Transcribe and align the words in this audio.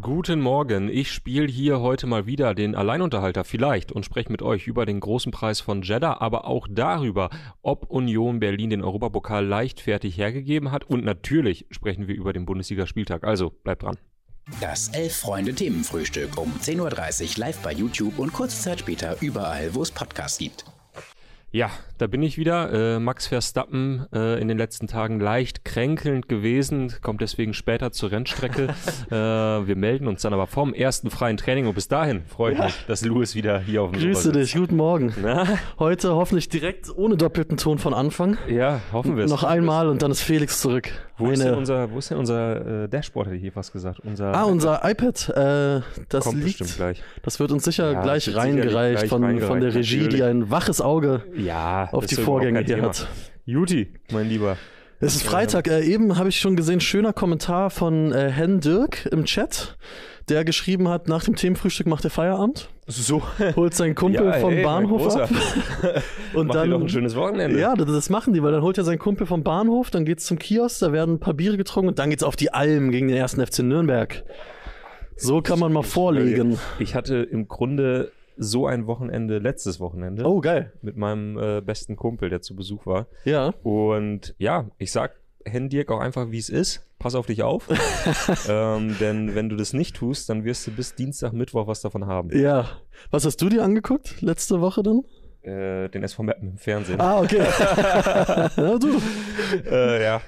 Guten 0.00 0.40
Morgen, 0.40 0.88
ich 0.88 1.12
spiele 1.12 1.46
hier 1.46 1.80
heute 1.80 2.06
mal 2.06 2.24
wieder 2.24 2.54
den 2.54 2.74
Alleinunterhalter 2.74 3.44
vielleicht 3.44 3.92
und 3.92 4.04
spreche 4.04 4.32
mit 4.32 4.40
euch 4.40 4.66
über 4.66 4.86
den 4.86 4.98
großen 4.98 5.30
Preis 5.30 5.60
von 5.60 5.82
Jeddah, 5.82 6.22
aber 6.22 6.46
auch 6.46 6.66
darüber, 6.70 7.28
ob 7.60 7.90
Union 7.90 8.40
Berlin 8.40 8.70
den 8.70 8.82
Europapokal 8.82 9.44
leichtfertig 9.44 10.16
hergegeben 10.16 10.72
hat 10.72 10.84
und 10.84 11.04
natürlich 11.04 11.66
sprechen 11.70 12.08
wir 12.08 12.14
über 12.14 12.32
den 12.32 12.46
Bundesligaspieltag. 12.46 13.24
Also 13.24 13.50
bleibt 13.50 13.82
dran. 13.82 13.98
Das 14.60 14.88
Elf-Freunde-Themenfrühstück 14.88 16.38
um 16.38 16.50
10.30 16.62 16.80
Uhr 16.80 17.38
live 17.38 17.58
bei 17.58 17.72
YouTube 17.72 18.18
und 18.18 18.32
kurze 18.32 18.60
Zeit 18.60 18.80
später 18.80 19.16
überall, 19.20 19.74
wo 19.74 19.82
es 19.82 19.90
Podcasts 19.90 20.38
gibt. 20.38 20.64
Ja, 21.54 21.70
da 21.98 22.08
bin 22.08 22.20
ich 22.24 22.36
wieder. 22.36 22.96
Äh, 22.96 22.98
Max 22.98 23.28
Verstappen 23.28 24.06
äh, 24.12 24.40
in 24.40 24.48
den 24.48 24.58
letzten 24.58 24.88
Tagen 24.88 25.20
leicht 25.20 25.64
kränkelnd 25.64 26.28
gewesen, 26.28 26.92
kommt 27.00 27.20
deswegen 27.20 27.54
später 27.54 27.92
zur 27.92 28.10
Rennstrecke. 28.10 28.74
äh, 29.12 29.14
wir 29.14 29.76
melden 29.76 30.08
uns 30.08 30.22
dann 30.22 30.32
aber 30.32 30.48
vom 30.48 30.74
ersten 30.74 31.10
freien 31.10 31.36
Training 31.36 31.68
und 31.68 31.76
bis 31.76 31.86
dahin 31.86 32.22
freue 32.26 32.54
ich 32.54 32.58
ja. 32.58 32.64
mich, 32.64 32.84
dass 32.88 33.04
Louis 33.04 33.36
wieder 33.36 33.60
hier 33.60 33.82
auf 33.82 33.92
dem 33.92 34.00
Grüße 34.00 34.32
dich, 34.32 34.54
guten 34.54 34.74
Morgen. 34.74 35.14
Na? 35.22 35.46
Heute 35.78 36.16
hoffentlich 36.16 36.48
direkt 36.48 36.90
ohne 36.96 37.16
doppelten 37.16 37.56
Ton 37.56 37.78
von 37.78 37.94
Anfang. 37.94 38.36
Ja, 38.48 38.80
hoffen 38.92 39.16
wir 39.16 39.26
es. 39.26 39.30
Noch 39.30 39.44
einmal 39.44 39.86
und 39.88 40.02
dann 40.02 40.10
ist 40.10 40.22
Felix 40.22 40.60
zurück. 40.60 40.90
Wo, 41.16 41.30
ist 41.30 41.44
denn 41.44 41.54
unser, 41.54 41.92
wo 41.92 41.98
ist 41.98 42.10
denn 42.10 42.18
unser 42.18 42.84
äh, 42.84 42.88
Dashboard, 42.88 43.28
hätte 43.28 43.36
ich 43.36 43.42
hier 43.42 43.52
fast 43.52 43.72
gesagt? 43.72 44.00
Unser 44.00 44.34
ah, 44.34 44.42
unser 44.42 44.80
iPad. 44.82 45.28
Äh, 45.28 45.82
das 46.08 46.24
Kommt 46.24 46.42
liegt, 46.42 46.58
bestimmt 46.58 46.76
gleich. 46.76 47.02
Das 47.22 47.38
wird 47.38 47.52
uns 47.52 47.62
sicher 47.62 47.92
ja, 47.92 48.02
gleich 48.02 48.34
reingereicht, 48.34 48.98
gleich 48.98 49.08
von, 49.08 49.22
reingereicht 49.22 49.48
von 49.48 49.60
der 49.60 49.72
Regie, 49.72 49.98
natürlich. 49.98 50.16
die 50.16 50.22
ein 50.24 50.50
waches 50.50 50.80
Auge 50.80 51.22
ja, 51.44 51.88
auf 51.92 52.06
die 52.06 52.16
Vorgänge 52.16 52.60
hier 52.60 52.82
hat. 52.82 53.08
Juti, 53.44 53.88
mein 54.12 54.28
Lieber. 54.28 54.56
Es 55.00 55.14
ist 55.14 55.24
Freitag. 55.24 55.68
Äh, 55.68 55.82
eben 55.82 56.16
habe 56.16 56.28
ich 56.28 56.40
schon 56.40 56.56
gesehen, 56.56 56.80
schöner 56.80 57.12
Kommentar 57.12 57.70
von 57.70 58.12
äh, 58.12 58.30
Hen 58.30 58.60
Dirk 58.60 59.06
im 59.06 59.24
Chat, 59.24 59.76
der 60.28 60.44
geschrieben 60.44 60.88
hat, 60.88 61.08
nach 61.08 61.24
dem 61.24 61.36
Themenfrühstück 61.36 61.86
macht 61.86 62.04
er 62.04 62.10
Feierabend. 62.10 62.70
So. 62.86 63.22
Holt 63.56 63.74
seinen 63.74 63.94
Kumpel 63.94 64.24
ja, 64.32 64.32
vom 64.34 64.54
hey, 64.54 64.62
Bahnhof 64.62 65.14
ab. 65.16 65.30
und 66.34 66.46
Macht 66.46 66.56
dann 66.56 66.70
doch 66.70 66.80
ein 66.80 66.88
schönes 66.88 67.16
Wochenende. 67.16 67.58
Ja, 67.58 67.74
das, 67.74 67.86
das, 67.86 68.10
machen 68.10 68.32
die, 68.32 68.42
weil 68.42 68.52
dann 68.52 68.62
holt 68.62 68.78
er 68.78 68.84
seinen 68.84 68.98
Kumpel 68.98 69.26
vom 69.26 69.42
Bahnhof, 69.42 69.90
dann 69.90 70.04
geht's 70.04 70.24
zum 70.24 70.38
Kiosk, 70.38 70.80
da 70.80 70.92
werden 70.92 71.16
ein 71.16 71.20
paar 71.20 71.34
Biere 71.34 71.56
getrunken 71.56 71.88
und 71.88 71.98
dann 71.98 72.10
geht's 72.10 72.22
auf 72.22 72.36
die 72.36 72.52
Alm 72.52 72.90
gegen 72.90 73.08
den 73.08 73.16
ersten 73.16 73.44
FC 73.44 73.60
Nürnberg. 73.60 74.24
So 75.16 75.42
kann 75.42 75.58
man 75.58 75.72
mal 75.72 75.82
vorlegen. 75.82 76.58
Ich 76.78 76.94
hatte 76.94 77.16
im 77.16 77.46
Grunde 77.46 78.10
so 78.36 78.66
ein 78.66 78.86
Wochenende, 78.86 79.38
letztes 79.38 79.80
Wochenende. 79.80 80.24
Oh, 80.24 80.40
geil. 80.40 80.72
Mit 80.82 80.96
meinem 80.96 81.38
äh, 81.38 81.60
besten 81.60 81.96
Kumpel, 81.96 82.30
der 82.30 82.40
zu 82.40 82.56
Besuch 82.56 82.86
war. 82.86 83.06
Ja. 83.24 83.54
Und 83.62 84.34
ja, 84.38 84.68
ich 84.78 84.92
sag 84.92 85.20
Hendirk 85.44 85.90
auch 85.90 86.00
einfach, 86.00 86.30
wie 86.30 86.38
es 86.38 86.48
ist. 86.48 86.86
Pass 86.98 87.14
auf 87.14 87.26
dich 87.26 87.42
auf. 87.42 87.68
ähm, 88.48 88.96
denn 88.98 89.34
wenn 89.34 89.48
du 89.48 89.56
das 89.56 89.72
nicht 89.72 89.96
tust, 89.96 90.28
dann 90.28 90.44
wirst 90.44 90.66
du 90.66 90.70
bis 90.70 90.94
Dienstag, 90.94 91.32
Mittwoch 91.32 91.66
was 91.66 91.82
davon 91.82 92.06
haben. 92.06 92.36
Ja. 92.36 92.68
Was 93.10 93.24
hast 93.24 93.42
du 93.42 93.48
dir 93.48 93.62
angeguckt 93.62 94.22
letzte 94.22 94.60
Woche 94.60 94.82
dann? 94.82 95.02
Äh, 95.44 95.88
den 95.88 96.02
SV 96.02 96.22
Mappen 96.22 96.50
im 96.52 96.58
Fernsehen. 96.58 97.00
Ah, 97.00 97.20
okay. 97.20 97.38
ja, 98.56 98.78
du. 98.78 99.00
Äh, 99.70 100.02
ja, 100.02 100.20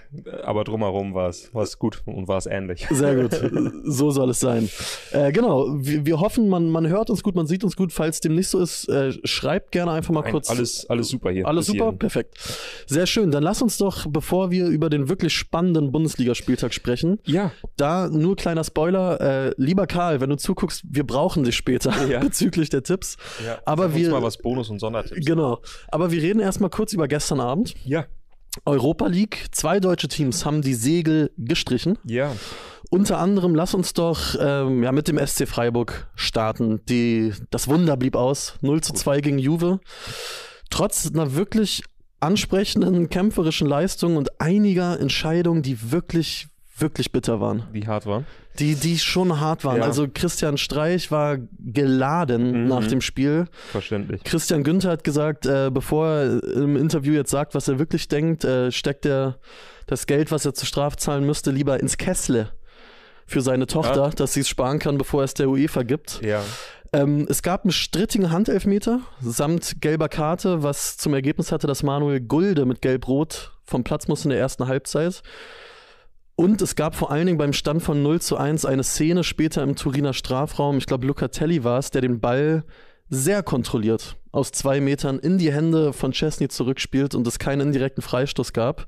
aber 0.44 0.64
drumherum 0.64 1.14
war 1.14 1.28
es 1.28 1.78
gut 1.78 2.02
und 2.04 2.28
war 2.28 2.38
es 2.38 2.46
ähnlich. 2.46 2.86
Sehr 2.90 3.14
gut. 3.14 3.32
So 3.88 4.10
soll 4.10 4.30
es 4.30 4.40
sein. 4.40 4.68
Äh, 5.12 5.32
genau, 5.32 5.66
wir, 5.78 6.04
wir, 6.04 6.20
hoffen, 6.20 6.48
man, 6.48 6.70
man 6.70 6.88
hört 6.88 7.08
uns 7.08 7.22
gut, 7.22 7.34
man 7.34 7.46
sieht 7.46 7.64
uns 7.64 7.76
gut. 7.76 7.92
Falls 7.92 8.20
dem 8.20 8.34
nicht 8.34 8.48
so 8.48 8.58
ist, 8.58 8.88
äh, 8.88 9.12
schreibt 9.24 9.72
gerne 9.72 9.92
einfach 9.92 10.12
mal 10.12 10.22
Nein, 10.22 10.32
kurz. 10.32 10.50
Alles, 10.50 10.88
alles 10.90 11.08
super 11.08 11.30
hier. 11.30 11.46
Alles 11.46 11.66
super, 11.66 11.84
hierhin. 11.84 11.98
perfekt. 11.98 12.36
Sehr 12.86 13.06
schön. 13.06 13.30
Dann 13.30 13.42
lass 13.42 13.62
uns 13.62 13.78
doch, 13.78 14.06
bevor 14.08 14.50
wir 14.50 14.66
über 14.66 14.90
den 14.90 15.08
wirklich 15.08 15.32
spannenden 15.34 15.92
Bundesligaspieltag 15.92 16.74
sprechen, 16.74 17.18
ja. 17.24 17.52
da 17.76 18.08
nur 18.08 18.36
kleiner 18.36 18.64
Spoiler. 18.64 19.20
Äh, 19.20 19.54
lieber 19.56 19.86
Karl, 19.86 20.20
wenn 20.20 20.30
du 20.30 20.36
zuguckst, 20.36 20.82
wir 20.88 21.04
brauchen 21.04 21.44
dich 21.44 21.56
später 21.56 21.92
ja. 22.06 22.20
bezüglich 22.20 22.68
der 22.68 22.82
Tipps. 22.82 23.16
Ja. 23.44 23.58
Aber 23.64 23.94
wir. 23.94 24.10
mal 24.10 24.22
was 24.22 24.38
Bonus 24.38 24.68
und 24.68 24.80
Sonder 24.80 25.05
Tipps. 25.06 25.26
Genau. 25.26 25.62
Aber 25.88 26.10
wir 26.10 26.22
reden 26.22 26.40
erstmal 26.40 26.70
kurz 26.70 26.92
über 26.92 27.08
gestern 27.08 27.40
Abend. 27.40 27.74
Ja. 27.84 28.06
Europa 28.64 29.06
League. 29.06 29.46
Zwei 29.52 29.80
deutsche 29.80 30.08
Teams 30.08 30.44
haben 30.46 30.62
die 30.62 30.74
Segel 30.74 31.30
gestrichen. 31.36 31.98
Ja. 32.04 32.34
Unter 32.90 33.18
anderem, 33.18 33.54
lass 33.54 33.74
uns 33.74 33.92
doch 33.94 34.36
ähm, 34.40 34.82
ja, 34.82 34.92
mit 34.92 35.08
dem 35.08 35.18
SC 35.18 35.48
Freiburg 35.48 36.08
starten. 36.14 36.80
Die, 36.86 37.32
das 37.50 37.68
Wunder 37.68 37.96
blieb 37.96 38.16
aus. 38.16 38.54
0 38.62 38.80
zu 38.80 38.92
2 38.92 39.20
gegen 39.20 39.38
Juve. 39.38 39.80
Trotz 40.70 41.10
einer 41.12 41.34
wirklich 41.34 41.82
ansprechenden 42.20 43.08
kämpferischen 43.08 43.66
Leistung 43.66 44.16
und 44.16 44.40
einiger 44.40 44.98
Entscheidungen, 45.00 45.62
die 45.62 45.90
wirklich, 45.90 46.48
wirklich 46.78 47.12
bitter 47.12 47.40
waren. 47.40 47.64
Wie 47.72 47.86
hart 47.86 48.06
waren? 48.06 48.26
Die, 48.58 48.74
die 48.74 48.98
schon 48.98 49.40
hart 49.40 49.64
waren. 49.64 49.78
Ja. 49.78 49.84
Also 49.84 50.06
Christian 50.12 50.58
Streich 50.58 51.10
war 51.10 51.38
geladen 51.58 52.62
mhm. 52.62 52.68
nach 52.68 52.86
dem 52.86 53.00
Spiel. 53.00 53.46
Verständlich. 53.70 54.24
Christian 54.24 54.62
Günther 54.62 54.90
hat 54.90 55.04
gesagt, 55.04 55.46
äh, 55.46 55.70
bevor 55.72 56.06
er 56.08 56.42
im 56.54 56.76
Interview 56.76 57.14
jetzt 57.14 57.30
sagt, 57.30 57.54
was 57.54 57.68
er 57.68 57.78
wirklich 57.78 58.08
denkt, 58.08 58.44
äh, 58.44 58.72
steckt 58.72 59.06
er 59.06 59.38
das 59.86 60.06
Geld, 60.06 60.30
was 60.30 60.44
er 60.44 60.54
zur 60.54 60.66
Strafe 60.66 60.96
zahlen 60.96 61.24
müsste, 61.24 61.50
lieber 61.50 61.80
ins 61.80 61.96
Kessle 61.96 62.50
für 63.26 63.40
seine 63.40 63.66
Tochter, 63.66 64.04
ja. 64.04 64.10
dass 64.10 64.34
sie 64.34 64.40
es 64.40 64.48
sparen 64.48 64.78
kann, 64.78 64.98
bevor 64.98 65.22
er 65.22 65.24
es 65.24 65.34
der 65.34 65.48
UEFA 65.48 65.82
gibt. 65.82 66.22
Ja. 66.22 66.42
Ähm, 66.92 67.26
es 67.28 67.42
gab 67.42 67.64
einen 67.64 67.72
strittigen 67.72 68.30
Handelfmeter 68.30 69.00
samt 69.20 69.80
gelber 69.80 70.08
Karte, 70.08 70.62
was 70.62 70.96
zum 70.96 71.14
Ergebnis 71.14 71.50
hatte, 71.52 71.66
dass 71.66 71.82
Manuel 71.82 72.20
Gulde 72.20 72.64
mit 72.64 72.80
Gelb-Rot 72.80 73.52
vom 73.64 73.82
Platz 73.82 74.06
musste 74.06 74.28
in 74.28 74.30
der 74.30 74.38
ersten 74.38 74.68
Halbzeit. 74.68 75.22
Und 76.36 76.60
es 76.60 76.76
gab 76.76 76.94
vor 76.94 77.10
allen 77.10 77.26
Dingen 77.26 77.38
beim 77.38 77.54
Stand 77.54 77.82
von 77.82 78.02
0 78.02 78.20
zu 78.20 78.36
1 78.36 78.66
eine 78.66 78.84
Szene 78.84 79.24
später 79.24 79.62
im 79.62 79.74
Turiner 79.74 80.12
Strafraum, 80.12 80.76
ich 80.76 80.86
glaube 80.86 81.06
Lucatelli 81.06 81.64
war 81.64 81.78
es, 81.78 81.90
der 81.90 82.02
den 82.02 82.20
Ball 82.20 82.64
sehr 83.08 83.42
kontrolliert 83.42 84.16
aus 84.32 84.52
zwei 84.52 84.80
Metern 84.80 85.18
in 85.18 85.38
die 85.38 85.50
Hände 85.50 85.94
von 85.94 86.12
Chesney 86.12 86.48
zurückspielt 86.48 87.14
und 87.14 87.26
es 87.26 87.38
keinen 87.38 87.62
indirekten 87.62 88.02
Freistoß 88.02 88.52
gab. 88.52 88.84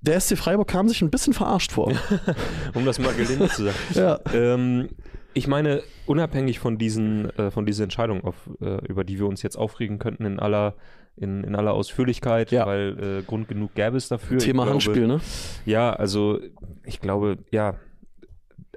Der 0.00 0.20
SC 0.20 0.36
Freiburg 0.36 0.66
kam 0.66 0.88
sich 0.88 1.00
ein 1.00 1.10
bisschen 1.10 1.32
verarscht 1.32 1.72
vor. 1.72 1.92
um 2.74 2.84
das 2.84 2.98
mal 2.98 3.14
gelinde 3.14 3.48
zu 3.48 3.64
sagen. 3.64 3.76
ja. 3.94 4.18
Ähm, 4.34 4.88
ich 5.32 5.46
meine, 5.46 5.82
unabhängig 6.06 6.58
von 6.58 6.78
diesen, 6.78 7.30
äh, 7.38 7.50
von 7.50 7.66
dieser 7.66 7.84
Entscheidung, 7.84 8.24
auf, 8.24 8.34
äh, 8.60 8.84
über 8.86 9.04
die 9.04 9.18
wir 9.18 9.26
uns 9.26 9.42
jetzt 9.42 9.56
aufregen 9.56 9.98
könnten 9.98 10.24
in 10.24 10.40
aller 10.40 10.74
in, 11.16 11.44
in 11.44 11.54
aller 11.54 11.72
Ausführlichkeit, 11.72 12.52
ja. 12.52 12.66
weil 12.66 13.20
äh, 13.20 13.22
Grund 13.22 13.48
genug 13.48 13.74
gäbe 13.74 13.96
es 13.96 14.08
dafür. 14.08 14.38
Thema 14.38 14.64
glaube, 14.64 14.72
Handspiel, 14.72 15.06
ne? 15.06 15.20
Ja, 15.64 15.92
also 15.92 16.40
ich 16.84 17.00
glaube, 17.00 17.38
ja, 17.50 17.76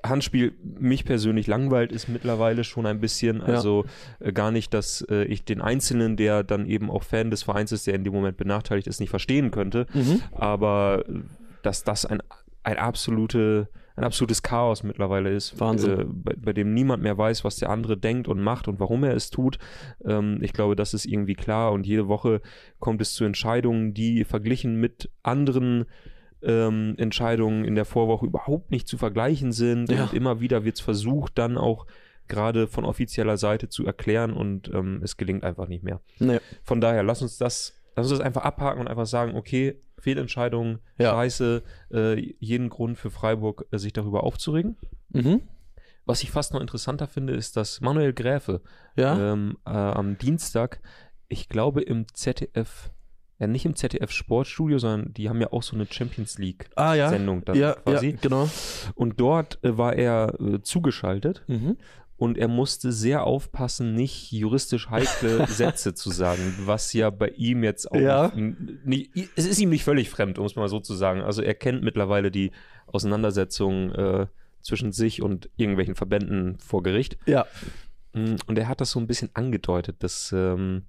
Handspiel 0.03 0.53
mich 0.63 1.03
persönlich 1.05 1.47
langweilt 1.47 1.91
ist 1.91 2.07
mittlerweile 2.07 2.63
schon 2.63 2.85
ein 2.85 2.99
bisschen. 2.99 3.41
Also 3.41 3.85
ja. 4.19 4.27
äh, 4.27 4.31
gar 4.31 4.51
nicht, 4.51 4.73
dass 4.73 5.05
äh, 5.09 5.25
ich 5.25 5.43
den 5.43 5.61
Einzelnen, 5.61 6.15
der 6.15 6.43
dann 6.43 6.65
eben 6.65 6.89
auch 6.89 7.03
Fan 7.03 7.31
des 7.31 7.43
Vereins 7.43 7.71
ist, 7.71 7.87
der 7.87 7.95
in 7.95 8.03
dem 8.03 8.13
Moment 8.13 8.37
benachteiligt 8.37 8.87
ist, 8.87 8.99
nicht 8.99 9.09
verstehen 9.09 9.51
könnte. 9.51 9.87
Mhm. 9.93 10.21
Aber 10.31 11.03
äh, 11.07 11.19
dass 11.63 11.83
das 11.83 12.05
ein, 12.05 12.21
ein 12.63 12.77
absolute 12.77 13.67
ein 13.99 14.05
absolutes 14.05 14.41
Chaos 14.41 14.83
mittlerweile 14.83 15.29
ist, 15.29 15.59
Wahnsinn. 15.59 15.99
Äh, 15.99 16.05
bei, 16.07 16.33
bei, 16.37 16.53
dem 16.53 16.73
niemand 16.73 17.03
mehr 17.03 17.17
weiß, 17.17 17.43
was 17.43 17.57
der 17.57 17.69
andere 17.69 17.97
denkt 17.97 18.27
und 18.27 18.39
macht 18.39 18.67
und 18.67 18.79
warum 18.79 19.03
er 19.03 19.13
es 19.13 19.29
tut. 19.29 19.59
Ähm, 20.05 20.39
ich 20.41 20.53
glaube, 20.53 20.75
das 20.75 20.93
ist 20.93 21.05
irgendwie 21.05 21.35
klar 21.35 21.71
und 21.71 21.85
jede 21.85 22.07
Woche 22.07 22.41
kommt 22.79 23.01
es 23.01 23.13
zu 23.13 23.25
Entscheidungen, 23.25 23.93
die 23.93 24.23
verglichen 24.23 24.79
mit 24.79 25.11
anderen 25.21 25.85
ähm, 26.41 26.95
Entscheidungen 26.97 27.65
in 27.65 27.75
der 27.75 27.85
Vorwoche 27.85 28.25
überhaupt 28.25 28.71
nicht 28.71 28.87
zu 28.87 28.97
vergleichen 28.97 29.51
sind 29.51 29.91
ja. 29.91 30.03
und 30.03 30.13
immer 30.13 30.39
wieder 30.39 30.63
wird 30.63 30.75
es 30.77 30.81
versucht, 30.81 31.37
dann 31.37 31.57
auch 31.57 31.85
gerade 32.29 32.67
von 32.67 32.85
offizieller 32.85 33.37
Seite 33.37 33.67
zu 33.67 33.85
erklären 33.85 34.33
und 34.33 34.71
ähm, 34.73 35.01
es 35.03 35.17
gelingt 35.17 35.43
einfach 35.43 35.67
nicht 35.67 35.83
mehr. 35.83 35.99
Nee. 36.19 36.39
Von 36.63 36.79
daher, 36.79 37.03
lass 37.03 37.21
uns 37.21 37.37
das 37.37 37.79
Lass 37.99 38.11
uns 38.11 38.19
das 38.19 38.25
einfach 38.25 38.43
abhaken 38.43 38.79
und 38.79 38.87
einfach 38.87 39.05
sagen, 39.05 39.35
okay, 39.35 39.75
Fehlentscheidung, 39.99 40.79
ja. 40.97 41.11
scheiße, 41.11 41.63
äh, 41.91 42.33
jeden 42.39 42.69
Grund 42.69 42.97
für 42.97 43.11
Freiburg, 43.11 43.65
äh, 43.71 43.77
sich 43.77 43.93
darüber 43.93 44.23
aufzuregen. 44.23 44.77
Mhm. 45.09 45.41
Was 46.05 46.23
ich 46.23 46.31
fast 46.31 46.53
noch 46.53 46.61
interessanter 46.61 47.07
finde, 47.07 47.33
ist, 47.33 47.55
dass 47.55 47.81
Manuel 47.81 48.13
Gräfe 48.13 48.61
ja? 48.95 49.33
ähm, 49.33 49.57
äh, 49.65 49.69
am 49.69 50.17
Dienstag, 50.17 50.81
ich 51.27 51.49
glaube 51.49 51.81
im 51.81 52.07
ZDF, 52.13 52.89
ja 53.37 53.47
nicht 53.47 53.65
im 53.65 53.75
ZDF 53.75 54.11
Sportstudio, 54.11 54.79
sondern 54.79 55.13
die 55.13 55.29
haben 55.29 55.39
ja 55.39 55.53
auch 55.53 55.63
so 55.63 55.75
eine 55.75 55.85
Champions 55.85 56.39
League 56.39 56.69
ah, 56.75 56.95
ja. 56.95 57.09
Sendung 57.09 57.45
dann 57.45 57.55
ja, 57.55 57.73
quasi. 57.73 58.09
Ja, 58.09 58.17
genau. 58.21 58.49
Und 58.95 59.19
dort 59.19 59.63
äh, 59.63 59.77
war 59.77 59.93
er 59.93 60.39
äh, 60.39 60.61
zugeschaltet 60.61 61.43
mhm 61.47 61.77
und 62.19 62.37
er 62.37 62.49
musste 62.49 62.91
sehr 62.91 63.23
aufpassen, 63.23 63.95
nicht 63.95 64.33
juristisch 64.33 64.89
heikle 64.89 65.47
Sätze 65.47 65.93
zu 65.93 66.11
sagen, 66.11 66.53
was 66.65 66.91
ja 66.91 67.09
bei 67.09 67.29
ihm 67.29 67.63
jetzt 67.63 67.89
auch 67.89 67.95
ja. 67.95 68.31
nicht, 68.35 69.11
es 69.37 69.45
ist 69.45 69.57
ihm 69.59 69.69
nicht 69.69 69.85
völlig 69.85 70.09
fremd, 70.09 70.37
um 70.37 70.45
es 70.45 70.57
mal 70.57 70.67
so 70.67 70.81
zu 70.81 70.95
sagen. 70.95 71.21
Also 71.21 71.41
er 71.41 71.53
kennt 71.55 71.81
mittlerweile 71.81 72.29
die 72.29 72.51
Auseinandersetzung 72.87 73.93
äh, 73.93 74.27
zwischen 74.61 74.91
sich 74.91 75.21
und 75.21 75.49
irgendwelchen 75.55 75.95
Verbänden 75.95 76.59
vor 76.59 76.83
Gericht. 76.83 77.17
Ja. 77.25 77.45
Mm, 78.13 78.35
und 78.47 78.57
er 78.59 78.67
hat 78.67 78.81
das 78.81 78.91
so 78.91 78.99
ein 78.99 79.07
bisschen 79.07 79.29
angedeutet, 79.33 80.03
dass, 80.03 80.33
ähm, 80.35 80.83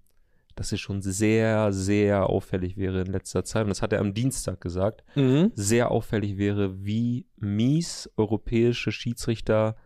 dass 0.57 0.73
es 0.73 0.81
schon 0.81 1.01
sehr, 1.01 1.73
sehr 1.73 2.27
auffällig 2.29 2.77
wäre 2.77 3.03
in 3.03 3.07
letzter 3.07 3.45
Zeit, 3.45 3.63
und 3.63 3.69
das 3.69 3.83
hat 3.83 3.93
er 3.93 4.01
am 4.01 4.15
Dienstag 4.15 4.61
gesagt, 4.61 5.05
Mhm. 5.15 5.53
sehr 5.55 5.93
auffällig 5.93 6.39
wäre, 6.39 6.85
wie 6.85 7.27
mies 7.37 8.11
europäische 8.17 8.91
Schiedsrichter 8.91 9.77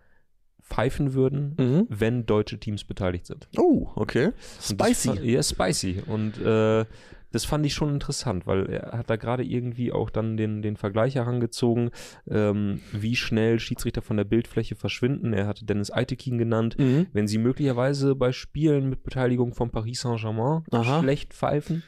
pfeifen 0.65 1.15
würden, 1.15 1.55
Mhm. 1.59 1.87
wenn 1.91 2.27
deutsche 2.27 2.59
Teams 2.59 2.85
beteiligt 2.85 3.27
sind. 3.27 3.49
Oh, 3.57 3.89
okay. 3.97 4.31
Spicy. 4.61 5.09
fand- 5.09 5.25
Ja, 5.25 5.43
spicy. 5.43 6.03
Und 6.07 6.41
äh, 6.41 6.85
das 7.33 7.45
fand 7.45 7.67
ich 7.67 7.75
schon 7.75 7.93
interessant, 7.93 8.47
weil 8.47 8.67
er 8.71 8.93
hat 8.97 9.11
da 9.11 9.17
gerade 9.17 9.43
irgendwie 9.45 9.93
auch 9.93 10.09
dann 10.09 10.37
den, 10.37 10.63
den 10.63 10.77
Vergleich 10.77 11.17
herangezogen, 11.17 11.91
ähm, 12.31 12.81
wie 12.93 13.17
schnell 13.17 13.59
Schiedsrichter 13.59 14.03
von 14.03 14.17
der 14.17 14.25
Bildfläche 14.25 14.77
verschwinden. 14.77 15.33
Er 15.33 15.47
hatte 15.49 15.65
Dennis 15.65 15.91
Eitekin 15.91 16.39
genannt. 16.39 16.77
Mhm. 16.79 17.09
Wenn 17.13 17.27
sie 17.27 17.39
möglicherweise 17.39 18.15
bei 18.15 18.31
Spielen 18.33 18.89
mit 18.89 19.03
Beteiligung 19.03 19.53
von 19.53 19.71
Paris 19.71 20.01
Saint-Germain 20.03 20.63
schlecht 21.03 21.35
pfeifen 21.35 21.83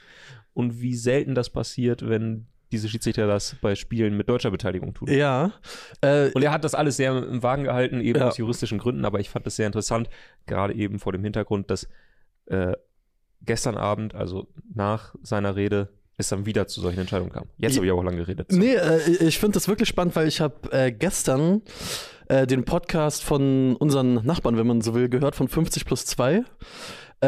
und 0.53 0.81
wie 0.81 0.95
selten 0.95 1.35
das 1.37 1.49
passiert, 1.51 2.07
wenn 2.09 2.47
diese 2.73 2.89
Schiedsrichter 2.89 3.27
das 3.27 3.57
bei 3.61 3.75
Spielen 3.75 4.17
mit 4.17 4.29
deutscher 4.29 4.51
Beteiligung 4.51 4.93
tun. 4.95 5.09
Ja. 5.11 5.53
Äh, 6.01 6.31
Und 6.33 6.43
er 6.43 6.51
hat 6.53 6.65
das 6.65 6.75
alles 6.75 6.97
sehr 6.97 7.17
im 7.17 7.43
Wagen 7.43 7.65
gehalten, 7.65 8.01
eben 8.01 8.19
Ja. 8.19 8.29
aus 8.29 8.39
juristischen 8.39 8.79
Gründen, 8.79 9.05
aber 9.05 9.21
ich 9.21 9.31
fand 9.31 9.47
das 9.47 9.57
sehr 9.57 9.67
interessant, 9.67 10.09
gerade 10.47 10.75
eben 10.75 10.99
vor 10.99 11.13
dem 11.13 11.23
Hintergrund, 11.23 11.71
dass 11.71 11.89
äh, 12.47 12.73
gestern 13.43 13.77
Abend, 13.77 14.15
also 14.15 14.49
nach 14.75 15.15
seiner 15.23 15.55
Rede, 15.57 15.89
es 16.19 16.29
dann 16.31 16.47
wieder 16.47 16.67
zu 16.67 16.81
solchen 16.81 17.01
Entscheidungen 17.01 17.31
kam. 17.31 17.45
Jetzt 17.59 17.77
habe 17.77 17.85
ich 17.87 17.93
auch 17.93 18.03
lange 18.03 18.17
geredet. 18.17 18.51
Nee, 18.51 18.75
äh, 18.75 19.01
ich 19.21 19.39
finde 19.39 19.55
das 19.55 19.69
wirklich 19.69 19.89
spannend, 19.89 20.17
weil 20.17 20.27
ich 20.27 20.41
habe 20.41 20.73
äh, 20.73 20.91
gestern 20.91 21.61
äh, 22.29 22.47
den 22.47 22.65
Podcast 22.65 23.23
von 23.23 23.77
unseren 23.77 24.15
Nachbarn, 24.25 24.57
wenn 24.57 24.67
man 24.67 24.81
so 24.81 24.95
will, 24.95 25.09
gehört, 25.11 25.37
von 25.37 25.47
50 25.49 25.85
plus 25.85 26.07
2. 26.07 26.43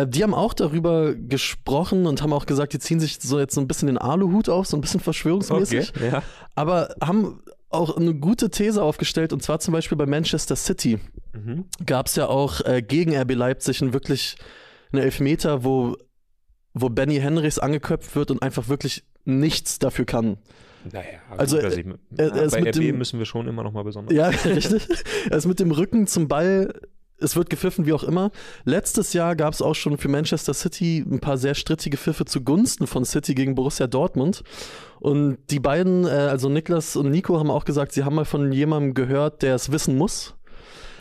Äh, 0.02 0.06
die 0.08 0.22
haben 0.22 0.34
auch 0.34 0.54
darüber 0.54 1.14
gesprochen 1.14 2.06
und 2.06 2.22
haben 2.22 2.32
auch 2.32 2.46
gesagt, 2.46 2.72
die 2.72 2.78
ziehen 2.78 3.00
sich 3.00 3.18
so 3.20 3.38
jetzt 3.38 3.54
so 3.54 3.60
ein 3.60 3.68
bisschen 3.68 3.86
den 3.86 3.98
Aluhut 3.98 4.48
auf, 4.48 4.66
so 4.66 4.76
ein 4.76 4.80
bisschen 4.80 5.00
verschwörungsmäßig, 5.00 5.92
Okay, 5.96 6.08
ja. 6.12 6.22
aber 6.54 6.94
haben 7.02 7.40
auch 7.70 7.96
eine 7.96 8.14
gute 8.14 8.50
These 8.50 8.82
aufgestellt 8.82 9.32
und 9.32 9.42
zwar 9.42 9.60
zum 9.60 9.72
Beispiel 9.72 9.98
bei 9.98 10.06
Manchester 10.06 10.56
City 10.56 10.98
Mhm. 11.34 11.66
gab 11.84 12.06
es 12.06 12.16
ja 12.16 12.26
auch 12.26 12.62
äh, 12.64 12.80
gegen 12.82 13.14
RB 13.14 13.34
Leipzig 13.34 13.82
einen 13.82 13.92
wirklich 13.92 14.36
einen 14.92 15.02
Elfmeter, 15.02 15.62
wo, 15.62 15.94
wo 16.72 16.88
Benny 16.88 17.16
Henrichs 17.20 17.58
angeköpft 17.58 18.16
wird 18.16 18.30
und 18.30 18.42
einfach 18.42 18.68
wirklich 18.68 19.04
nichts 19.26 19.78
dafür 19.78 20.06
kann. 20.06 20.38
Naja, 20.90 21.04
Also, 21.36 21.60
dass 21.60 21.76
äh, 21.76 21.84
er- 22.16 22.32
er 22.34 22.42
ist 22.44 22.52
bei 22.52 22.60
RB 22.62 22.72
dem- 22.72 22.98
müssen 22.98 23.18
wir 23.18 23.26
schon 23.26 23.46
immer 23.46 23.62
noch 23.62 23.72
mal 23.72 23.84
besonders. 23.84 24.16
Ja, 24.16 24.28
richtig. 24.44 24.88
Er 25.30 25.36
ist 25.36 25.46
mit 25.46 25.60
dem 25.60 25.70
Rücken 25.70 26.06
zum 26.06 26.26
Ball. 26.28 26.72
Es 27.20 27.34
wird 27.34 27.50
gepfiffen, 27.50 27.84
wie 27.86 27.92
auch 27.92 28.04
immer. 28.04 28.30
Letztes 28.64 29.12
Jahr 29.12 29.34
gab 29.34 29.52
es 29.52 29.60
auch 29.60 29.74
schon 29.74 29.98
für 29.98 30.08
Manchester 30.08 30.54
City 30.54 31.04
ein 31.08 31.20
paar 31.20 31.36
sehr 31.36 31.54
strittige 31.54 31.96
Pfiffe 31.96 32.24
zugunsten 32.24 32.86
von 32.86 33.04
City 33.04 33.34
gegen 33.34 33.54
Borussia 33.54 33.86
Dortmund. 33.86 34.42
Und 35.00 35.38
die 35.50 35.60
beiden, 35.60 36.04
äh, 36.04 36.10
also 36.10 36.48
Niklas 36.48 36.96
und 36.96 37.10
Nico, 37.10 37.38
haben 37.38 37.50
auch 37.50 37.64
gesagt, 37.64 37.92
sie 37.92 38.04
haben 38.04 38.14
mal 38.14 38.24
von 38.24 38.52
jemandem 38.52 38.94
gehört, 38.94 39.42
der 39.42 39.54
es 39.56 39.72
wissen 39.72 39.96
muss, 39.96 40.34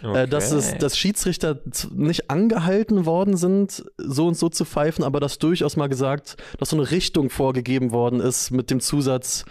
äh, 0.04 0.28
dass, 0.28 0.52
es, 0.52 0.70
Okay. 0.70 0.78
dass 0.80 0.98
Schiedsrichter 0.98 1.60
nicht 1.94 2.30
angehalten 2.30 3.06
worden 3.06 3.38
sind, 3.38 3.84
so 3.98 4.28
und 4.28 4.38
so 4.38 4.50
zu 4.50 4.66
pfeifen, 4.66 5.04
aber 5.04 5.20
dass 5.20 5.40
durchaus 5.40 5.76
mal 5.76 5.88
gesagt, 5.88 6.38
dass 6.60 6.70
so 6.70 6.78
eine 6.78 6.90
Richtung 6.90 7.30
vorgegeben 7.30 7.92
worden 7.92 8.20
ist 8.20 8.52
mit 8.52 8.70
dem 8.70 8.80
Zusatz, 8.80 9.46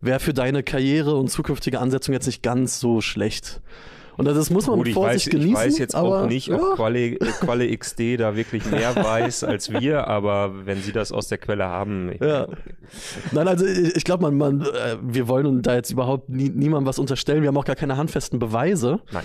wäre 0.00 0.20
für 0.20 0.34
deine 0.34 0.62
Karriere 0.62 1.14
und 1.16 1.30
zukünftige 1.30 1.78
Ansetzung 1.80 2.12
jetzt 2.12 2.26
nicht 2.26 2.42
ganz 2.42 2.80
so 2.80 3.00
schlecht. 3.00 3.60
Und 4.16 4.26
das 4.26 4.50
muss 4.50 4.66
man 4.66 4.76
Gut, 4.76 4.86
mit 4.86 4.88
ich 4.88 4.94
Vorsicht 4.94 5.26
weiß, 5.26 5.30
genießen. 5.30 5.50
ich 5.50 5.56
weiß 5.56 5.78
jetzt 5.78 5.94
aber, 5.94 6.22
auch 6.22 6.26
nicht, 6.26 6.48
ja. 6.48 6.56
ob 6.56 6.76
Quali, 6.76 7.18
Quali 7.40 7.76
XD 7.76 8.18
da 8.18 8.36
wirklich 8.36 8.64
mehr 8.70 8.94
weiß 8.96 9.44
als 9.44 9.70
wir, 9.72 10.06
aber 10.06 10.66
wenn 10.66 10.82
sie 10.82 10.92
das 10.92 11.12
aus 11.12 11.28
der 11.28 11.38
Quelle 11.38 11.64
haben, 11.64 12.12
ich, 12.12 12.20
Ja. 12.20 12.46
Nein, 13.32 13.48
also 13.48 13.64
ich, 13.64 13.96
ich 13.96 14.04
glaube, 14.04 14.30
man, 14.30 14.36
man, 14.36 14.60
äh, 14.62 14.96
wir 15.00 15.28
wollen 15.28 15.62
da 15.62 15.74
jetzt 15.74 15.90
überhaupt 15.90 16.28
nie, 16.28 16.50
niemandem 16.50 16.86
was 16.86 16.98
unterstellen. 16.98 17.42
Wir 17.42 17.48
haben 17.48 17.56
auch 17.56 17.64
gar 17.64 17.76
keine 17.76 17.96
handfesten 17.96 18.38
Beweise. 18.38 19.00
Nein. 19.12 19.24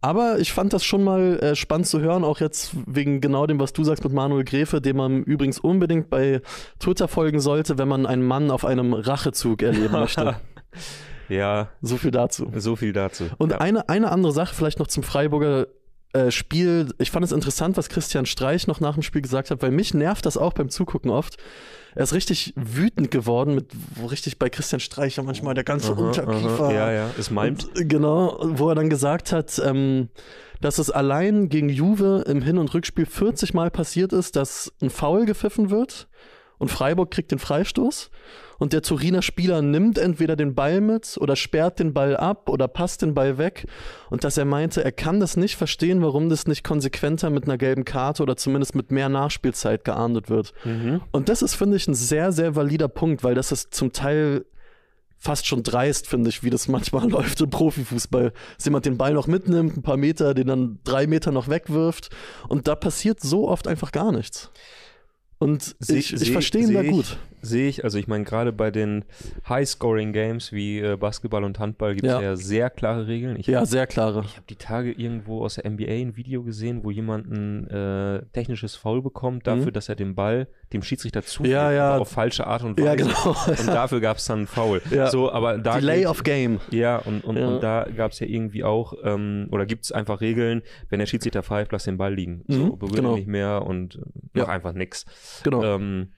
Aber 0.00 0.38
ich 0.38 0.52
fand 0.52 0.72
das 0.72 0.84
schon 0.84 1.02
mal 1.02 1.38
äh, 1.40 1.56
spannend 1.56 1.88
zu 1.88 2.00
hören, 2.00 2.22
auch 2.22 2.38
jetzt 2.38 2.70
wegen 2.86 3.20
genau 3.20 3.46
dem, 3.46 3.58
was 3.58 3.72
du 3.72 3.82
sagst 3.82 4.04
mit 4.04 4.12
Manuel 4.12 4.44
Gräfe, 4.44 4.80
dem 4.80 4.96
man 4.96 5.24
übrigens 5.24 5.58
unbedingt 5.58 6.08
bei 6.08 6.40
Twitter 6.78 7.08
folgen 7.08 7.40
sollte, 7.40 7.78
wenn 7.78 7.88
man 7.88 8.06
einen 8.06 8.22
Mann 8.22 8.52
auf 8.52 8.64
einem 8.64 8.92
Rachezug 8.92 9.62
erleben 9.62 9.92
möchte. 9.92 10.36
ja, 11.28 11.68
So 11.82 11.96
viel 11.96 12.10
dazu. 12.10 12.50
so 12.56 12.76
viel 12.76 12.92
dazu. 12.92 13.24
Und 13.38 13.52
ja. 13.52 13.58
eine, 13.58 13.88
eine 13.88 14.10
andere 14.10 14.32
Sache 14.32 14.54
vielleicht 14.54 14.78
noch 14.78 14.86
zum 14.86 15.02
Freiburger 15.02 15.66
äh, 16.12 16.30
Spiel. 16.30 16.94
Ich 16.98 17.10
fand 17.10 17.24
es 17.24 17.32
interessant, 17.32 17.76
was 17.76 17.88
Christian 17.88 18.26
Streich 18.26 18.66
noch 18.66 18.80
nach 18.80 18.94
dem 18.94 19.02
Spiel 19.02 19.20
gesagt 19.22 19.50
hat, 19.50 19.60
weil 19.62 19.70
mich 19.70 19.92
nervt 19.94 20.24
das 20.24 20.36
auch 20.36 20.54
beim 20.54 20.70
Zugucken 20.70 21.10
oft. 21.10 21.36
Er 21.94 22.04
ist 22.04 22.14
richtig 22.14 22.54
wütend 22.56 23.10
geworden, 23.10 23.54
mit, 23.54 23.72
wo 23.96 24.06
richtig 24.06 24.38
bei 24.38 24.48
Christian 24.48 24.80
Streich 24.80 25.16
ja 25.16 25.22
manchmal 25.22 25.54
der 25.54 25.64
ganze 25.64 25.92
Aha, 25.92 26.00
Unterkiefer. 26.00 26.64
aha, 26.64 26.72
ja, 26.72 26.92
ja, 26.92 27.10
es. 27.18 27.28
Und, 27.30 27.68
genau, 27.74 28.38
wo 28.42 28.68
er 28.70 28.74
dann 28.74 28.88
gesagt 28.88 29.32
hat, 29.32 29.60
ähm, 29.64 30.08
dass 30.60 30.78
es 30.78 30.90
allein 30.90 31.48
gegen 31.48 31.68
Juve 31.68 32.24
im 32.26 32.42
Hin- 32.42 32.58
und 32.58 32.72
Rückspiel 32.72 33.06
40 33.06 33.52
Mal 33.54 33.70
passiert 33.70 34.12
ist, 34.12 34.36
dass 34.36 34.72
ein 34.80 34.90
Foul 34.90 35.26
gepfiffen 35.26 35.70
wird 35.70 36.08
und 36.58 36.70
Freiburg 36.70 37.10
kriegt 37.10 37.30
den 37.30 37.38
Freistoß 37.38 38.10
und 38.58 38.72
der 38.72 38.82
Turiner 38.82 39.22
Spieler 39.22 39.62
nimmt 39.62 39.98
entweder 39.98 40.36
den 40.36 40.54
Ball 40.54 40.80
mit 40.80 41.16
oder 41.20 41.36
sperrt 41.36 41.78
den 41.78 41.94
Ball 41.94 42.16
ab 42.16 42.48
oder 42.48 42.68
passt 42.68 43.02
den 43.02 43.14
Ball 43.14 43.38
weg 43.38 43.66
und 44.10 44.24
dass 44.24 44.36
er 44.36 44.44
meinte, 44.44 44.84
er 44.84 44.92
kann 44.92 45.20
das 45.20 45.36
nicht 45.36 45.56
verstehen, 45.56 46.02
warum 46.02 46.28
das 46.28 46.46
nicht 46.46 46.64
konsequenter 46.64 47.30
mit 47.30 47.44
einer 47.44 47.58
gelben 47.58 47.84
Karte 47.84 48.22
oder 48.22 48.36
zumindest 48.36 48.74
mit 48.74 48.90
mehr 48.90 49.08
Nachspielzeit 49.08 49.84
geahndet 49.84 50.28
wird. 50.28 50.52
Mhm. 50.64 51.00
Und 51.12 51.28
das 51.28 51.42
ist, 51.42 51.54
finde 51.54 51.76
ich, 51.76 51.86
ein 51.86 51.94
sehr, 51.94 52.32
sehr 52.32 52.56
valider 52.56 52.88
Punkt, 52.88 53.22
weil 53.22 53.34
das 53.34 53.52
ist 53.52 53.74
zum 53.74 53.92
Teil 53.92 54.44
fast 55.18 55.46
schon 55.46 55.62
dreist, 55.62 56.06
finde 56.06 56.30
ich, 56.30 56.42
wie 56.42 56.50
das 56.50 56.68
manchmal 56.68 57.08
läuft 57.08 57.40
im 57.40 57.50
Profifußball. 57.50 58.32
Dass 58.56 58.64
jemand 58.64 58.86
den 58.86 58.98
Ball 58.98 59.12
noch 59.12 59.26
mitnimmt, 59.26 59.76
ein 59.76 59.82
paar 59.82 59.96
Meter, 59.96 60.34
den 60.34 60.46
dann 60.46 60.78
drei 60.84 61.06
Meter 61.06 61.32
noch 61.32 61.48
wegwirft. 61.48 62.10
Und 62.48 62.68
da 62.68 62.74
passiert 62.74 63.20
so 63.20 63.48
oft 63.48 63.68
einfach 63.68 63.92
gar 63.92 64.12
nichts. 64.12 64.50
Und 65.38 65.76
Seh- 65.78 65.98
ich, 65.98 66.12
ich 66.12 66.18
seh- 66.18 66.32
verstehe 66.32 66.62
ihn 66.62 66.74
da 66.74 66.82
gut. 66.82 67.16
Sehe 67.42 67.68
ich, 67.68 67.84
also 67.84 67.98
ich 67.98 68.08
meine, 68.08 68.24
gerade 68.24 68.52
bei 68.52 68.70
den 68.72 69.04
High-Scoring-Games 69.48 70.52
wie 70.52 70.80
äh, 70.80 70.96
Basketball 70.96 71.44
und 71.44 71.58
Handball 71.58 71.94
gibt 71.94 72.06
es 72.06 72.12
Ja. 72.12 72.20
ja. 72.20 72.36
sehr 72.36 72.70
klare 72.70 73.06
Regeln. 73.06 73.36
Ich 73.38 73.46
Ja, 73.46 73.64
sehr 73.64 73.86
klare. 73.86 74.22
Ich 74.24 74.34
habe 74.36 74.46
die 74.48 74.56
Tage 74.56 74.90
irgendwo 74.92 75.44
aus 75.44 75.54
der 75.54 75.70
NBA 75.70 75.86
ein 75.92 76.16
Video 76.16 76.42
gesehen, 76.42 76.82
wo 76.82 76.90
jemand 76.90 77.30
ein 77.30 77.68
äh, 77.68 78.22
technisches 78.32 78.74
Foul 78.74 79.02
bekommt 79.02 79.46
dafür, 79.46 79.66
Mhm. 79.66 79.72
dass 79.72 79.88
er 79.88 79.94
den 79.96 80.14
Ball 80.14 80.48
dem 80.72 80.82
Schiedsrichter 80.82 81.22
zuwirft, 81.22 81.50
Ja, 81.52 81.72
ja. 81.72 81.96
auf 81.98 82.10
falsche 82.10 82.46
Art 82.46 82.62
und 82.62 82.78
Weise. 82.78 82.86
Ja, 82.88 82.94
genau. 82.94 83.36
Und 83.46 83.66
dafür 83.68 84.00
gab 84.00 84.18
es 84.18 84.24
dann 84.26 84.40
ein 84.42 84.46
Foul. 84.46 84.82
Ja. 84.90 85.10
So, 85.10 85.32
aber 85.32 85.58
da 85.58 85.78
Delay 85.78 86.06
of 86.06 86.22
Game. 86.24 86.60
ja, 86.70 86.96
und, 86.98 87.24
und, 87.24 87.38
und 87.38 87.60
da 87.62 87.86
gab 87.96 88.12
es 88.12 88.20
ja 88.20 88.26
irgendwie 88.26 88.64
auch, 88.64 88.94
ähm, 89.02 89.48
oder 89.50 89.64
gibt 89.66 89.84
es 89.84 89.92
einfach 89.92 90.20
Regeln, 90.20 90.62
wenn 90.90 90.98
der 90.98 91.06
Schiedsrichter 91.06 91.42
pfeift, 91.42 91.72
lass 91.72 91.84
den 91.84 91.96
Ball 91.96 92.14
liegen. 92.14 92.44
So, 92.48 92.58
Mhm, 92.66 92.78
berührt 92.78 92.96
genau. 92.96 93.16
nicht 93.16 93.28
mehr 93.28 93.62
und 93.64 93.98
mach 94.34 94.48
einfach 94.48 94.72
nix. 94.74 95.06
Genau. 95.44 95.62
Ähm, 95.64 96.12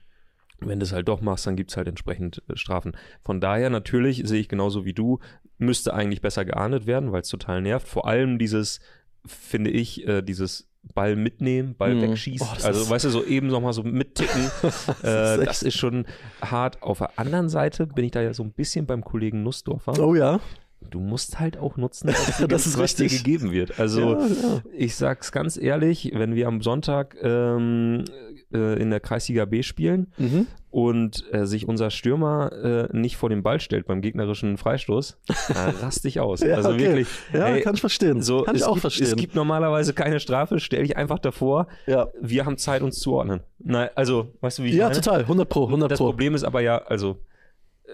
wenn 0.59 0.79
du 0.79 0.83
es 0.85 0.91
halt 0.93 1.07
doch 1.07 1.21
machst, 1.21 1.47
dann 1.47 1.55
gibt 1.55 1.71
es 1.71 1.77
halt 1.77 1.87
entsprechend 1.87 2.43
äh, 2.47 2.55
Strafen. 2.55 2.95
Von 3.23 3.41
daher 3.41 3.69
natürlich 3.69 4.21
sehe 4.25 4.39
ich 4.41 4.47
genauso 4.49 4.85
wie 4.85 4.93
du, 4.93 5.19
müsste 5.57 5.93
eigentlich 5.93 6.21
besser 6.21 6.45
geahndet 6.45 6.85
werden, 6.87 7.11
weil 7.11 7.21
es 7.21 7.29
total 7.29 7.61
nervt. 7.61 7.87
Vor 7.87 8.07
allem 8.07 8.37
dieses, 8.37 8.79
finde 9.25 9.71
ich, 9.71 10.07
äh, 10.07 10.21
dieses 10.21 10.70
Ball 10.95 11.15
mitnehmen, 11.15 11.75
Ball 11.77 11.95
Mhm. 11.95 12.01
wegschießen. 12.01 12.47
Oh, 12.49 12.53
das 12.55 12.65
also, 12.65 12.81
ist- 12.81 12.89
weißt 12.89 13.05
du, 13.05 13.09
so 13.09 13.23
eben 13.23 13.47
nochmal 13.47 13.73
so 13.73 13.83
mitticken. 13.83 14.49
äh, 15.03 15.35
echt- 15.37 15.47
das 15.47 15.63
ist 15.63 15.77
schon 15.77 16.05
hart. 16.41 16.81
Auf 16.81 16.97
der 16.99 17.17
anderen 17.19 17.49
Seite 17.49 17.87
bin 17.87 18.05
ich 18.05 18.11
da 18.11 18.21
ja 18.21 18.33
so 18.33 18.43
ein 18.43 18.51
bisschen 18.51 18.85
beim 18.85 19.03
Kollegen 19.03 19.43
Nussdorfer. 19.43 19.97
Oh 19.99 20.15
ja. 20.15 20.39
Du 20.89 20.99
musst 20.99 21.39
halt 21.39 21.57
auch 21.57 21.77
nutzen, 21.77 22.09
was, 22.09 22.37
dir- 22.39 22.47
Das 22.47 22.65
ist 22.65 22.77
was 22.79 22.95
dir 22.95 23.03
richtig. 23.03 23.23
gegeben 23.23 23.51
wird. 23.51 23.79
Also, 23.79 24.13
ja, 24.19 24.25
ja. 24.27 24.61
ich 24.75 24.95
sag's 24.95 25.31
ganz 25.31 25.55
ehrlich, 25.55 26.11
wenn 26.15 26.33
wir 26.35 26.47
am 26.47 26.61
Sonntag 26.61 27.15
ähm, 27.21 28.05
äh, 28.51 28.81
in 28.81 28.89
der 28.89 28.99
Kreisliga 28.99 29.45
B 29.45 29.61
spielen 29.63 30.11
Mhm. 30.17 30.47
Und 30.71 31.25
äh, 31.33 31.45
sich 31.45 31.67
unser 31.67 31.91
Stürmer 31.91 32.89
äh, 32.91 32.97
nicht 32.97 33.17
vor 33.17 33.29
den 33.29 33.43
Ball 33.43 33.59
stellt 33.59 33.85
beim 33.85 34.01
gegnerischen 34.01 34.57
Freistoß, 34.57 35.19
dann 35.53 35.75
rast 35.75 36.05
dich 36.05 36.19
aus. 36.19 36.39
Ja, 36.39 36.55
also 36.55 36.69
okay. 36.69 36.79
wirklich. 36.79 37.07
Ja, 37.33 37.47
ey, 37.47 37.61
kann 37.61 37.75
ich 37.75 37.81
verstehen. 37.81 38.21
so, 38.21 38.43
kann 38.43 38.55
ich 38.55 38.63
auch 38.63 38.73
gibt, 38.73 38.81
verstehen. 38.81 39.07
Es 39.07 39.15
gibt 39.17 39.35
normalerweise 39.35 39.93
keine 39.93 40.19
Strafe, 40.21 40.59
stell 40.59 40.83
dich 40.83 40.95
einfach 40.95 41.19
davor, 41.19 41.67
ja, 41.85 42.07
wir 42.19 42.45
haben 42.45 42.57
Zeit, 42.57 42.81
uns 42.81 42.99
zu 42.99 43.13
ordnen. 43.13 43.41
Nein, 43.59 43.89
also, 43.95 44.33
weißt 44.39 44.59
du, 44.59 44.63
wie 44.63 44.69
ich 44.69 44.75
ja 44.75 44.87
meine? 44.87 45.01
total. 45.01 45.19
100 45.21 45.49
Pro, 45.49 45.65
100 45.65 45.91
Das 45.91 45.99
Pro. 45.99 46.05
Problem 46.05 46.35
ist 46.35 46.45
aber 46.45 46.61
ja, 46.61 46.77
also, 46.77 47.19
äh, 47.83 47.89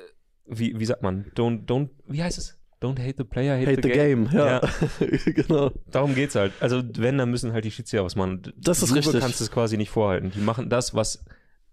wie, 0.46 0.80
wie 0.80 0.86
sagt 0.86 1.02
man, 1.02 1.26
don't, 1.36 1.66
don't, 1.66 1.90
wie 2.08 2.22
heißt 2.22 2.38
es? 2.38 2.60
Don't 2.80 3.00
hate 3.00 3.16
the 3.18 3.24
player, 3.24 3.58
hate, 3.58 3.72
Hate 3.72 3.82
the 3.82 3.90
game. 3.90 4.30
Ja, 4.32 4.62
genau. 5.26 5.72
Darum 5.90 6.14
geht's 6.14 6.36
halt. 6.36 6.54
Also, 6.60 6.84
wenn, 6.98 7.18
dann 7.18 7.32
müssen 7.32 7.52
halt 7.52 7.66
die 7.66 7.72
Schiedsrichter 7.72 8.06
was 8.06 8.16
machen. 8.16 8.54
Das 8.56 8.84
ist 8.84 8.90
Juve 8.90 9.00
richtig. 9.00 9.20
kannst 9.20 9.42
es 9.42 9.50
quasi 9.50 9.78
nicht 9.78 9.90
vorhalten. 9.90 10.32
Die 10.36 10.42
machen 10.42 10.70
das, 10.70 10.94
was 10.94 11.26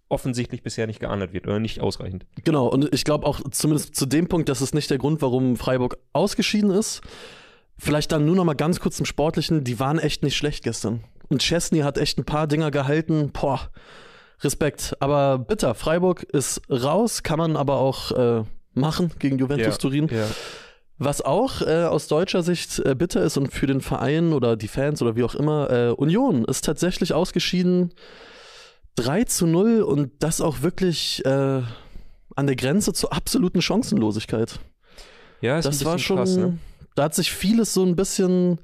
offensichtlich 0.08 0.62
bisher 0.62 0.86
nicht 0.86 1.00
geahndet 1.00 1.32
wird 1.32 1.46
oder 1.46 1.58
nicht 1.58 1.80
ausreichend. 1.80 2.26
Genau, 2.44 2.66
und 2.66 2.92
ich 2.92 3.04
glaube 3.04 3.26
auch 3.26 3.40
zumindest 3.50 3.94
zu 3.94 4.06
dem 4.06 4.28
Punkt, 4.28 4.48
das 4.48 4.62
ist 4.62 4.74
nicht 4.74 4.90
der 4.90 4.98
Grund, 4.98 5.22
warum 5.22 5.56
Freiburg 5.56 5.98
ausgeschieden 6.12 6.70
ist. 6.70 7.00
Vielleicht 7.78 8.12
dann 8.12 8.24
nur 8.24 8.36
noch 8.36 8.44
mal 8.44 8.54
ganz 8.54 8.80
kurz 8.80 8.96
zum 8.96 9.06
Sportlichen, 9.06 9.64
die 9.64 9.80
waren 9.80 9.98
echt 9.98 10.22
nicht 10.22 10.36
schlecht 10.36 10.62
gestern. 10.62 11.02
Und 11.28 11.42
Chesney 11.42 11.80
hat 11.80 11.98
echt 11.98 12.18
ein 12.18 12.24
paar 12.24 12.46
Dinger 12.46 12.70
gehalten, 12.70 13.30
boah, 13.32 13.70
Respekt. 14.42 14.94
Aber 15.00 15.38
bitter, 15.38 15.74
Freiburg 15.74 16.22
ist 16.22 16.60
raus, 16.70 17.22
kann 17.22 17.38
man 17.38 17.56
aber 17.56 17.78
auch 17.78 18.12
äh, 18.12 18.44
machen 18.74 19.10
gegen 19.18 19.38
Juventus 19.38 19.74
Ja, 19.74 19.78
Turin. 19.78 20.08
Ja. 20.08 20.26
Was 20.98 21.22
auch 21.22 21.62
äh, 21.62 21.84
aus 21.84 22.06
deutscher 22.06 22.42
Sicht 22.42 22.78
äh, 22.78 22.94
bitter 22.94 23.22
ist 23.22 23.36
und 23.36 23.52
für 23.52 23.66
den 23.66 23.80
Verein 23.80 24.32
oder 24.32 24.56
die 24.56 24.68
Fans 24.68 25.02
oder 25.02 25.16
wie 25.16 25.24
auch 25.24 25.34
immer, 25.34 25.70
äh, 25.70 25.88
Union 25.90 26.44
ist 26.44 26.64
tatsächlich 26.64 27.12
ausgeschieden 27.12 27.92
3 28.96 29.24
zu 29.24 29.46
0 29.46 29.82
und 29.82 30.12
das 30.20 30.40
auch 30.40 30.62
wirklich 30.62 31.24
äh, 31.24 31.62
an 32.36 32.46
der 32.46 32.56
Grenze 32.56 32.92
zur 32.92 33.12
absoluten 33.12 33.62
Chancenlosigkeit. 33.62 34.60
Ja, 35.40 35.58
ist 35.58 35.66
das 35.66 35.80
ein 35.80 35.86
war 35.86 35.98
schon, 35.98 36.16
krass, 36.16 36.36
ne? 36.36 36.58
da 36.94 37.04
hat 37.04 37.14
sich 37.14 37.32
vieles 37.32 37.74
so 37.74 37.84
ein 37.84 37.96
bisschen 37.96 38.60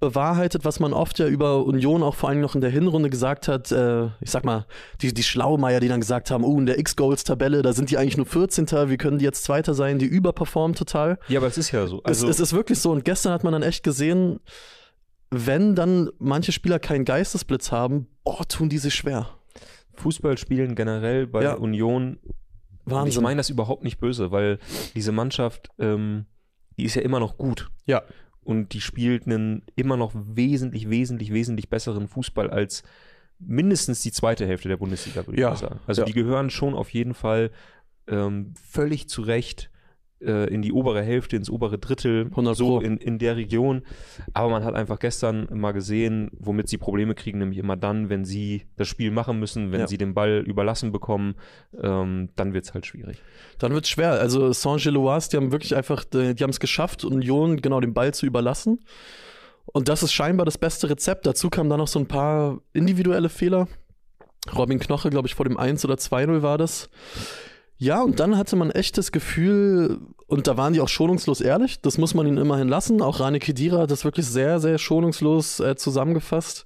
bewahrheitet, 0.00 0.64
was 0.64 0.80
man 0.80 0.92
oft 0.92 1.18
ja 1.18 1.26
über 1.26 1.64
Union 1.64 2.02
auch 2.02 2.14
vor 2.14 2.28
allem 2.28 2.40
noch 2.40 2.54
in 2.54 2.60
der 2.60 2.70
Hinrunde 2.70 3.08
gesagt 3.08 3.48
hat. 3.48 3.72
Äh, 3.72 4.06
ich 4.20 4.30
sag 4.30 4.44
mal, 4.44 4.66
die, 5.00 5.14
die 5.14 5.22
Schlaumeier, 5.22 5.80
die 5.80 5.88
dann 5.88 6.00
gesagt 6.00 6.30
haben, 6.30 6.44
oh, 6.44 6.58
in 6.58 6.66
der 6.66 6.78
X-Goals-Tabelle, 6.78 7.62
da 7.62 7.72
sind 7.72 7.90
die 7.90 7.96
eigentlich 7.96 8.16
nur 8.16 8.26
14. 8.26 8.66
Wie 8.90 8.96
können 8.96 9.18
die 9.18 9.24
jetzt 9.24 9.44
Zweiter 9.44 9.72
sein? 9.72 9.98
Die 9.98 10.06
überperformen 10.06 10.76
total. 10.76 11.18
Ja, 11.28 11.38
aber 11.38 11.46
es 11.46 11.56
ist 11.56 11.70
ja 11.70 11.86
so. 11.86 12.02
Also, 12.02 12.28
es, 12.28 12.34
es 12.36 12.40
ist 12.40 12.52
wirklich 12.52 12.78
so. 12.80 12.90
Und 12.90 13.04
gestern 13.04 13.32
hat 13.32 13.44
man 13.44 13.52
dann 13.52 13.62
echt 13.62 13.82
gesehen, 13.82 14.40
wenn 15.30 15.74
dann 15.74 16.10
manche 16.18 16.52
Spieler 16.52 16.78
keinen 16.78 17.04
Geistesblitz 17.04 17.72
haben, 17.72 18.06
boah, 18.24 18.46
tun 18.46 18.68
die 18.68 18.78
sich 18.78 18.94
schwer. 18.94 19.28
Fußballspielen 19.96 20.74
generell 20.74 21.26
bei 21.26 21.42
Ja. 21.42 21.54
Union 21.54 22.18
Und 22.22 22.32
ich 22.86 22.92
Wahnsinn. 22.92 23.22
meine 23.22 23.38
das 23.38 23.50
überhaupt 23.50 23.82
nicht 23.84 23.98
böse, 23.98 24.30
weil 24.30 24.58
diese 24.94 25.12
Mannschaft, 25.12 25.70
ähm, 25.78 26.26
die 26.76 26.84
ist 26.84 26.94
ja 26.96 27.02
immer 27.02 27.20
noch 27.20 27.38
gut. 27.38 27.70
Ja. 27.86 28.02
Und 28.42 28.74
die 28.74 28.80
spielt 28.82 29.26
einen 29.26 29.62
immer 29.74 29.96
noch 29.96 30.12
wesentlich, 30.14 30.90
wesentlich, 30.90 31.32
wesentlich 31.32 31.70
besseren 31.70 32.08
Fußball 32.08 32.50
als 32.50 32.82
mindestens 33.38 34.02
die 34.02 34.12
zweite 34.12 34.46
Hälfte 34.46 34.68
der 34.68 34.76
Bundesliga, 34.76 35.26
würde 35.26 35.40
Ja. 35.40 35.54
ich 35.54 35.60
mal 35.62 35.68
sagen. 35.68 35.80
Also 35.86 36.02
Ja. 36.02 36.06
die 36.06 36.12
gehören 36.12 36.50
schon 36.50 36.74
auf 36.74 36.90
jeden 36.90 37.14
Fall 37.14 37.50
ähm, 38.06 38.52
völlig 38.62 39.08
zu 39.08 39.22
Recht 39.22 39.70
äh, 40.24 40.46
in 40.52 40.62
die 40.62 40.72
obere 40.72 41.02
Hälfte, 41.02 41.36
ins 41.36 41.50
obere 41.50 41.78
Drittel, 41.78 42.26
100 42.30 42.56
so 42.56 42.66
Pro. 42.66 42.80
in, 42.80 42.96
in 42.96 43.18
der 43.18 43.36
Region. 43.36 43.82
Aber 44.32 44.48
man 44.50 44.64
hat 44.64 44.74
einfach 44.74 44.98
gestern 44.98 45.46
mal 45.52 45.72
gesehen, 45.72 46.30
womit 46.38 46.68
sie 46.68 46.78
Probleme 46.78 47.14
kriegen, 47.14 47.38
nämlich 47.38 47.58
immer 47.58 47.76
dann, 47.76 48.08
wenn 48.08 48.24
sie 48.24 48.62
das 48.76 48.88
Spiel 48.88 49.10
machen 49.10 49.38
müssen, 49.38 49.72
wenn 49.72 49.80
Ja. 49.80 49.86
sie 49.86 49.98
den 49.98 50.14
Ball 50.14 50.42
überlassen 50.46 50.92
bekommen, 50.92 51.34
ähm, 51.80 52.30
dann 52.36 52.54
wird 52.54 52.64
es 52.64 52.74
halt 52.74 52.86
schwierig. 52.86 53.22
Dann 53.58 53.72
wird 53.72 53.84
es 53.84 53.90
schwer. 53.90 54.12
Also 54.12 54.52
Saint-Gilloise, 54.52 55.30
die 55.30 55.36
haben 55.36 55.52
wirklich 55.52 55.76
einfach, 55.76 56.04
die 56.04 56.34
haben 56.42 56.50
es 56.50 56.60
geschafft, 56.60 57.04
Union 57.04 57.58
genau 57.60 57.80
den 57.80 57.94
Ball 57.94 58.12
zu 58.14 58.26
überlassen. 58.26 58.80
Und 59.66 59.88
das 59.88 60.02
ist 60.02 60.12
scheinbar 60.12 60.44
das 60.44 60.58
beste 60.58 60.90
Rezept. 60.90 61.26
Dazu 61.26 61.48
kamen 61.50 61.70
dann 61.70 61.78
noch 61.78 61.88
so 61.88 61.98
ein 61.98 62.06
paar 62.06 62.60
individuelle 62.72 63.28
Fehler. 63.28 63.66
Robin 64.54 64.78
Knoche, 64.78 65.08
glaube 65.08 65.26
ich, 65.26 65.34
vor 65.34 65.46
dem 65.46 65.56
1 65.56 65.84
oder 65.86 65.94
2-0 65.94 66.42
war 66.42 66.58
das. 66.58 66.90
Ja, 67.78 68.02
und 68.02 68.20
dann 68.20 68.36
hatte 68.36 68.56
man 68.56 68.70
echt 68.70 68.98
das 68.98 69.10
Gefühl, 69.10 70.00
und 70.26 70.46
da 70.46 70.56
waren 70.56 70.72
die 70.72 70.80
auch 70.80 70.88
schonungslos 70.88 71.40
ehrlich, 71.40 71.80
das 71.80 71.98
muss 71.98 72.14
man 72.14 72.26
ihnen 72.26 72.38
immerhin 72.38 72.68
lassen. 72.68 73.02
Auch 73.02 73.20
Rane 73.20 73.38
Kedira 73.38 73.78
hat 73.82 73.90
das 73.90 74.04
wirklich 74.04 74.26
sehr, 74.26 74.60
sehr 74.60 74.78
schonungslos 74.78 75.60
äh, 75.60 75.76
zusammengefasst. 75.76 76.64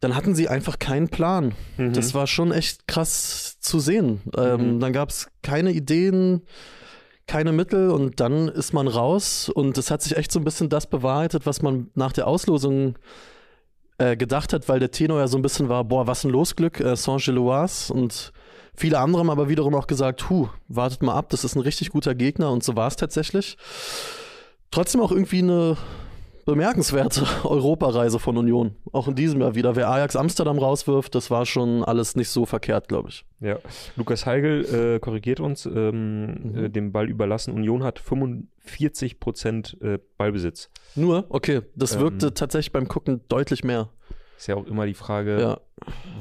Dann 0.00 0.14
hatten 0.14 0.34
sie 0.34 0.48
einfach 0.48 0.78
keinen 0.78 1.08
Plan. 1.08 1.54
Das 1.76 2.14
war 2.14 2.26
schon 2.28 2.52
echt 2.52 2.86
krass 2.86 3.58
zu 3.60 3.80
sehen. 3.80 4.20
Ähm, 4.36 4.76
Mhm. 4.76 4.80
Dann 4.80 4.92
gab 4.92 5.08
es 5.10 5.28
keine 5.42 5.72
Ideen, 5.72 6.42
keine 7.26 7.52
Mittel 7.52 7.90
und 7.90 8.20
dann 8.20 8.48
ist 8.48 8.72
man 8.72 8.88
raus 8.88 9.48
und 9.48 9.76
es 9.76 9.90
hat 9.90 10.00
sich 10.02 10.16
echt 10.16 10.32
so 10.32 10.38
ein 10.40 10.44
bisschen 10.44 10.68
das 10.68 10.86
bewahrheitet, 10.86 11.46
was 11.46 11.62
man 11.62 11.90
nach 11.94 12.12
der 12.12 12.26
Auslosung 12.28 12.94
äh, 13.98 14.16
gedacht 14.16 14.52
hat, 14.52 14.68
weil 14.68 14.78
der 14.78 14.92
Tenor 14.92 15.18
ja 15.18 15.26
so 15.26 15.36
ein 15.36 15.42
bisschen 15.42 15.68
war, 15.68 15.82
boah, 15.84 16.06
was 16.06 16.24
ein 16.24 16.30
Losglück, 16.30 16.80
äh, 16.80 16.94
Saint-Gilloise 16.96 17.92
und 17.92 18.32
viele 18.78 18.98
andere 18.98 19.20
haben 19.20 19.30
aber 19.30 19.48
wiederum 19.48 19.74
auch 19.74 19.86
gesagt, 19.86 20.30
hu, 20.30 20.48
wartet 20.68 21.02
mal 21.02 21.14
ab, 21.14 21.28
das 21.30 21.44
ist 21.44 21.54
ein 21.56 21.60
richtig 21.62 21.90
guter 21.90 22.14
Gegner 22.14 22.50
und 22.50 22.62
so 22.64 22.76
war 22.76 22.88
es 22.88 22.96
tatsächlich. 22.96 23.56
Trotzdem 24.70 25.00
auch 25.00 25.12
irgendwie 25.12 25.38
eine 25.42 25.76
bemerkenswerte 26.44 27.26
Europareise 27.44 28.18
von 28.18 28.36
Union. 28.38 28.74
Auch 28.92 29.06
in 29.08 29.14
diesem 29.14 29.40
Jahr 29.40 29.54
wieder. 29.54 29.76
Wer 29.76 29.90
Ajax 29.90 30.16
Amsterdam 30.16 30.58
rauswirft, 30.58 31.14
das 31.14 31.30
war 31.30 31.44
schon 31.44 31.84
alles 31.84 32.16
nicht 32.16 32.30
so 32.30 32.46
verkehrt, 32.46 32.88
glaube 32.88 33.10
ich. 33.10 33.24
Ja, 33.40 33.58
Lukas 33.96 34.24
Heigl 34.26 34.64
äh, 34.64 34.98
korrigiert 34.98 35.40
uns, 35.40 35.66
ähm, 35.66 36.26
Mhm. 36.52 36.64
äh, 36.64 36.68
dem 36.70 36.92
Ball 36.92 37.08
überlassen. 37.10 37.52
Union 37.52 37.82
hat 37.84 37.98
45 37.98 39.20
Prozent 39.20 39.76
äh, 39.82 39.98
Ballbesitz. 40.16 40.70
Nur, 40.94 41.26
okay, 41.28 41.62
das 41.76 41.94
Ähm. 41.96 42.00
wirkte 42.00 42.32
tatsächlich 42.34 42.72
beim 42.72 42.88
Gucken 42.88 43.20
deutlich 43.28 43.62
mehr. 43.64 43.90
Ist 44.38 44.46
ja 44.46 44.54
auch 44.54 44.66
immer 44.66 44.86
die 44.86 44.94
Frage, 44.94 45.40
Ja, 45.40 45.60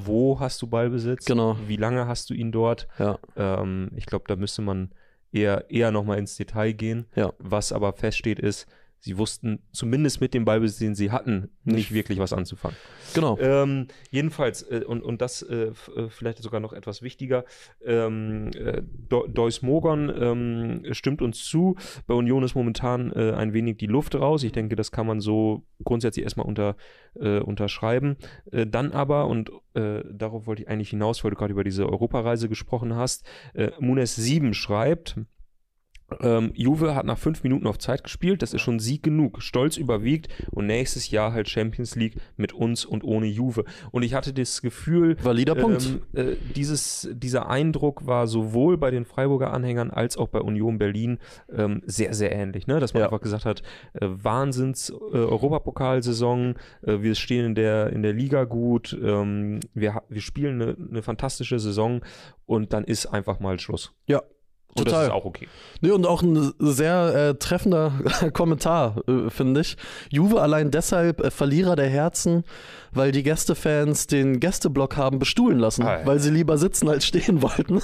wo 0.03 0.39
hast 0.39 0.62
du 0.62 0.67
Ballbesitz? 0.67 1.25
Genau. 1.25 1.55
Wie 1.67 1.75
lange 1.77 2.07
hast 2.07 2.29
du 2.29 2.33
ihn 2.33 2.51
dort? 2.51 2.88
ja, 2.97 3.17
Ähm, 3.36 3.91
ich 3.95 4.07
glaube, 4.07 4.25
da 4.27 4.36
müsste 4.36 4.62
man 4.63 4.91
eher, 5.31 5.69
eher 5.69 5.91
nochmal 5.91 6.17
ins 6.17 6.36
Detail 6.36 6.74
gehen. 6.74 7.05
ja. 7.15 7.31
Was 7.38 7.71
aber 7.71 7.93
feststeht 7.93 8.39
ist, 8.39 8.65
sie 9.00 9.18
wussten 9.18 9.60
zumindest 9.72 10.22
mit 10.22 10.34
dem 10.34 10.46
Ballbesitz, 10.46 10.80
den 10.80 10.96
sie 10.96 11.12
hatten, 11.12 11.50
nicht 11.63 11.94
wirklich 11.94 12.20
was 12.20 12.34
anzufangen. 12.34 12.77
Genau. 13.13 13.38
Ähm, 13.39 13.88
jedenfalls, 14.12 14.63
äh, 14.63 14.84
und, 14.86 15.04
und 15.04 15.22
das 15.22 15.42
äh, 15.42 15.68
äh, 15.68 16.10
vielleicht 16.10 16.39
sogar 16.39 16.60
noch 16.60 16.74
etwas 16.74 17.01
wichtiger, 17.01 17.46
ähm, 17.86 18.51
äh, 18.54 18.82
Deus 19.10 19.62
Mogon 19.62 20.12
ähm, 20.16 20.94
stimmt 20.94 21.22
uns 21.22 21.46
zu. 21.46 21.75
Bei 22.06 22.13
Union 22.13 22.44
ist 22.44 22.56
momentan 22.56 23.12
äh, 23.13 23.34
ein 23.34 23.54
wenig 23.54 23.77
die 23.77 23.88
Luft 23.88 24.16
raus. 24.16 24.44
Ich 24.44 24.51
denke, 24.51 24.75
das 24.75 24.92
kann 24.92 25.08
man 25.08 25.20
so 25.20 25.63
grundsätzlich 25.84 26.24
erstmal 26.24 26.48
unter, 26.48 26.75
äh, 27.16 27.39
unterschreiben. 27.39 28.18
Dann 28.51 28.92
aber, 28.92 29.27
und 29.27 29.51
darauf 29.74 30.48
wollte 30.48 30.63
ich 30.63 30.70
eigentlich 30.70 30.89
hinaus, 30.89 31.24
weil 31.24 31.32
du 31.32 31.38
gerade 31.38 31.54
über 31.54 31.63
diese 31.63 31.88
Europareise 31.88 32.50
gesprochen 32.50 32.96
hast, 32.96 33.24
Munes 33.80 34.16
7 34.16 34.56
schreibt, 34.56 35.18
ähm, 36.22 36.52
Juve 36.56 36.96
hat 36.96 37.06
nach 37.06 37.18
fünf 37.18 37.44
Minuten 37.44 37.68
auf 37.68 37.78
Zeit 37.78 38.04
gespielt, 38.04 38.42
das 38.42 38.54
ist 38.54 38.62
schon 38.62 38.80
Sieg 38.80 39.04
genug. 39.04 39.42
Stolz 39.42 39.78
überwiegt 39.78 40.30
und 40.52 40.66
nächstes 40.66 41.12
Jahr 41.12 41.34
halt 41.34 41.50
Champions 41.50 41.96
League 41.96 42.16
mit 42.38 42.54
uns 42.54 42.86
und 42.86 43.04
ohne 43.04 43.26
Juve. 43.28 43.66
Und 43.92 44.04
ich 44.04 44.14
hatte 44.14 44.34
das 44.34 44.62
Gefühl, 44.62 45.18
Valider 45.24 45.56
Punkt. 45.56 46.00
ähm, 46.14 46.30
äh, 46.30 46.36
dieses, 46.56 47.10
dieser 47.14 47.50
Eindruck 47.50 48.08
war 48.08 48.28
sowohl 48.28 48.78
bei 48.78 48.92
den 48.92 49.06
Freiburger 49.06 49.54
Anhängern 49.54 49.92
als 49.92 50.18
auch 50.18 50.30
bei 50.30 50.40
Union 50.40 50.78
Berlin 50.78 51.20
ähm, 51.54 51.82
sehr, 51.86 52.14
sehr 52.14 52.32
ähnlich. 52.32 52.68
Ne? 52.68 52.80
Dass 52.80 52.94
man 52.94 53.02
Ja. 53.02 53.08
einfach 53.08 53.22
gesagt 53.22 53.46
hat, 53.46 53.62
äh, 53.94 54.08
Wahnsinns 54.08 54.90
äh, 54.90 54.94
Europapokalsaison, 55.18 56.56
äh, 56.84 57.02
wir 57.02 57.16
stehen 57.16 57.46
in 57.48 57.56
der, 57.56 57.92
in 57.92 58.02
der 58.02 58.14
Liga 58.14 58.46
gut, 58.46 58.98
ähm, 59.02 59.60
wir, 59.74 60.02
wir 60.10 60.22
spielen 60.22 60.62
eine, 60.62 60.78
eine 60.90 61.02
fantastische 61.02 61.60
Saison 61.60 62.02
und 62.46 62.74
dann 62.74 62.84
ist 62.84 63.08
einfach 63.08 63.40
mal 63.40 63.60
Schluss. 63.60 63.94
Ja, 64.08 64.22
Und 64.75 64.86
total. 64.86 65.00
das 65.00 65.07
ist 65.07 65.13
auch 65.13 65.25
okay. 65.25 65.47
Nee, 65.81 65.89
und 65.91 66.05
auch 66.05 66.21
ein 66.21 66.53
sehr 66.59 67.13
äh, 67.15 67.33
treffender 67.36 67.93
Kommentar, 68.33 69.01
äh, 69.07 69.29
finde 69.31 69.62
ich. 69.62 69.75
Juve 70.12 70.39
allein 70.41 70.69
deshalb 70.71 71.21
äh, 71.21 71.31
Verlierer 71.31 71.75
der 71.75 71.89
Herzen, 71.89 72.43
weil 72.91 73.12
die 73.12 73.24
Gästefans 73.24 74.05
den 74.07 74.39
Gästeblock 74.39 74.95
haben 74.95 75.17
bestuhlen 75.19 75.57
lassen, 75.57 75.83
Ah, 75.83 76.00
ja. 76.01 76.05
weil 76.05 76.19
sie 76.19 76.29
lieber 76.29 76.57
sitzen 76.59 76.89
als 76.89 77.05
stehen 77.05 77.41
wollten. 77.41 77.81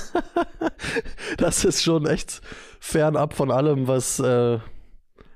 das 1.37 1.65
ist 1.65 1.81
schon 1.83 2.05
echt 2.05 2.41
fernab 2.79 3.33
von 3.33 3.49
allem, 3.51 3.87
was, 3.87 4.19
äh, 4.19 4.59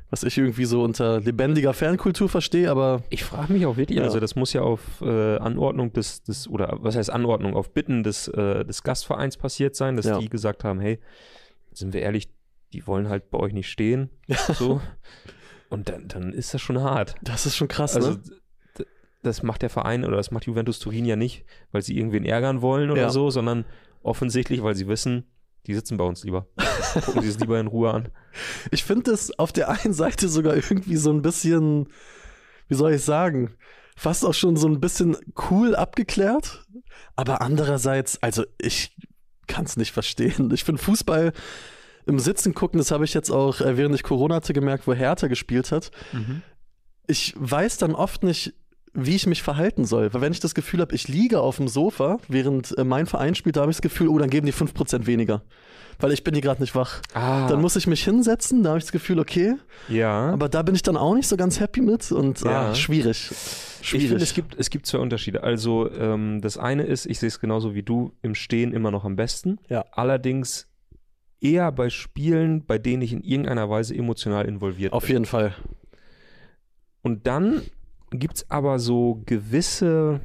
was 0.09 0.23
ich 0.23 0.37
irgendwie 0.37 0.65
so 0.65 0.83
unter 0.83 1.19
lebendiger 1.19 1.73
Fankultur 1.73 2.29
verstehe, 2.29 2.71
aber 2.71 3.03
Ich 3.09 3.23
frage 3.23 3.51
mich 3.53 3.65
auch 3.65 3.75
wirklich, 3.77 3.97
Ja. 3.97 4.03
also 4.05 4.19
das 4.19 4.35
muss 4.35 4.53
ja 4.53 4.61
auf 4.61 5.01
äh, 5.01 5.37
Anordnung 5.37 5.91
des, 5.93 6.23
des, 6.23 6.47
oder 6.47 6.77
was 6.81 6.95
heißt 6.95 7.09
Anordnung, 7.09 7.55
auf 7.55 7.73
Bitten 7.73 8.03
des, 8.03 8.27
äh, 8.29 8.63
des 8.63 8.83
Gastvereins 8.83 9.37
passiert 9.37 9.75
sein, 9.75 9.95
dass 9.97 10.05
Ja. 10.05 10.19
die 10.19 10.29
gesagt 10.29 10.63
haben, 10.63 10.79
hey, 10.79 10.99
sind 11.73 11.93
wir 11.93 12.01
ehrlich, 12.01 12.29
die 12.73 12.87
wollen 12.87 13.09
halt 13.09 13.29
bei 13.29 13.37
euch 13.39 13.53
nicht 13.53 13.69
stehen. 13.69 14.09
So. 14.53 14.81
Und 15.69 15.89
dann, 15.89 16.07
dann 16.07 16.31
ist 16.31 16.53
das 16.53 16.61
schon 16.61 16.79
hart. 16.81 17.15
das 17.21 17.45
ist 17.45 17.57
schon 17.57 17.67
krass, 17.67 17.95
Also 17.95 18.11
ne? 18.11 18.19
das 19.23 19.43
macht 19.43 19.61
der 19.61 19.69
Verein 19.69 20.05
oder 20.05 20.15
das 20.15 20.31
macht 20.31 20.45
Juventus 20.45 20.79
Turin 20.79 21.03
ja 21.03 21.17
nicht, 21.17 21.43
weil 21.73 21.81
sie 21.81 21.97
irgendwen 21.97 22.23
ärgern 22.23 22.61
wollen 22.61 22.91
oder 22.91 23.01
Ja. 23.03 23.09
so, 23.09 23.29
sondern 23.29 23.65
offensichtlich, 24.01 24.63
weil 24.63 24.75
sie 24.75 24.87
wissen, 24.87 25.25
die 25.67 25.73
sitzen 25.73 25.97
bei 25.97 26.03
uns 26.05 26.23
lieber. 26.23 26.47
Gucken 27.05 27.21
sie 27.21 27.27
es 27.29 27.39
lieber 27.39 27.59
in 27.59 27.67
Ruhe 27.67 27.93
an. 27.93 28.09
Ich 28.71 28.83
finde 28.83 29.11
es 29.11 29.37
auf 29.39 29.51
der 29.51 29.69
einen 29.69 29.93
Seite 29.93 30.29
sogar 30.29 30.55
irgendwie 30.55 30.97
so 30.97 31.11
ein 31.11 31.23
bisschen, 31.23 31.87
wie 32.67 32.75
soll 32.75 32.93
ich 32.93 33.03
sagen, 33.03 33.55
fast 33.95 34.23
auch 34.23 34.35
schon 34.35 34.57
so 34.57 34.67
ein 34.67 34.79
bisschen 34.79 35.17
cool 35.49 35.75
abgeklärt. 35.75 36.65
Aber 37.15 37.41
andererseits, 37.41 38.21
also 38.21 38.43
ich 38.59 38.95
kann 39.47 39.65
es 39.65 39.75
nicht 39.75 39.91
verstehen. 39.91 40.51
Ich 40.53 40.63
finde 40.63 40.81
Fußball 40.81 41.33
im 42.05 42.19
Sitzen 42.19 42.53
gucken, 42.53 42.77
das 42.77 42.91
habe 42.91 43.05
ich 43.05 43.13
jetzt 43.15 43.31
auch, 43.31 43.59
äh, 43.59 43.75
während 43.75 43.95
ich 43.95 44.03
Corona 44.03 44.35
hatte, 44.35 44.53
gemerkt, 44.53 44.85
wo 44.87 44.93
Hertha 44.93 45.27
gespielt 45.27 45.71
hat. 45.71 45.91
Ich 47.07 47.33
weiß 47.37 47.77
dann 47.77 47.95
oft 47.95 48.23
nicht, 48.23 48.53
wie 48.99 49.15
ich 49.15 49.27
mich 49.27 49.43
verhalten 49.43 49.85
soll. 49.85 50.11
Weil 50.13 50.21
wenn 50.21 50.31
ich 50.33 50.39
das 50.39 50.55
Gefühl 50.55 50.81
habe, 50.81 50.95
ich 50.95 51.07
liege 51.07 51.39
auf 51.39 51.57
dem 51.57 51.67
Sofa, 51.67 52.17
während 52.27 52.75
äh, 52.77 52.83
mein 52.83 53.05
Verein 53.05 53.35
spielt, 53.35 53.55
da 53.55 53.61
habe 53.61 53.71
ich 53.71 53.77
das 53.77 53.81
Gefühl, 53.83 54.07
oh, 54.07 54.17
dann 54.17 54.29
geben 54.31 54.47
die 54.47 54.53
5% 54.53 55.05
weniger. 55.05 55.43
Weil 55.99 56.11
ich 56.11 56.23
bin 56.23 56.33
hier 56.35 56.41
gerade 56.43 56.61
nicht 56.61 56.75
wach. 56.75 57.01
Ah, 57.13 57.47
Dann 57.47 57.59
muss 57.61 57.75
ich 57.75 57.87
mich 57.87 58.03
hinsetzen, 58.03 58.61
da 58.61 58.69
habe 58.69 58.77
ich 58.79 58.83
das 58.85 58.91
Gefühl, 58.91 59.19
okay, 59.19 59.55
ja. 59.89 60.29
aber 60.31 60.47
da 60.47 60.61
bin 60.61 60.75
ich 60.75 60.83
dann 60.83 60.95
auch 60.95 61.15
nicht 61.15 61.27
so 61.27 61.37
ganz 61.37 61.59
happy 61.59 61.81
mit 61.81 62.11
und 62.11 62.41
Ja. 62.41 62.69
ah, 62.69 62.75
schwierig. 62.75 63.31
Schwierig. 63.81 64.03
Ich 64.03 64.09
finde, 64.09 64.23
es 64.23 64.33
gibt, 64.35 64.55
es 64.59 64.69
gibt 64.69 64.85
zwei 64.85 64.99
Unterschiede. 64.99 65.41
Also, 65.43 65.91
ähm, 65.91 66.39
das 66.41 66.57
eine 66.59 66.83
ist, 66.83 67.05
ich 67.07 67.17
sehe 67.19 67.27
es 67.27 67.39
genauso 67.39 67.73
wie 67.73 67.81
du, 67.83 68.11
im 68.21 68.35
Stehen 68.35 68.73
immer 68.73 68.91
noch 68.91 69.05
am 69.05 69.15
besten. 69.15 69.57
Ja. 69.69 69.85
Allerdings 69.91 70.67
eher 71.41 71.71
bei 71.71 71.89
Spielen, 71.89 72.65
bei 72.65 72.77
denen 72.77 73.01
ich 73.01 73.13
in 73.13 73.21
irgendeiner 73.23 73.67
Weise 73.69 73.95
emotional 73.95 74.45
involviert 74.45 74.93
Auf 74.93 75.03
bin. 75.05 75.13
jeden 75.13 75.25
Fall. 75.25 75.55
Und 77.01 77.25
dann 77.27 77.61
gibt 78.11 78.37
es 78.37 78.51
aber 78.51 78.79
so 78.79 79.21
gewisse 79.25 80.21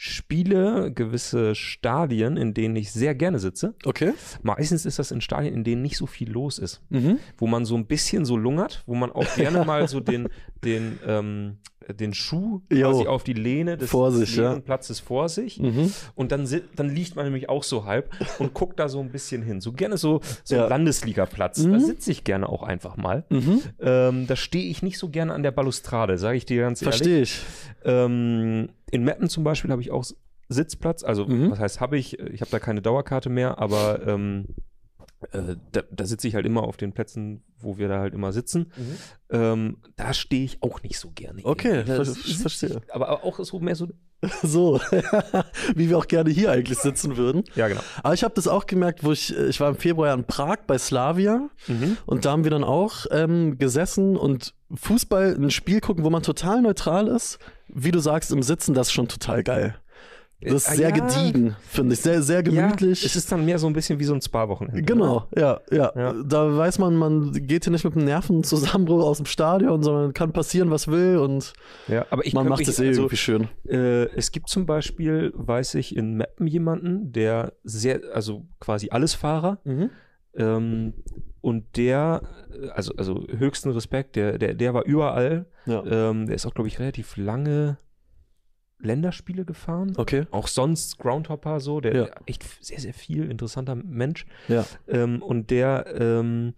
Spiele, 0.00 0.92
gewisse 0.92 1.56
Stadien, 1.56 2.36
in 2.36 2.54
denen 2.54 2.76
ich 2.76 2.92
sehr 2.92 3.16
gerne 3.16 3.40
sitze. 3.40 3.74
Okay. 3.84 4.12
Meistens 4.42 4.86
ist 4.86 5.00
das 5.00 5.10
in 5.10 5.20
Stadien, 5.20 5.52
in 5.52 5.64
denen 5.64 5.82
nicht 5.82 5.96
so 5.96 6.06
viel 6.06 6.30
los 6.30 6.60
ist. 6.60 6.80
Mhm. 6.88 7.18
Wo 7.36 7.48
man 7.48 7.64
so 7.64 7.76
ein 7.76 7.86
bisschen 7.86 8.24
so 8.24 8.36
lungert, 8.36 8.84
wo 8.86 8.94
man 8.94 9.10
auch 9.10 9.34
gerne 9.34 9.64
mal 9.66 9.88
so 9.88 9.98
den, 9.98 10.28
den, 10.64 10.98
ähm, 11.06 11.58
den 11.98 12.12
Schuh 12.12 12.60
Jo. 12.70 12.90
quasi 12.90 13.06
auf 13.06 13.24
die 13.24 13.32
Lehne 13.32 13.78
des, 13.78 13.88
Vor 13.90 14.12
sich, 14.12 14.36
ja. 14.36 14.42
leeren 14.42 14.62
Platzes 14.62 15.00
vor 15.00 15.28
sich. 15.30 15.58
Mhm. 15.58 15.90
Und 16.14 16.32
dann, 16.32 16.46
dann 16.76 16.90
liegt 16.94 17.16
man 17.16 17.24
nämlich 17.24 17.48
auch 17.48 17.62
so 17.62 17.86
halb 17.86 18.10
und 18.38 18.52
guckt 18.52 18.78
da 18.78 18.88
so 18.90 19.00
ein 19.00 19.10
bisschen 19.10 19.42
hin. 19.42 19.60
So 19.62 19.72
gerne 19.72 19.96
so, 19.96 20.20
so 20.44 20.54
Ja. 20.56 20.64
ein 20.64 20.68
Landesligaplatz. 20.68 21.62
Da 21.62 21.68
Mhm. 21.68 21.80
sitze 21.80 22.10
ich 22.10 22.24
gerne 22.24 22.48
auch 22.48 22.62
einfach 22.62 22.96
mal. 22.98 23.24
Mhm. 23.30 23.62
Ähm, 23.80 24.26
da 24.26 24.36
stehe 24.36 24.68
ich 24.70 24.82
nicht 24.82 24.98
so 24.98 25.08
gerne 25.08 25.32
an 25.32 25.42
der 25.42 25.50
Balustrade, 25.52 26.18
sage 26.18 26.36
ich 26.36 26.44
dir 26.44 26.62
ganz 26.62 26.82
ehrlich. 26.82 26.94
Verstehe 26.96 27.22
ich. 27.22 27.40
Ähm, 27.84 28.68
in 28.90 29.04
Meppen 29.04 29.28
zum 29.28 29.44
Beispiel 29.44 29.70
habe 29.70 29.80
ich 29.82 29.90
auch 29.90 30.04
Sitzplatz. 30.50 31.04
Also, 31.04 31.26
Mhm. 31.26 31.50
was 31.50 31.58
heißt, 31.58 31.80
habe 31.80 31.96
ich? 31.98 32.18
Ich 32.18 32.40
habe 32.40 32.50
da 32.50 32.58
keine 32.58 32.82
Dauerkarte 32.82 33.28
mehr, 33.30 33.58
aber 33.58 34.06
ähm, 34.06 34.46
äh, 35.32 35.56
da, 35.72 35.82
da 35.90 36.06
sitze 36.06 36.28
ich 36.28 36.34
halt 36.34 36.46
immer 36.46 36.62
auf 36.62 36.76
den 36.76 36.92
Plätzen, 36.92 37.42
wo 37.58 37.76
wir 37.78 37.88
da 37.88 37.98
halt 38.00 38.14
immer 38.14 38.32
sitzen. 38.32 38.72
Ähm, 39.30 39.78
da 39.96 40.14
stehe 40.14 40.44
ich 40.44 40.62
auch 40.62 40.82
nicht 40.82 40.98
so 40.98 41.10
gerne. 41.14 41.40
Okay, 41.44 41.84
ver- 41.84 42.04
verstehe. 42.04 42.80
Aber 42.90 43.24
auch 43.24 43.38
so 43.40 43.58
mehr 43.60 43.74
so. 43.74 43.88
So, 44.42 44.80
wie 45.76 45.88
wir 45.90 45.96
auch 45.96 46.08
gerne 46.08 46.30
hier 46.30 46.50
eigentlich 46.50 46.78
sitzen 46.80 47.16
würden. 47.16 47.44
Ja, 47.54 47.68
genau. 47.68 47.82
Aber 48.02 48.14
ich 48.14 48.24
habe 48.24 48.34
das 48.34 48.48
auch 48.48 48.66
gemerkt, 48.66 49.04
wo 49.04 49.12
ich, 49.12 49.32
ich 49.36 49.60
war 49.60 49.68
im 49.70 49.76
Februar 49.76 50.12
in 50.12 50.24
Prag 50.24 50.56
bei 50.66 50.76
Slavia 50.76 51.48
Mhm. 51.68 51.96
und 52.04 52.24
da 52.24 52.32
haben 52.32 52.42
wir 52.42 52.50
dann 52.50 52.64
auch 52.64 53.06
ähm, 53.12 53.58
gesessen 53.58 54.16
und 54.16 54.54
Fußball, 54.74 55.36
ein 55.38 55.50
Spiel 55.52 55.80
gucken, 55.80 56.02
wo 56.02 56.10
man 56.10 56.24
total 56.24 56.62
neutral 56.62 57.06
ist. 57.06 57.38
Wie 57.68 57.92
du 57.92 58.00
sagst, 58.00 58.32
im 58.32 58.42
Sitzen, 58.42 58.74
das 58.74 58.88
ist 58.88 58.92
schon 58.92 59.06
total 59.06 59.44
geil. 59.44 59.76
Das 60.40 60.52
ist 60.54 60.72
Äh, 60.72 60.76
sehr 60.76 60.90
ja. 60.90 60.94
gediegen, 60.94 61.56
finde 61.66 61.94
ich. 61.94 62.00
Sehr, 62.00 62.22
sehr 62.22 62.42
gemütlich. 62.44 63.02
Ja, 63.02 63.06
es 63.06 63.16
ist 63.16 63.30
dann 63.32 63.44
mehr 63.44 63.58
so 63.58 63.66
ein 63.66 63.72
bisschen 63.72 63.98
wie 63.98 64.04
so 64.04 64.14
ein 64.14 64.22
Spa-Wochenende. 64.22 64.82
Genau, 64.82 65.26
ja, 65.36 65.60
ja, 65.70 65.92
Ja. 65.96 66.14
Da 66.24 66.56
weiß 66.56 66.78
man, 66.78 66.94
man 66.94 67.32
geht 67.32 67.64
hier 67.64 67.72
nicht 67.72 67.84
mit 67.84 67.94
dem 67.96 68.04
Nervenzusammenbruch 68.04 69.04
aus 69.04 69.16
dem 69.16 69.26
Stadion, 69.26 69.82
sondern 69.82 70.14
kann 70.14 70.32
passieren, 70.32 70.70
was 70.70 70.86
will 70.88 71.16
und 71.18 71.52
Ja, 71.88 72.06
aber 72.10 72.24
ich 72.24 72.34
man 72.34 72.46
glaub, 72.46 72.58
macht 72.58 72.68
es 72.68 72.78
eh 72.78 72.86
also, 72.88 73.00
irgendwie 73.02 73.16
schön. 73.16 73.48
Äh, 73.66 74.04
es 74.16 74.30
gibt 74.30 74.48
zum 74.48 74.64
Beispiel, 74.64 75.32
weiß 75.34 75.74
ich, 75.74 75.96
in 75.96 76.14
Meppen 76.14 76.46
jemanden, 76.46 77.12
der 77.12 77.54
sehr, 77.64 78.00
also 78.14 78.46
quasi 78.60 78.90
Allesfahrer, 78.90 79.58
ähm, 80.34 80.94
und 81.40 81.76
der, 81.76 82.22
also, 82.74 82.92
also 82.96 83.24
höchsten 83.28 83.70
Respekt, 83.70 84.16
der, 84.16 84.38
der, 84.38 84.54
der 84.54 84.74
war 84.74 84.84
überall. 84.84 85.46
Ja. 85.66 85.84
Ähm, 85.84 86.26
der 86.26 86.34
ist 86.36 86.46
auch, 86.46 86.54
glaube 86.54 86.68
ich, 86.68 86.78
relativ 86.78 87.16
lange 87.16 87.78
Länderspiele 88.80 89.44
gefahren. 89.44 89.92
Okay. 89.96 90.26
Auch 90.30 90.46
sonst 90.48 90.98
Groundhopper 90.98 91.60
so, 91.60 91.80
der 91.80 91.94
Ja. 91.96 92.06
echt 92.26 92.44
sehr, 92.64 92.78
sehr 92.80 92.94
viel 92.94 93.30
interessanter 93.30 93.74
Mensch. 93.74 94.26
Ja. 94.48 94.64
Ähm, 94.86 95.22
und 95.22 95.50
der 95.50 95.86
ähm, 95.98 96.54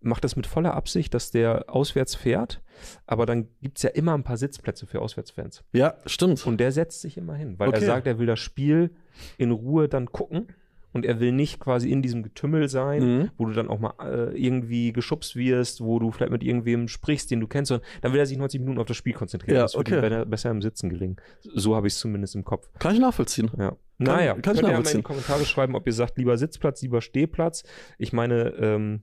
macht 0.00 0.22
das 0.24 0.36
mit 0.36 0.46
voller 0.46 0.74
Absicht, 0.74 1.14
dass 1.14 1.30
der 1.30 1.64
auswärts 1.68 2.14
fährt. 2.14 2.60
Aber 3.06 3.24
dann 3.26 3.48
gibt 3.62 3.78
es 3.78 3.82
ja 3.82 3.90
immer 3.90 4.14
ein 4.14 4.22
paar 4.24 4.36
Sitzplätze 4.36 4.86
für 4.86 5.00
Auswärtsfans. 5.00 5.64
Ja, 5.72 5.94
stimmt. 6.06 6.46
Und 6.46 6.58
der 6.58 6.72
setzt 6.72 7.00
sich 7.00 7.16
immer 7.16 7.34
hin, 7.34 7.58
weil 7.58 7.68
Okay. 7.70 7.78
er 7.80 7.86
sagt, 7.86 8.06
er 8.06 8.18
will 8.18 8.26
das 8.26 8.40
Spiel 8.40 8.90
in 9.38 9.50
Ruhe 9.50 9.88
dann 9.88 10.12
gucken. 10.12 10.48
Und 10.94 11.04
er 11.04 11.20
will 11.20 11.32
nicht 11.32 11.60
quasi 11.60 11.90
in 11.90 12.00
diesem 12.00 12.22
Getümmel 12.22 12.68
sein, 12.68 13.02
Mhm. 13.18 13.30
wo 13.36 13.44
du 13.44 13.52
dann 13.52 13.68
auch 13.68 13.78
mal 13.78 13.92
äh, 14.00 14.34
irgendwie 14.42 14.92
geschubst 14.92 15.36
wirst, 15.36 15.82
wo 15.82 15.98
du 15.98 16.10
vielleicht 16.10 16.32
mit 16.32 16.42
irgendwem 16.42 16.88
sprichst, 16.88 17.30
den 17.30 17.40
du 17.40 17.46
kennst, 17.46 17.68
sondern 17.68 17.86
dann 18.00 18.12
will 18.12 18.20
er 18.20 18.26
sich 18.26 18.38
90 18.38 18.60
Minuten 18.60 18.78
auf 18.80 18.86
das 18.86 18.96
Spiel 18.96 19.12
konzentrieren. 19.12 19.56
Ja, 19.56 19.62
das 19.62 19.74
wird 19.76 19.92
okay. 19.92 20.22
ihm 20.22 20.30
besser, 20.30 20.50
im 20.50 20.62
Sitzen 20.62 20.88
gelingen. 20.88 21.16
So 21.42 21.76
habe 21.76 21.86
ich 21.88 21.92
es 21.94 21.98
zumindest 21.98 22.34
im 22.36 22.44
Kopf. 22.44 22.68
Kann 22.78 22.94
ich 22.94 23.00
nachvollziehen. 23.00 23.50
Ja. 23.58 23.76
naja, 23.98 24.34
kann 24.34 24.38
ich 24.38 24.42
könnt 24.44 24.56
ihr 24.56 24.62
ja 24.62 24.62
mal 24.62 24.68
in 24.68 24.72
nachvollziehen. 24.76 24.98
die 25.00 25.02
Kommentare 25.02 25.44
schreiben, 25.44 25.74
ob 25.76 25.86
ihr 25.86 25.92
sagt, 25.92 26.16
lieber 26.16 26.38
Sitzplatz, 26.38 26.80
lieber 26.82 27.00
Stehplatz. 27.02 27.64
Ich 27.98 28.12
meine, 28.12 28.54
ähm, 28.58 29.02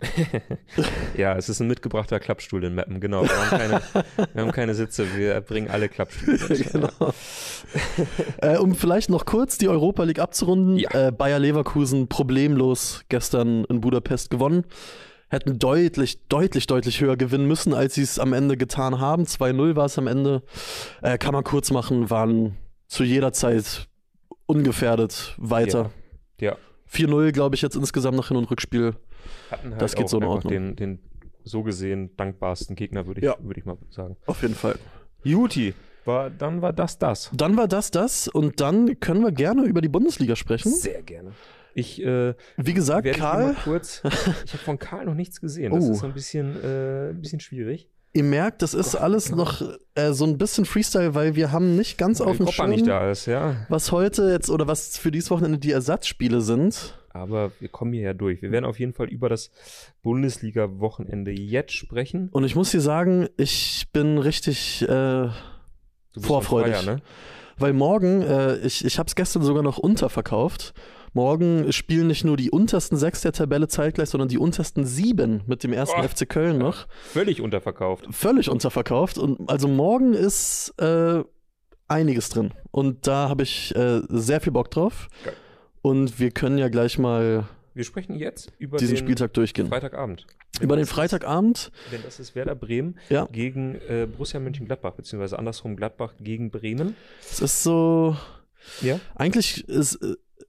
ja, 1.16 1.36
es 1.36 1.48
ist 1.48 1.60
ein 1.60 1.68
mitgebrachter 1.68 2.18
Klappstuhl 2.18 2.64
in 2.64 2.74
Mappen, 2.74 3.00
genau. 3.00 3.22
Wir 3.22 3.30
haben 3.30 3.58
keine, 3.58 3.82
wir 4.32 4.42
haben 4.42 4.52
keine 4.52 4.74
Sitze, 4.74 5.16
wir 5.16 5.40
bringen 5.40 5.70
alle 5.70 5.88
Klappstühle. 5.88 6.38
mit. 6.48 6.72
genau. 6.72 6.88
äh, 8.40 8.56
um 8.56 8.74
vielleicht 8.74 9.10
noch 9.10 9.24
kurz 9.24 9.58
die 9.58 9.68
Europa 9.68 10.02
League 10.04 10.18
abzurunden. 10.18 10.78
Ja. 10.78 11.08
Äh, 11.08 11.12
Bayer 11.12 11.38
Leverkusen 11.38 12.08
problemlos 12.08 13.04
gestern 13.08 13.64
in 13.64 13.80
Budapest 13.80 14.30
gewonnen. 14.30 14.64
Hätten 15.28 15.58
deutlich, 15.58 16.26
deutlich, 16.28 16.66
deutlich 16.66 17.00
höher 17.00 17.16
gewinnen 17.16 17.46
müssen, 17.46 17.72
als 17.72 17.94
sie 17.94 18.02
es 18.02 18.18
am 18.18 18.34
Ende 18.34 18.56
getan 18.56 19.00
haben. 19.00 19.24
2-0 19.24 19.76
war 19.76 19.86
es 19.86 19.98
am 19.98 20.06
Ende. 20.06 20.42
Äh, 21.00 21.16
kann 21.16 21.32
man 21.32 21.44
kurz 21.44 21.70
machen, 21.70 22.10
waren 22.10 22.58
zu 22.86 23.04
jeder 23.04 23.32
Zeit 23.32 23.88
ungefährdet 24.46 25.34
weiter. 25.38 25.90
Ja. 26.38 26.56
4-0, 26.92 27.32
glaube 27.32 27.54
ich, 27.54 27.62
jetzt 27.62 27.76
insgesamt 27.76 28.18
nach 28.18 28.28
Hin- 28.28 28.36
und 28.36 28.50
Rückspiel. 28.50 28.94
Hatten 29.50 29.74
Das 29.78 29.94
geht 29.94 30.08
so 30.08 30.18
in 30.18 30.24
Ordnung. 30.24 30.52
Den, 30.52 30.76
den 30.76 30.98
so 31.44 31.62
gesehen 31.62 32.16
dankbarsten 32.16 32.76
Gegner, 32.76 33.06
würde 33.06 33.20
ich, 33.20 33.24
Ja. 33.24 33.36
würde 33.40 33.58
ich 33.60 33.66
mal 33.66 33.76
sagen. 33.90 34.16
Auf 34.26 34.42
jeden 34.42 34.54
Fall. 34.54 34.76
Juti, 35.24 35.74
war, 36.04 36.30
dann 36.30 36.62
war 36.62 36.72
das 36.72 36.98
das. 36.98 37.30
Dann 37.32 37.56
war 37.56 37.68
das 37.68 37.90
das 37.90 38.28
und 38.28 38.60
dann 38.60 38.98
können 39.00 39.22
wir 39.22 39.32
gerne 39.32 39.64
über 39.64 39.80
die 39.80 39.88
Bundesliga 39.88 40.36
sprechen. 40.36 40.72
Sehr 40.72 41.02
gerne. 41.02 41.32
Ich 41.74 42.02
äh, 42.04 42.34
Wie 42.56 42.74
gesagt, 42.74 43.10
Karl, 43.12 43.56
kurz. 43.64 44.02
Ich 44.44 44.52
habe 44.52 44.62
von 44.64 44.78
Karl 44.78 45.06
noch 45.06 45.14
nichts 45.14 45.40
gesehen. 45.40 45.72
Das 45.72 45.84
Oh. 45.84 45.92
ist 45.92 46.04
ein 46.04 46.12
bisschen, 46.12 46.56
äh, 46.62 47.10
ein 47.10 47.20
bisschen 47.20 47.40
schwierig. 47.40 47.88
Ihr 48.14 48.24
merkt, 48.24 48.60
das 48.60 48.74
ist 48.74 48.94
alles 48.94 49.30
noch 49.30 49.62
äh, 49.94 50.12
so 50.12 50.26
ein 50.26 50.36
bisschen 50.36 50.66
Freestyle, 50.66 51.14
weil 51.14 51.34
wir 51.34 51.50
haben 51.50 51.76
nicht 51.76 51.96
ganz 51.96 52.20
auf 52.20 52.26
Weil 52.28 52.36
dem 52.36 52.44
Koppa 52.46 52.52
Schirm, 52.64 52.70
nicht 52.70 52.86
da 52.86 53.10
ist, 53.10 53.24
ja. 53.24 53.56
was 53.70 53.90
heute 53.90 54.28
jetzt 54.30 54.50
oder 54.50 54.66
was 54.66 54.98
für 54.98 55.10
dieses 55.10 55.30
Wochenende 55.30 55.56
die 55.58 55.72
Ersatzspiele 55.72 56.42
sind. 56.42 57.01
Aber 57.14 57.52
wir 57.60 57.68
kommen 57.68 57.92
hier 57.92 58.02
ja 58.02 58.14
durch. 58.14 58.40
Wir 58.42 58.50
werden 58.50 58.64
auf 58.64 58.78
jeden 58.80 58.94
Fall 58.94 59.08
über 59.08 59.28
das 59.28 59.50
Bundesliga-Wochenende 60.02 61.30
jetzt 61.32 61.72
sprechen. 61.72 62.28
Und 62.32 62.44
ich 62.44 62.54
muss 62.56 62.70
dir 62.70 62.80
sagen, 62.80 63.28
ich 63.36 63.86
bin 63.92 64.18
richtig, 64.18 64.82
äh, 64.88 65.28
Vorfreudig. 66.18 66.76
fire, 66.76 66.94
ne? 66.96 67.02
weil 67.58 67.72
morgen, 67.72 68.22
äh, 68.22 68.56
ich, 68.58 68.84
ich 68.84 68.98
habe 68.98 69.08
es 69.08 69.14
gestern 69.14 69.42
sogar 69.42 69.62
noch 69.62 69.78
unterverkauft. 69.78 70.74
Morgen 71.14 71.70
spielen 71.72 72.06
nicht 72.06 72.24
nur 72.24 72.38
die 72.38 72.50
untersten 72.50 72.96
sechs 72.96 73.20
der 73.20 73.32
Tabelle 73.32 73.68
zeitgleich, 73.68 74.08
sondern 74.08 74.28
die 74.28 74.38
untersten 74.38 74.86
sieben 74.86 75.42
mit 75.46 75.62
dem 75.62 75.74
ersten 75.74 76.00
Oh. 76.00 76.08
FC 76.08 76.26
Köln 76.26 76.56
noch. 76.56 76.86
Völlig 77.12 77.42
unterverkauft. 77.42 78.06
Völlig 78.10 78.48
unterverkauft. 78.48 79.18
Und 79.18 79.50
also 79.50 79.68
morgen 79.68 80.14
ist 80.14 80.72
äh, 80.78 81.22
einiges 81.88 82.30
drin. 82.30 82.54
Und 82.70 83.06
da 83.06 83.28
habe 83.28 83.42
ich 83.42 83.76
äh, 83.76 84.00
sehr 84.08 84.40
viel 84.40 84.52
Bock 84.52 84.70
drauf. 84.70 85.08
Geil. 85.24 85.34
Und 85.82 86.18
wir 86.20 86.30
können 86.30 86.58
ja 86.58 86.68
gleich 86.68 86.98
mal 86.98 87.44
Wir 87.74 87.84
sprechen 87.84 88.14
jetzt 88.16 88.52
über 88.58 88.78
diesen 88.78 88.94
den 88.94 89.04
Spieltag 89.04 89.34
durchgehen. 89.34 89.68
Freitagabend. 89.68 90.26
Über 90.60 90.76
den 90.76 90.86
Freitagabend. 90.86 91.72
Denn 91.90 92.02
das 92.04 92.20
ist 92.20 92.34
Werder 92.34 92.54
Bremen 92.54 92.98
Ja. 93.08 93.26
gegen 93.32 93.74
äh, 93.88 94.06
Borussia 94.10 94.38
Mönchengladbach, 94.38 94.92
beziehungsweise 94.92 95.38
andersrum 95.38 95.76
Gladbach 95.76 96.14
gegen 96.20 96.50
Bremen. 96.50 96.94
Es 97.20 97.40
ist 97.40 97.62
so. 97.62 98.16
Ja. 98.80 99.00
Eigentlich 99.14 99.66
ist. 99.68 99.98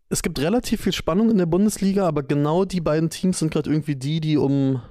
Es 0.09 0.21
gibt 0.21 0.37
relativ 0.39 0.81
viel 0.81 0.93
Spannung 0.93 1.31
in 1.31 1.39
der 1.39 1.47
Bundesliga, 1.47 2.07
aber 2.07 2.21
genau 2.21 2.65
die 2.65 2.81
beiden 2.81 3.09
Teams 3.09 3.39
sind 3.39 3.51
gerade 3.51 3.71
irgendwie 3.71 3.95
die, 3.95 4.19
die 4.21 4.37
um 4.37 4.81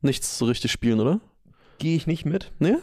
nichts 0.00 0.38
so 0.38 0.46
richtig 0.46 0.72
spielen, 0.72 0.98
oder? 1.00 1.20
Gehe 1.78 1.94
ich 1.96 2.06
nicht 2.06 2.24
mit. 2.24 2.50
Nee? 2.58 2.76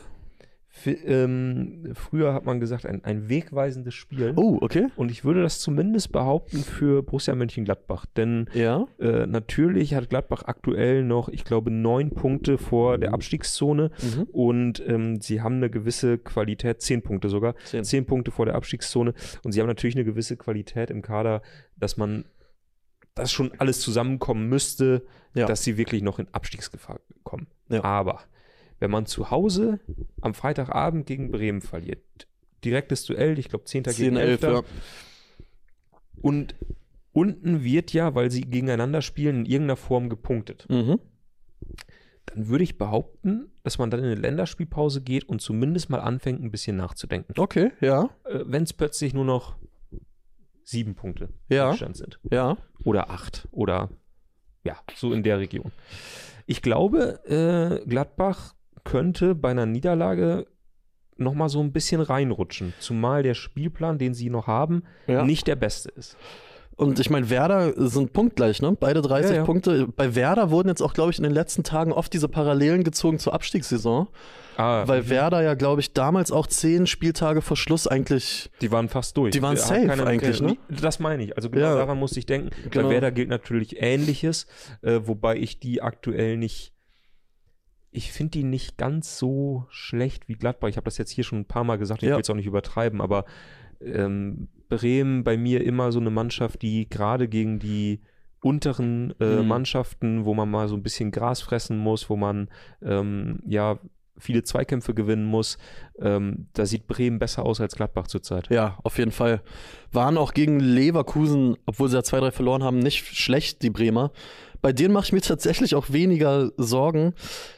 Ähm, 0.85 1.91
früher 1.93 2.33
hat 2.33 2.45
man 2.45 2.59
gesagt, 2.59 2.85
ein, 2.85 3.03
ein 3.03 3.29
wegweisendes 3.29 3.93
Spiel. 3.93 4.33
Oh, 4.35 4.57
okay. 4.61 4.87
Und 4.95 5.09
ich 5.11 5.23
würde 5.25 5.41
das 5.41 5.59
zumindest 5.59 6.11
behaupten 6.11 6.59
für 6.59 7.03
Borussia 7.03 7.33
Mönchengladbach. 7.35 8.05
Denn 8.15 8.49
Ja. 8.53 8.85
äh, 8.99 9.25
natürlich 9.25 9.93
hat 9.95 10.09
Gladbach 10.09 10.43
aktuell 10.45 11.03
noch, 11.03 11.29
ich 11.29 11.43
glaube, 11.45 11.71
neun 11.71 12.11
Punkte 12.11 12.57
vor 12.57 12.97
der 12.97 13.13
Abstiegszone. 13.13 13.91
Mhm. 14.01 14.23
Und 14.31 14.83
ähm, 14.87 15.21
sie 15.21 15.41
haben 15.41 15.55
eine 15.55 15.69
gewisse 15.69 16.17
Qualität, 16.17 16.81
zehn 16.81 17.01
Punkte 17.01 17.29
sogar, 17.29 17.55
Zehn. 17.65 17.83
zehn 17.83 18.05
Punkte 18.05 18.31
vor 18.31 18.45
der 18.45 18.55
Abstiegszone. 18.55 19.13
Und 19.43 19.51
sie 19.51 19.61
haben 19.61 19.67
natürlich 19.67 19.95
eine 19.95 20.05
gewisse 20.05 20.37
Qualität 20.37 20.89
im 20.91 21.01
Kader, 21.01 21.41
dass 21.75 21.97
man 21.97 22.25
das 23.15 23.31
schon 23.31 23.51
alles 23.57 23.79
zusammenkommen 23.79 24.47
müsste, 24.47 25.05
Ja. 25.33 25.47
dass 25.47 25.63
sie 25.63 25.77
wirklich 25.77 26.03
noch 26.03 26.19
in 26.19 26.27
Abstiegsgefahr 26.33 26.99
kommen. 27.23 27.47
Ja. 27.69 27.83
Aber 27.83 28.19
wenn 28.79 28.91
man 28.91 29.05
zu 29.05 29.31
Hause 29.31 29.79
am 30.21 30.33
Freitagabend 30.33 31.05
gegen 31.05 31.31
Bremen 31.31 31.61
verliert, 31.61 32.27
direktes 32.63 33.05
Duell, 33.05 33.39
ich 33.39 33.49
glaube 33.49 33.65
10. 33.65 33.85
10, 33.85 33.95
gegen 33.95 34.15
11, 34.17 34.43
11. 34.43 34.53
ja. 34.53 34.61
Und 36.21 36.55
unten 37.13 37.63
wird 37.63 37.93
ja, 37.93 38.15
weil 38.15 38.31
sie 38.31 38.41
gegeneinander 38.41 39.01
spielen, 39.01 39.37
in 39.37 39.45
irgendeiner 39.45 39.77
Form 39.77 40.09
gepunktet. 40.09 40.65
Mhm. 40.69 40.99
Dann 42.27 42.47
würde 42.49 42.63
ich 42.63 42.77
behaupten, 42.77 43.51
dass 43.63 43.77
man 43.77 43.89
dann 43.89 44.01
in 44.01 44.07
eine 44.07 44.15
Länderspielpause 44.15 45.01
geht 45.01 45.23
und 45.23 45.41
zumindest 45.41 45.89
mal 45.89 45.99
anfängt, 46.01 46.41
ein 46.43 46.51
bisschen 46.51 46.75
nachzudenken. 46.75 47.33
Okay, 47.37 47.71
ja. 47.79 48.09
Äh, 48.25 48.41
wenn 48.45 48.63
es 48.63 48.73
plötzlich 48.73 49.13
nur 49.13 49.25
noch 49.25 49.55
sieben 50.63 50.95
Punkte 50.95 51.29
Ja. 51.49 51.69
Rückstand 51.69 51.95
sind. 51.95 52.19
Ja. 52.29 52.57
Oder 52.83 53.09
acht. 53.09 53.47
Oder 53.51 53.89
ja, 54.63 54.77
so 54.95 55.13
in 55.13 55.23
der 55.23 55.39
Region. 55.39 55.71
Ich 56.45 56.61
glaube, 56.61 57.23
äh, 57.25 57.87
Gladbach 57.87 58.53
könnte 58.87 59.35
bei 59.35 59.51
einer 59.51 59.65
Niederlage 59.65 60.47
nochmal 61.17 61.49
so 61.49 61.59
ein 61.61 61.71
bisschen 61.71 62.01
reinrutschen. 62.01 62.73
Zumal 62.79 63.23
der 63.23 63.33
Spielplan, 63.33 63.97
den 63.97 64.13
sie 64.13 64.29
noch 64.29 64.47
haben, 64.47 64.83
Ja. 65.07 65.23
nicht 65.23 65.47
der 65.47 65.55
beste 65.55 65.89
ist. 65.89 66.15
Und 66.75 66.99
ich 66.99 67.09
meine, 67.09 67.31
Werder 67.31 67.73
sind 67.89 68.13
punktgleich, 68.13 68.61
ne? 68.61 68.77
Beide 68.79 69.01
30 69.01 69.31
Ja, 69.31 69.37
ja. 69.37 69.43
Punkte. 69.45 69.87
Bei 69.87 70.13
Werder 70.13 70.51
wurden 70.51 70.67
jetzt 70.67 70.81
auch, 70.83 70.93
glaube 70.93 71.09
ich, 71.09 71.17
in 71.17 71.23
den 71.23 71.33
letzten 71.33 71.63
Tagen 71.63 71.91
oft 71.91 72.13
diese 72.13 72.29
Parallelen 72.29 72.83
gezogen 72.83 73.17
zur 73.17 73.33
Abstiegssaison. 73.33 74.07
Ah, 74.57 74.87
Weil 74.87 75.09
Werder 75.09 75.41
ja, 75.41 75.55
glaube 75.55 75.81
ich, 75.81 75.93
damals 75.93 76.31
auch 76.31 76.45
zehn 76.45 76.85
Spieltage 76.85 77.41
vor 77.41 77.57
Schluss 77.57 77.87
eigentlich. 77.87 78.51
Die 78.61 78.71
waren 78.71 78.89
fast 78.89 79.17
durch. 79.17 79.31
Die 79.31 79.41
waren 79.41 79.57
safe 79.57 79.87
keiner- 79.87 80.05
eigentlich, 80.05 80.39
ne? 80.39 80.55
Das 80.69 80.99
meine 80.99 81.23
ich. 81.23 81.35
Also 81.35 81.49
genau 81.49 81.65
Ja. 81.69 81.75
daran 81.77 81.97
musste 81.97 82.19
ich 82.19 82.27
denken. 82.27 82.51
Genau. 82.69 82.85
Bei 82.87 82.93
Werder 82.93 83.11
gilt 83.11 83.29
natürlich 83.29 83.81
Ähnliches, 83.81 84.45
äh, 84.83 84.99
wobei 85.03 85.35
ich 85.37 85.59
die 85.59 85.81
aktuell 85.81 86.37
nicht. 86.37 86.73
Ich 87.91 88.11
finde 88.11 88.31
die 88.31 88.43
nicht 88.43 88.77
ganz 88.77 89.17
so 89.17 89.65
schlecht 89.69 90.27
wie 90.27 90.33
Gladbach. 90.35 90.67
Ich 90.69 90.77
habe 90.77 90.85
das 90.85 90.97
jetzt 90.97 91.11
hier 91.11 91.23
schon 91.23 91.39
ein 91.39 91.45
paar 91.45 91.63
Mal 91.63 91.77
gesagt, 91.77 92.03
ich 92.03 92.09
Ja. 92.09 92.15
will 92.15 92.21
es 92.21 92.29
auch 92.29 92.35
nicht 92.35 92.45
übertreiben, 92.45 93.01
aber 93.01 93.25
ähm, 93.81 94.49
Bremen 94.69 95.23
bei 95.23 95.37
mir 95.37 95.63
immer 95.63 95.91
so 95.91 95.99
eine 95.99 96.09
Mannschaft, 96.09 96.61
die 96.61 96.89
gerade 96.89 97.27
gegen 97.27 97.59
die 97.59 98.01
unteren 98.41 99.13
äh, 99.19 99.41
Mhm. 99.41 99.47
Mannschaften, 99.47 100.25
wo 100.25 100.33
man 100.33 100.49
mal 100.49 100.67
so 100.67 100.75
ein 100.75 100.83
bisschen 100.83 101.11
Gras 101.11 101.41
fressen 101.41 101.77
muss, 101.77 102.09
wo 102.09 102.15
man 102.15 102.49
ähm, 102.83 103.39
ja 103.47 103.79
viele 104.19 104.41
Zweikämpfe 104.41 104.95
gewinnen 104.95 105.25
muss, 105.25 105.59
ähm, 105.99 106.47
da 106.53 106.65
sieht 106.65 106.87
Bremen 106.87 107.19
besser 107.19 107.45
aus 107.45 107.61
als 107.61 107.75
Gladbach 107.75 108.07
zurzeit. 108.07 108.49
Ja, 108.49 108.79
auf 108.83 108.97
jeden 108.97 109.11
Fall. 109.11 109.41
Waren 109.91 110.17
auch 110.17 110.33
gegen 110.33 110.59
Leverkusen, 110.59 111.55
obwohl 111.67 111.87
sie 111.89 111.97
ja 111.97 112.01
2-3 112.01 112.31
verloren 112.31 112.63
haben, 112.63 112.79
nicht 112.79 113.05
schlecht, 113.05 113.61
die 113.61 113.69
Bremer. 113.69 114.11
Bei 114.67 114.73
denen 114.73 114.93
mache 114.93 115.05
ich 115.05 115.13
mir 115.13 115.21
tatsächlich 115.21 115.75
auch 115.75 115.93
weniger 115.93 116.51
Sorgen. 116.57 117.13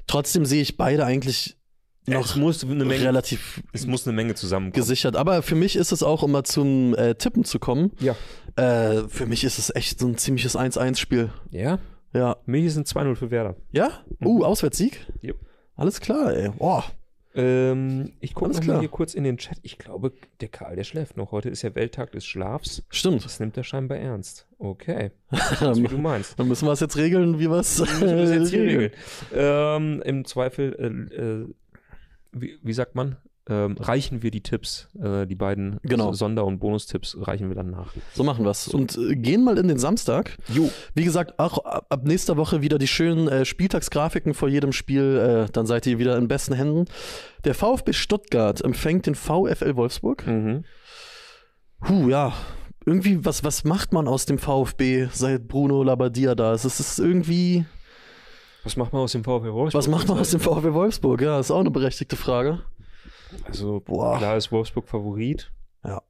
Trotzdem 0.05 0.45
sehe 0.45 0.61
ich 0.61 0.77
beide 0.77 1.05
eigentlich 1.05 1.57
noch 2.05 2.23
es 2.23 2.35
muss 2.35 2.63
eine 2.63 2.85
Menge, 2.85 3.03
relativ 3.03 3.63
es 3.73 3.87
muss 3.87 4.05
eine 4.05 4.15
Menge 4.15 4.35
zusammenkommen. 4.35 4.79
gesichert. 4.79 5.15
Aber 5.15 5.41
für 5.41 5.55
mich 5.55 5.75
ist 5.75 5.91
es 5.91 6.03
auch, 6.03 6.21
um 6.21 6.29
mal 6.33 6.43
zum 6.43 6.93
äh, 6.93 7.15
Tippen 7.15 7.45
zu 7.45 7.57
kommen, 7.57 7.93
Ja. 7.99 8.15
äh, 8.57 9.07
für 9.07 9.25
mich 9.25 9.43
ist 9.43 9.57
es 9.57 9.73
echt 9.75 9.97
so 9.99 10.05
ein 10.05 10.19
ziemliches 10.19 10.55
1-1-Spiel. 10.55 11.31
Ja, 11.49 11.79
Ja. 12.13 12.37
mir 12.45 12.63
ist 12.63 12.77
ein 12.77 12.85
2-0 12.85 13.15
für 13.15 13.31
Werder. 13.31 13.55
Ja? 13.71 13.89
Uh, 14.23 14.43
Auswärtssieg? 14.43 15.07
Yep. 15.23 15.35
Alles 15.75 15.99
klar, 16.01 16.31
ey. 16.35 16.49
Boah. 16.59 16.83
Ähm, 17.35 18.13
ich 18.19 18.33
gucke 18.33 18.65
mal 18.65 18.79
hier 18.79 18.89
kurz 18.89 19.13
in 19.13 19.23
den 19.23 19.37
Chat. 19.37 19.59
Ich 19.61 19.77
glaube, 19.77 20.13
der 20.41 20.47
Karl, 20.47 20.75
der 20.75 20.83
schläft 20.83 21.15
noch. 21.15 21.31
Heute 21.31 21.49
ist 21.49 21.61
ja 21.61 21.75
Welttag 21.75 22.11
des 22.11 22.25
Schlafs. 22.25 22.83
Stimmt. 22.89 23.23
Das 23.23 23.39
nimmt 23.39 23.55
er 23.55 23.63
scheinbar 23.63 23.99
ernst. 23.99 24.47
Okay, 24.57 25.11
das 25.31 25.61
ist, 25.61 25.83
wie 25.83 25.87
du 25.87 25.97
meinst. 25.97 26.39
Dann 26.39 26.47
müssen 26.47 26.67
wir 26.67 26.71
es 26.71 26.79
jetzt 26.79 26.97
regeln, 26.97 27.39
wie 27.39 27.49
wir 27.49 27.57
es 27.57 27.77
jetzt 27.77 28.53
regeln. 28.53 28.91
Ähm, 29.33 30.01
Im 30.03 30.25
Zweifel, 30.25 30.75
äh, 30.79 31.15
äh, 31.15 31.47
wie, 32.31 32.57
wie 32.63 32.73
sagt 32.73 32.95
man? 32.95 33.17
Ähm, 33.49 33.77
reichen 33.79 34.21
wir 34.21 34.29
die 34.29 34.41
Tipps, 34.41 34.87
äh, 35.01 35.25
die 35.25 35.33
beiden 35.35 35.79
Genau. 35.81 36.13
Sonder- 36.13 36.45
und 36.45 36.59
Bonustipps 36.59 37.17
reichen 37.19 37.49
wir 37.49 37.55
dann 37.55 37.71
nach. 37.71 37.93
So 38.13 38.23
machen 38.23 38.45
wir 38.45 38.51
es. 38.51 38.67
Und 38.67 38.95
äh, 38.97 39.15
gehen 39.15 39.43
mal 39.43 39.57
in 39.57 39.67
den 39.67 39.79
Samstag. 39.79 40.37
Jo. 40.49 40.69
Wie 40.93 41.03
gesagt, 41.03 41.39
auch 41.39 41.57
ab 41.65 42.01
nächster 42.05 42.37
Woche 42.37 42.61
wieder 42.61 42.77
die 42.77 42.87
schönen 42.87 43.27
äh, 43.27 43.45
Spieltagsgrafiken 43.45 44.35
vor 44.35 44.49
jedem 44.49 44.71
Spiel. 44.71 45.45
Äh, 45.47 45.51
dann 45.51 45.65
seid 45.65 45.87
ihr 45.87 45.97
wieder 45.97 46.15
in 46.17 46.27
besten 46.27 46.53
Händen. 46.53 46.85
Der 47.43 47.55
VfB 47.55 47.93
Stuttgart 47.93 48.61
empfängt 48.63 49.07
den 49.07 49.15
VfL 49.15 49.75
Wolfsburg. 49.75 50.27
Mhm. 50.27 50.63
Puh, 51.81 52.09
ja. 52.09 52.33
Irgendwie, 52.85 53.23
was, 53.25 53.43
was 53.43 53.63
macht 53.63 53.93
man 53.93 54.07
aus 54.07 54.25
dem 54.25 54.37
VfB, 54.37 55.07
seit 55.11 55.47
Bruno 55.47 55.83
Labbadia 55.83 56.35
da 56.35 56.53
ist? 56.53 56.65
Es 56.65 56.79
ist 56.79 56.99
irgendwie. 56.99 57.65
Was 58.63 58.75
macht 58.75 58.93
man 58.93 59.01
aus 59.03 59.11
dem 59.13 59.23
VfL 59.23 59.53
Wolfsburg? 59.53 59.73
Was 59.73 59.87
macht 59.87 60.07
man 60.07 60.19
aus 60.19 60.31
dem 60.31 60.39
VfB 60.39 60.73
Wolfsburg? 60.73 61.21
Ja, 61.21 61.39
ist 61.39 61.49
auch 61.51 61.59
eine 61.59 61.71
berechtigte 61.71 62.15
Frage. 62.15 62.61
Also, 63.45 63.79
Boah. 63.81 64.17
klar 64.17 64.37
ist 64.37 64.51
Wolfsburg 64.51 64.87
Favorit. 64.87 65.51
Ja. 65.83 66.01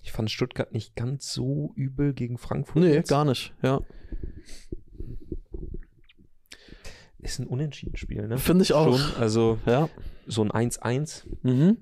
Ich 0.00 0.12
fand 0.12 0.30
Stuttgart 0.30 0.72
nicht 0.72 0.96
ganz 0.96 1.32
so 1.32 1.72
übel 1.76 2.12
gegen 2.12 2.36
Frankfurt. 2.38 2.82
Nee, 2.82 2.94
jetzt. 2.94 3.08
gar 3.08 3.24
nicht. 3.24 3.54
Ja. 3.62 3.80
Ist 7.18 7.38
ein 7.38 7.46
Unentschieden-Spiel, 7.46 8.26
ne? 8.26 8.36
Finde 8.38 8.64
ich 8.64 8.72
auch. 8.72 8.98
Schon, 8.98 9.20
also 9.22 9.58
Ja. 9.64 9.88
so 10.26 10.42
ein 10.42 10.50
1-1 10.50 11.24
Mhm. 11.42 11.76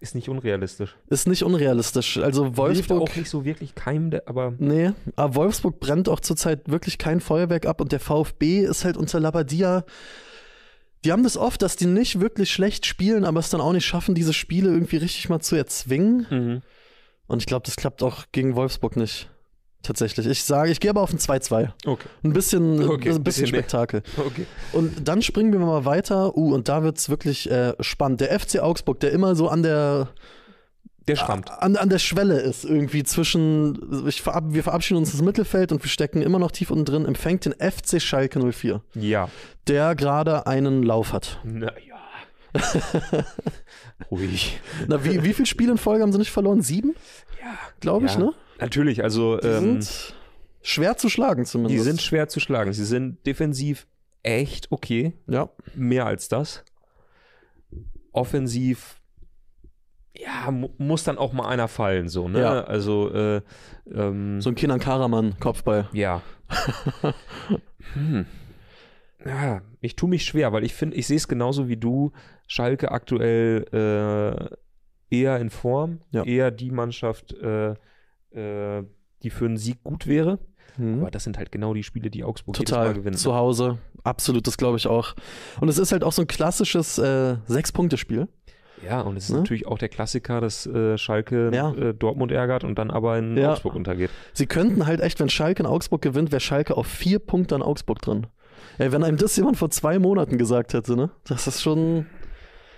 ist 0.00 0.14
nicht 0.14 0.28
unrealistisch. 0.28 0.96
Ist 1.08 1.26
nicht 1.26 1.42
unrealistisch. 1.42 2.18
Also 2.18 2.44
Hilft 2.44 2.56
Wolfsburg. 2.58 3.02
auch 3.10 3.16
nicht 3.16 3.28
so 3.28 3.44
wirklich 3.44 3.74
keinem, 3.74 4.10
der, 4.12 4.28
aber 4.28 4.54
Nee, 4.58 4.92
aber 5.16 5.34
Wolfsburg 5.34 5.80
brennt 5.80 6.08
auch 6.08 6.20
zurzeit 6.20 6.70
wirklich 6.70 6.98
kein 6.98 7.20
Feuerwerk 7.20 7.66
ab 7.66 7.80
und 7.80 7.90
der 7.90 7.98
VfB 8.00 8.60
ist 8.60 8.84
halt 8.84 8.96
unter 8.96 9.18
Labadia. 9.18 9.84
Die 11.04 11.12
haben 11.12 11.22
das 11.22 11.36
oft, 11.36 11.60
dass 11.62 11.76
die 11.76 11.86
nicht 11.86 12.20
wirklich 12.20 12.50
schlecht 12.50 12.86
spielen, 12.86 13.24
aber 13.24 13.40
es 13.40 13.50
dann 13.50 13.60
auch 13.60 13.72
nicht 13.72 13.86
schaffen, 13.86 14.14
diese 14.14 14.32
Spiele 14.32 14.70
irgendwie 14.70 14.96
richtig 14.96 15.28
mal 15.28 15.40
zu 15.40 15.54
erzwingen. 15.54 16.62
Und 17.26 17.38
ich 17.38 17.46
glaube, 17.46 17.64
das 17.66 17.76
klappt 17.76 18.02
auch 18.02 18.24
gegen 18.32 18.56
Wolfsburg 18.56 18.96
nicht. 18.96 19.28
Tatsächlich. 19.82 20.26
Ich 20.26 20.42
sage, 20.44 20.70
ich 20.70 20.80
gehe 20.80 20.90
aber 20.90 21.02
auf 21.02 21.12
ein 21.12 21.18
2-2. 21.18 21.68
Okay. 21.84 22.08
Ein 22.24 22.32
bisschen, 22.32 22.82
Okay, 22.82 22.92
ein 22.92 22.98
bisschen, 22.98 23.22
bisschen. 23.22 23.46
Spektakel. 23.48 24.02
Okay. 24.16 24.46
Und 24.72 25.06
dann 25.06 25.20
springen 25.20 25.52
wir 25.52 25.58
mal 25.60 25.84
weiter. 25.84 26.36
Uh, 26.36 26.54
und 26.54 26.70
da 26.70 26.82
wird 26.82 26.96
es 26.96 27.10
wirklich 27.10 27.50
äh, 27.50 27.74
spannend. 27.80 28.22
Der 28.22 28.38
FC 28.38 28.60
Augsburg, 28.60 29.00
der 29.00 29.12
immer 29.12 29.36
so 29.36 29.48
an 29.48 29.62
der 29.62 30.08
Der 31.08 31.16
schrammt. 31.16 31.50
an, 31.50 31.76
an 31.76 31.88
der 31.90 31.98
Schwelle 31.98 32.40
ist, 32.40 32.64
irgendwie 32.64 33.02
zwischen, 33.02 34.06
ich 34.08 34.22
verab, 34.22 34.44
wir 34.48 34.62
verabschieden 34.62 34.98
uns 34.98 35.12
ins 35.12 35.22
Mittelfeld 35.22 35.70
und 35.72 35.82
wir 35.82 35.90
stecken 35.90 36.22
immer 36.22 36.38
noch 36.38 36.50
tief 36.50 36.70
unten 36.70 36.84
drin, 36.86 37.04
empfängt 37.04 37.44
den 37.44 37.52
FC 37.52 38.00
Schalke 38.00 38.40
04, 38.52 38.80
Ja. 38.94 39.28
der 39.66 39.94
gerade 39.94 40.46
einen 40.46 40.82
Lauf 40.82 41.12
hat. 41.12 41.40
Naja. 41.44 41.72
Ruhig. 44.10 44.60
Na, 44.86 45.04
wie, 45.04 45.22
wie 45.24 45.34
viele 45.34 45.46
Spiele 45.46 45.72
in 45.72 45.78
Folge 45.78 46.02
haben 46.02 46.12
sie 46.12 46.18
nicht 46.18 46.30
verloren? 46.30 46.62
Sieben, 46.62 46.94
Ja. 47.42 47.54
glaube 47.80 48.06
ich, 48.06 48.12
Ja. 48.14 48.18
ne? 48.20 48.32
Natürlich, 48.60 49.02
also 49.02 49.36
Die 49.38 49.46
ähm, 49.48 49.82
sind 49.82 50.14
schwer 50.62 50.96
zu 50.96 51.08
schlagen 51.10 51.42
die 51.44 51.50
zumindest. 51.50 51.84
sind 51.84 52.00
schwer 52.00 52.28
zu 52.28 52.40
schlagen. 52.40 52.72
Sie 52.72 52.84
sind 52.84 53.26
defensiv 53.26 53.86
echt 54.22 54.70
okay. 54.72 55.12
ja, 55.26 55.50
Mehr 55.74 56.06
als 56.06 56.28
das. 56.28 56.64
Offensiv, 58.12 58.96
ja, 60.16 60.50
mu 60.50 60.68
muss 60.78 61.04
dann 61.04 61.18
auch 61.18 61.32
mal 61.32 61.48
einer 61.48 61.68
fallen, 61.68 62.08
so, 62.08 62.28
ne? 62.28 62.40
Ja. 62.40 62.60
Also, 62.64 63.12
äh, 63.12 63.40
ähm, 63.92 64.40
so 64.40 64.50
ein 64.50 64.54
Kinan 64.54 64.78
Karaman 64.80 65.38
Kopfball. 65.40 65.88
Ja. 65.92 66.22
hm. 67.94 68.26
Ja, 69.24 69.62
ich 69.80 69.96
tue 69.96 70.08
mich 70.08 70.24
schwer, 70.24 70.52
weil 70.52 70.64
ich 70.64 70.74
finde, 70.74 70.96
ich 70.96 71.06
sehe 71.06 71.16
es 71.16 71.28
genauso 71.28 71.68
wie 71.68 71.76
du. 71.76 72.12
Schalke 72.46 72.92
aktuell 72.92 73.64
äh, 75.10 75.14
eher 75.16 75.38
in 75.40 75.48
Form, 75.50 76.00
Ja. 76.10 76.24
eher 76.24 76.50
die 76.50 76.70
Mannschaft, 76.70 77.32
äh, 77.32 77.74
äh, 78.32 78.84
die 79.22 79.30
für 79.30 79.46
einen 79.46 79.56
Sieg 79.56 79.82
gut 79.82 80.06
wäre. 80.06 80.38
Mhm. 80.76 81.00
Aber 81.00 81.10
das 81.10 81.24
sind 81.24 81.38
halt 81.38 81.50
genau 81.52 81.72
die 81.72 81.82
Spiele, 81.82 82.10
die 82.10 82.22
Augsburg 82.24 82.58
jedes 82.58 82.70
Mal 82.72 82.78
Total 82.80 82.94
gewinnen. 82.94 83.16
zu 83.16 83.34
Hause. 83.34 83.78
Absolut, 84.02 84.46
das 84.46 84.58
glaube 84.58 84.76
ich 84.76 84.86
auch. 84.86 85.14
Und 85.60 85.68
es 85.68 85.78
ist 85.78 85.92
halt 85.92 86.04
auch 86.04 86.12
so 86.12 86.22
ein 86.22 86.28
klassisches 86.28 86.98
äh, 86.98 87.36
Sechs-Punkte-Spiel. 87.46 88.28
Ja, 88.86 89.00
und 89.00 89.16
es 89.16 89.24
ist 89.24 89.30
Ne? 89.30 89.38
natürlich 89.38 89.66
auch 89.66 89.78
der 89.78 89.88
Klassiker, 89.88 90.40
dass 90.40 90.66
äh, 90.66 90.96
Schalke 90.98 91.50
Ja. 91.54 91.72
äh, 91.72 91.94
Dortmund 91.94 92.32
ärgert 92.32 92.64
und 92.64 92.78
dann 92.78 92.90
aber 92.90 93.18
in 93.18 93.36
Ja. 93.36 93.52
Augsburg 93.52 93.74
untergeht. 93.74 94.10
Sie 94.32 94.46
könnten 94.46 94.86
halt 94.86 95.00
echt, 95.00 95.20
wenn 95.20 95.28
Schalke 95.28 95.62
in 95.62 95.66
Augsburg 95.66 96.02
gewinnt, 96.02 96.32
wäre 96.32 96.40
Schalke 96.40 96.76
auf 96.76 96.86
vier 96.86 97.18
Punkte 97.18 97.54
an 97.54 97.62
Augsburg 97.62 98.00
drin. 98.02 98.26
Ey, 98.78 98.90
wenn 98.92 99.04
einem 99.04 99.16
das 99.16 99.36
jemand 99.36 99.56
vor 99.56 99.70
zwei 99.70 99.98
Monaten 99.98 100.38
gesagt 100.38 100.72
hätte, 100.74 100.96
ne? 100.96 101.10
Das 101.28 101.46
ist 101.46 101.62
schon. 101.62 102.06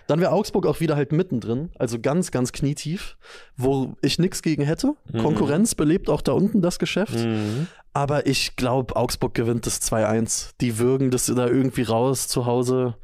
Dann 0.09 0.21
wäre 0.21 0.31
Augsburg 0.31 0.67
auch 0.67 0.79
wieder 0.79 0.95
halt 0.95 1.11
mittendrin, 1.11 1.71
also 1.81 1.99
ganz, 1.99 2.31
ganz 2.31 2.53
knietief, 2.53 3.17
wo 3.57 3.95
ich 4.03 4.21
nichts 4.21 4.41
gegen 4.43 4.63
hätte. 4.63 4.93
Mhm. 5.13 5.19
Konkurrenz 5.19 5.75
belebt 5.75 6.09
auch 6.11 6.23
da 6.23 6.31
unten 6.31 6.63
das 6.63 6.79
Geschäft. 6.79 7.17
Mhm. 7.19 7.67
Aber 7.93 8.27
ich 8.27 8.55
glaube, 8.55 8.95
Augsburg 8.95 9.35
gewinnt 9.35 9.67
das 9.67 9.81
2-1. 9.83 10.51
Die 10.61 10.79
würgen 10.79 11.11
das 11.11 11.27
da 11.27 11.47
irgendwie 11.49 11.83
raus 11.83 12.29
zu 12.29 12.47
Hause. 12.47 12.95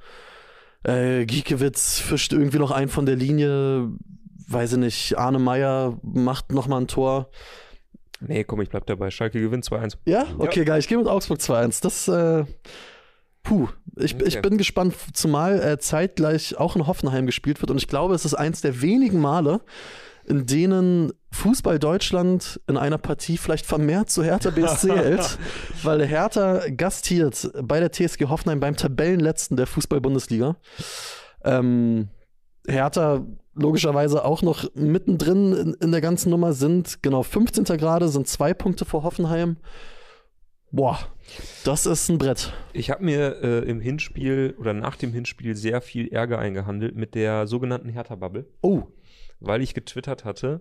Äh, 0.84 1.24
Giekewitz 1.26 1.98
fischt 2.00 2.32
irgendwie 2.32 2.58
noch 2.58 2.70
einen 2.70 2.88
von 2.88 3.06
der 3.06 3.16
Linie. 3.16 3.88
Weiß 4.48 4.72
ich 4.72 4.78
nicht, 4.78 5.18
Arne 5.18 5.38
Meyer 5.38 5.98
macht 6.02 6.52
nochmal 6.52 6.80
ein 6.82 6.88
Tor. 6.88 7.30
Nee, 8.20 8.44
komm, 8.44 8.60
ich 8.60 8.68
bleib 8.68 8.86
dabei. 8.86 9.10
Schalke 9.10 9.40
gewinnt 9.40 9.64
2-1. 9.64 9.96
Ja? 10.04 10.26
Okay, 10.38 10.64
geil. 10.64 10.78
Ich 10.78 10.88
gehe 10.88 10.98
mit 10.98 11.08
Augsburg 11.08 11.38
2-1. 11.40 11.82
Das, 11.82 12.08
äh, 12.08 12.44
Puh, 13.42 13.68
ich, 13.96 14.14
Okay. 14.14 14.24
ich 14.28 14.40
bin 14.40 14.56
gespannt, 14.56 14.94
zumal 15.14 15.60
äh, 15.60 15.78
zeitgleich 15.78 16.56
auch 16.58 16.76
in 16.76 16.86
Hoffenheim 16.86 17.26
gespielt 17.26 17.60
wird. 17.60 17.70
Und 17.72 17.78
ich 17.78 17.88
glaube, 17.88 18.14
es 18.14 18.24
ist 18.24 18.34
eins 18.34 18.60
der 18.60 18.80
wenigen 18.82 19.20
Male, 19.20 19.60
in 20.24 20.46
denen 20.46 21.12
Fußball 21.30 21.78
Deutschland 21.78 22.60
in 22.68 22.76
einer 22.76 22.98
Partie 22.98 23.38
vielleicht 23.38 23.66
vermehrt 23.66 24.10
zu 24.10 24.22
Hertha 24.22 24.50
BSC 24.50 24.92
hält, 24.96 25.38
weil 25.82 26.06
Hertha 26.06 26.62
gastiert 26.76 27.50
bei 27.62 27.80
der 27.80 27.90
TSG 27.90 28.26
Hoffenheim 28.28 28.60
beim 28.60 28.76
Tabellenletzten 28.76 29.56
der 29.56 29.66
Fußball-Bundesliga. 29.66 30.56
Ähm, 31.44 32.08
Hertha 32.66 33.26
logischerweise 33.54 34.24
auch 34.24 34.42
noch 34.42 34.64
mittendrin 34.74 35.52
in, 35.52 35.74
in 35.74 35.92
der 35.92 36.00
ganzen 36.00 36.30
Nummer 36.30 36.52
sind 36.52 37.02
genau 37.02 37.22
15. 37.22 37.64
gerade, 37.64 38.08
sind 38.08 38.28
zwei 38.28 38.54
Punkte 38.54 38.84
vor 38.84 39.02
Hoffenheim. 39.02 39.56
Boah, 40.74 40.98
das 41.64 41.84
ist 41.84 42.08
ein 42.08 42.16
Brett. 42.16 42.54
Ich 42.72 42.90
habe 42.90 43.04
mir 43.04 43.42
äh, 43.42 43.58
im 43.68 43.80
Hinspiel 43.82 44.54
oder 44.58 44.72
nach 44.72 44.96
dem 44.96 45.12
Hinspiel 45.12 45.54
sehr 45.54 45.82
viel 45.82 46.08
Ärger 46.08 46.38
eingehandelt 46.38 46.96
mit 46.96 47.14
der 47.14 47.46
sogenannten 47.46 47.90
Hertha-Bubble, 47.90 48.46
Oh, 48.62 48.84
weil 49.42 49.62
ich 49.62 49.74
getwittert 49.74 50.24
hatte, 50.24 50.60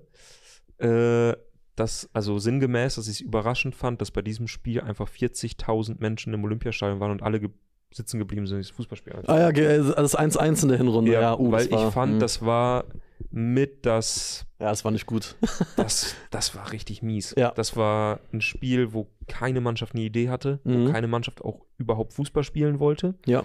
äh, 0.77 1.33
dass, 1.75 2.09
also 2.13 2.37
sinngemäß, 2.37 2.95
dass 2.95 3.07
ich 3.07 3.15
es 3.15 3.21
überraschend 3.21 3.75
fand, 3.75 4.01
dass 4.01 4.11
bei 4.11 4.21
diesem 4.21 4.47
Spiel 4.47 4.81
einfach 4.81 5.09
40.000 5.09 5.97
Menschen 5.99 6.33
im 6.33 6.43
Olympiastadion 6.43 6.99
waren 6.99 7.11
und 7.11 7.23
alle 7.23 7.39
ge 7.39 7.49
sitzen 7.93 8.19
geblieben 8.19 8.47
sind, 8.47 8.59
das 8.59 8.69
Fußballspiel 8.69 9.13
ah 9.27 9.37
ja, 9.37 9.47
also 9.47 9.93
das 9.93 10.17
1-1 10.17 10.63
in 10.63 10.69
der 10.69 10.77
Hinrunde. 10.77 11.11
Ja, 11.11 11.21
Ja, 11.21 11.37
uh, 11.37 11.51
weil 11.51 11.69
war, 11.69 11.87
ich 11.87 11.93
fand, 11.93 12.13
mh. 12.13 12.19
das 12.19 12.41
war 12.41 12.85
mit 13.31 13.85
das, 13.85 14.45
Ja, 14.59 14.69
das 14.69 14.85
war 14.85 14.91
nicht 14.91 15.05
gut. 15.05 15.35
das, 15.75 16.15
das 16.29 16.55
war 16.55 16.71
richtig 16.71 17.01
mies. 17.01 17.35
Ja. 17.37 17.51
Das 17.51 17.75
war 17.75 18.21
ein 18.31 18.39
Spiel, 18.39 18.93
wo 18.93 19.09
keine 19.27 19.59
Mannschaft 19.59 19.93
eine 19.93 20.03
Idee 20.05 20.29
hatte, 20.29 20.61
Mhm. 20.63 20.87
wo 20.87 20.91
keine 20.93 21.07
Mannschaft 21.07 21.41
auch 21.41 21.65
überhaupt 21.77 22.13
Fußball 22.13 22.45
spielen 22.45 22.79
wollte. 22.79 23.15
Ja. 23.25 23.43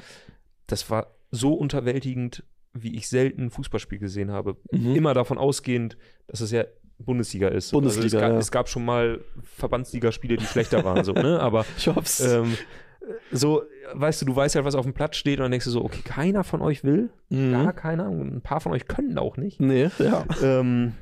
Das 0.68 0.90
war 0.90 1.08
so 1.32 1.54
unterwältigend, 1.54 2.44
wie 2.82 2.96
ich 2.96 3.08
selten 3.08 3.44
ein 3.44 3.50
Fußballspiel 3.50 3.98
gesehen 3.98 4.30
habe. 4.30 4.56
Mhm. 4.70 4.94
Immer 4.94 5.14
davon 5.14 5.38
ausgehend, 5.38 5.96
dass 6.26 6.40
es 6.40 6.50
ja 6.50 6.64
Bundesliga 6.98 7.48
ist. 7.48 7.72
Bundesliga, 7.72 8.04
also 8.04 8.16
es, 8.16 8.20
gab, 8.22 8.32
ja. 8.32 8.38
es 8.38 8.50
gab 8.50 8.68
schon 8.68 8.84
mal 8.84 9.20
Verbandsligaspiele, 9.42 10.36
die 10.36 10.46
schlechter 10.46 10.82
waren, 10.84 11.04
so, 11.04 11.12
ne? 11.12 11.40
Aber 11.40 11.64
Ich 11.76 11.88
hoff's. 11.88 12.20
ähm, 12.20 12.56
so, 13.30 13.62
weißt 13.94 14.22
du, 14.22 14.26
du 14.26 14.34
weißt 14.34 14.54
halt, 14.56 14.64
was 14.64 14.74
auf 14.74 14.84
dem 14.84 14.94
Platz 14.94 15.16
steht 15.16 15.38
und 15.38 15.42
dann 15.44 15.50
denkst 15.50 15.66
du 15.66 15.70
so, 15.70 15.84
okay, 15.84 16.00
keiner 16.04 16.42
von 16.44 16.60
euch 16.62 16.84
will, 16.84 17.10
Mhm. 17.28 17.52
gar 17.52 17.72
keiner, 17.72 18.08
und 18.10 18.34
ein 18.36 18.40
paar 18.40 18.60
von 18.60 18.72
euch 18.72 18.86
können 18.88 19.18
auch 19.18 19.36
nicht. 19.36 19.60
Nee, 19.60 19.90
ja. 19.98 20.24
Ähm, 20.42 20.94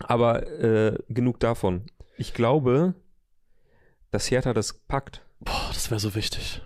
aber 0.00 0.46
äh, 0.48 0.98
genug 1.08 1.38
davon. 1.40 1.82
Ich 2.16 2.32
glaube, 2.34 2.94
dass 4.10 4.30
Hertha 4.30 4.52
das 4.54 4.72
packt. 4.72 5.22
Boah, 5.40 5.68
das 5.72 5.90
wäre 5.90 6.00
so 6.00 6.14
wichtig. 6.14 6.62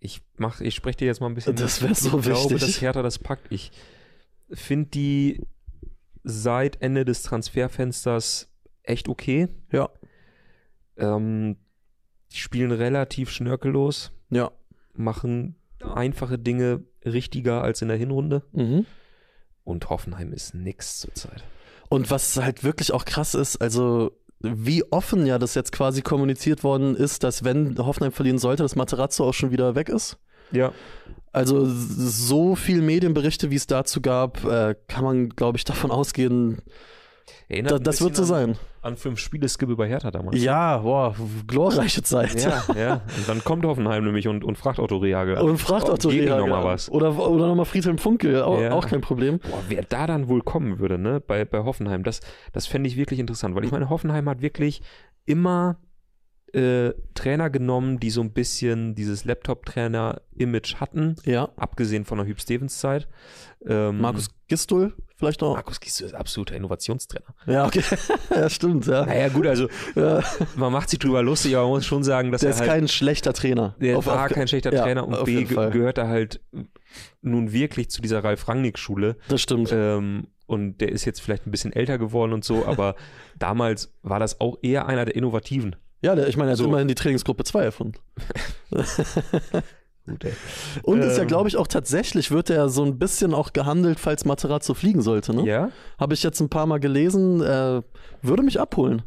Ich 0.00 0.22
mach, 0.36 0.60
ich 0.60 0.74
spreche 0.74 0.98
dir 0.98 1.04
jetzt 1.06 1.20
mal 1.20 1.26
ein 1.28 1.34
bisschen. 1.34 1.56
Das 1.56 1.80
mit. 1.80 1.90
wär 1.90 1.94
so 1.94 2.18
Ich 2.18 2.24
glaube, 2.24 2.50
wichtig. 2.54 2.60
dass 2.60 2.80
Hertha 2.80 3.02
das 3.02 3.18
packt. 3.18 3.52
Ich 3.52 3.70
finde 4.50 4.88
die 4.90 5.46
seit 6.24 6.80
Ende 6.82 7.04
des 7.04 7.22
Transferfensters 7.22 8.48
echt 8.82 9.08
okay. 9.08 9.48
Ja. 9.70 9.90
Ähm, 10.96 11.56
die 12.32 12.36
spielen 12.38 12.72
relativ 12.72 13.30
schnörkellos, 13.30 14.12
Ja. 14.30 14.50
machen 14.94 15.56
einfache 15.80 16.38
Dinge 16.38 16.84
richtiger 17.04 17.62
als 17.62 17.82
in 17.82 17.88
der 17.88 17.96
Hinrunde. 17.96 18.42
Mhm. 18.52 18.86
Und 19.64 19.88
Hoffenheim 19.90 20.32
ist 20.32 20.54
nix 20.54 21.00
zurzeit. 21.00 21.44
Und 21.88 22.10
was 22.10 22.36
halt 22.36 22.62
wirklich 22.64 22.92
auch 22.92 23.04
krass 23.04 23.34
ist, 23.34 23.56
also 23.60 24.12
wie 24.40 24.84
offen 24.90 25.26
ja 25.26 25.38
das 25.38 25.54
jetzt 25.54 25.72
quasi 25.72 26.02
kommuniziert 26.02 26.64
worden 26.64 26.96
ist, 26.96 27.22
dass 27.24 27.44
wenn 27.44 27.76
Hoffenheim 27.78 28.12
verlieren 28.12 28.38
sollte, 28.38 28.62
dass 28.62 28.76
Materazzo 28.76 29.24
auch 29.24 29.34
schon 29.34 29.50
wieder 29.50 29.74
weg 29.74 29.88
ist. 29.88 30.18
Ja. 30.50 30.72
Also 31.32 31.64
so 31.66 32.56
viel 32.56 32.82
Medienberichte, 32.82 33.50
wie 33.50 33.56
es 33.56 33.66
dazu 33.66 34.00
gab, 34.00 34.44
äh, 34.44 34.74
kann 34.88 35.04
man, 35.04 35.28
glaube 35.28 35.58
ich, 35.58 35.64
davon 35.64 35.90
ausgehen, 35.90 36.62
Erinnert 37.48 37.72
da, 37.72 37.78
das 37.78 38.00
wird 38.00 38.14
so 38.16 38.22
bisschen 38.22 38.34
sein. 38.36 38.50
An, 38.82 38.92
an 38.92 38.96
fünf 38.96 39.18
Spiele-Skibbe 39.18 39.76
bei 39.76 39.88
Hertha 39.88 40.10
damals. 40.10 40.42
Ja, 40.42 40.78
boah, 40.78 41.14
glorreiche 41.46 42.02
Zeit. 42.02 42.42
Ja, 42.42 42.62
ja. 42.76 42.94
Und 43.16 43.28
dann 43.28 43.44
kommt 43.44 43.64
Hoffenheim 43.64 44.04
nämlich 44.04 44.28
und, 44.28 44.44
und 44.44 44.56
fragt 44.56 44.78
Otto 44.78 44.96
Rehagel. 44.98 45.36
Und 45.38 45.58
fragt 45.58 45.88
Oh, 45.88 45.92
Otto 45.92 46.08
gegen 46.08 46.24
Rehagel 46.24 46.44
noch 46.44 46.48
mal 46.48 46.58
an. 46.60 46.64
was. 46.64 46.90
Oder, 46.90 47.16
oder 47.18 47.46
nochmal 47.48 47.64
Friedhelm 47.66 47.98
Funkel, 47.98 48.42
auch, 48.42 48.60
Ja. 48.60 48.72
auch 48.72 48.86
kein 48.86 49.00
Problem. 49.00 49.38
Boah, 49.40 49.62
wer 49.68 49.82
da 49.82 50.06
dann 50.06 50.28
wohl 50.28 50.42
kommen 50.42 50.78
würde, 50.78 50.98
ne, 50.98 51.20
bei, 51.20 51.44
bei 51.44 51.58
Hoffenheim, 51.64 52.02
das, 52.04 52.20
das 52.52 52.66
fände 52.66 52.88
ich 52.88 52.96
wirklich 52.96 53.20
interessant, 53.20 53.54
weil 53.54 53.64
ich 53.64 53.72
meine, 53.72 53.90
Hoffenheim 53.90 54.28
hat 54.28 54.40
wirklich 54.42 54.80
immer 55.26 55.76
äh, 56.52 56.92
Trainer 57.14 57.48
genommen, 57.50 58.00
die 58.00 58.10
so 58.10 58.20
ein 58.22 58.32
bisschen 58.32 58.94
dieses 58.96 59.24
Laptop-Trainer-Image 59.24 60.76
hatten, 60.76 61.16
Ja. 61.24 61.48
abgesehen 61.56 62.04
von 62.04 62.18
der 62.18 62.26
Hüb 62.26 62.40
Stevens-Zeit. 62.40 63.08
Ähm, 63.66 64.00
Markus 64.00 64.30
Gistol 64.48 64.94
vielleicht 65.20 65.40
noch. 65.40 65.54
Markus 65.54 65.78
Gies 65.78 66.00
ist 66.00 66.14
absoluter 66.14 66.56
Innovationstrainer. 66.56 67.26
Ja, 67.46 67.66
okay. 67.66 67.82
ja, 68.34 68.50
stimmt, 68.50 68.86
ja. 68.86 69.06
Naja, 69.06 69.28
gut, 69.28 69.46
also 69.46 69.68
ja. 69.94 70.20
man 70.56 70.72
macht 70.72 70.90
sich 70.90 70.98
drüber 70.98 71.22
lustig, 71.22 71.54
aber 71.54 71.66
man 71.66 71.74
muss 71.76 71.86
schon 71.86 72.02
sagen, 72.02 72.32
dass 72.32 72.40
Der 72.40 72.50
er 72.50 72.54
ist 72.54 72.60
halt 72.60 72.70
kein 72.70 72.88
schlechter 72.88 73.32
Trainer. 73.32 73.76
Der 73.80 73.98
Auf- 73.98 74.06
war 74.06 74.26
auf- 74.26 74.32
kein 74.32 74.48
schlechter 74.48 74.72
ja, 74.72 74.82
Trainer 74.82 75.06
und 75.06 75.24
B 75.24 75.44
gehört 75.44 75.98
er 75.98 76.08
halt 76.08 76.40
nun 77.22 77.52
wirklich 77.52 77.90
zu 77.90 78.02
dieser 78.02 78.24
Ralf 78.24 78.48
Rangnick-Schule. 78.48 79.16
Das 79.28 79.40
stimmt. 79.40 79.70
Ähm, 79.72 80.26
und 80.46 80.78
der 80.80 80.90
ist 80.90 81.04
jetzt 81.04 81.20
vielleicht 81.20 81.46
ein 81.46 81.52
bisschen 81.52 81.72
älter 81.72 81.96
geworden 81.98 82.32
und 82.32 82.44
so, 82.44 82.66
aber 82.66 82.96
damals 83.38 83.92
war 84.02 84.18
das 84.18 84.40
auch 84.40 84.58
eher 84.62 84.86
einer 84.86 85.04
der 85.04 85.14
Innovativen. 85.14 85.76
Ja, 86.02 86.14
der, 86.14 86.28
ich 86.28 86.36
meine, 86.36 86.50
er 86.50 86.52
hat 86.52 86.58
So. 86.58 86.64
immerhin 86.64 86.88
die 86.88 86.94
Trainingsgruppe 86.94 87.44
2 87.44 87.62
erfunden. 87.62 87.98
Gut, 90.10 90.24
ey. 90.24 90.32
Und 90.82 91.00
ist 91.00 91.16
ja, 91.16 91.22
Ähm. 91.22 91.28
glaube 91.28 91.48
ich, 91.48 91.56
auch 91.56 91.66
tatsächlich, 91.66 92.30
wird 92.30 92.50
er 92.50 92.68
so 92.68 92.84
ein 92.84 92.98
bisschen 92.98 93.34
auch 93.34 93.52
gehandelt, 93.52 93.98
falls 94.00 94.24
Materazzo 94.24 94.74
fliegen 94.74 95.00
sollte, 95.02 95.34
ne? 95.34 95.44
Ja? 95.46 95.70
Habe 95.98 96.14
ich 96.14 96.22
jetzt 96.22 96.40
ein 96.40 96.48
paar 96.48 96.66
Mal 96.66 96.78
gelesen, 96.80 97.40
äh, 97.40 97.82
würde 98.22 98.42
mich 98.42 98.60
abholen. 98.60 99.02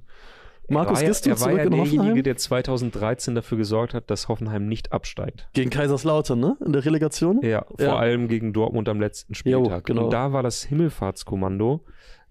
Markus 0.69 1.01
war 1.01 1.03
ja, 1.03 1.09
er 1.09 1.29
war 1.31 1.35
zurück 1.35 1.57
ja 1.57 1.63
in 1.65 1.71
derjenige, 1.71 1.97
Hoffenheim? 2.03 2.23
der 2.23 2.37
2013 2.37 3.35
dafür 3.35 3.57
gesorgt 3.57 3.93
hat, 3.93 4.09
dass 4.09 4.29
Hoffenheim 4.29 4.65
nicht 4.67 4.93
absteigt. 4.93 5.47
Gegen 5.53 5.69
Kaiserslautern, 5.69 6.39
ne? 6.39 6.55
In 6.65 6.71
der 6.71 6.85
Relegation? 6.85 7.41
Ja, 7.43 7.65
vor 7.65 7.85
Ja. 7.85 7.95
allem 7.97 8.29
gegen 8.29 8.53
Dortmund 8.53 8.87
am 8.87 8.99
letzten 9.01 9.35
Spieltag. 9.35 9.83
genau. 9.83 10.05
Und 10.05 10.13
da 10.13 10.31
war 10.31 10.41
das 10.41 10.63
Himmelfahrtskommando. 10.63 11.81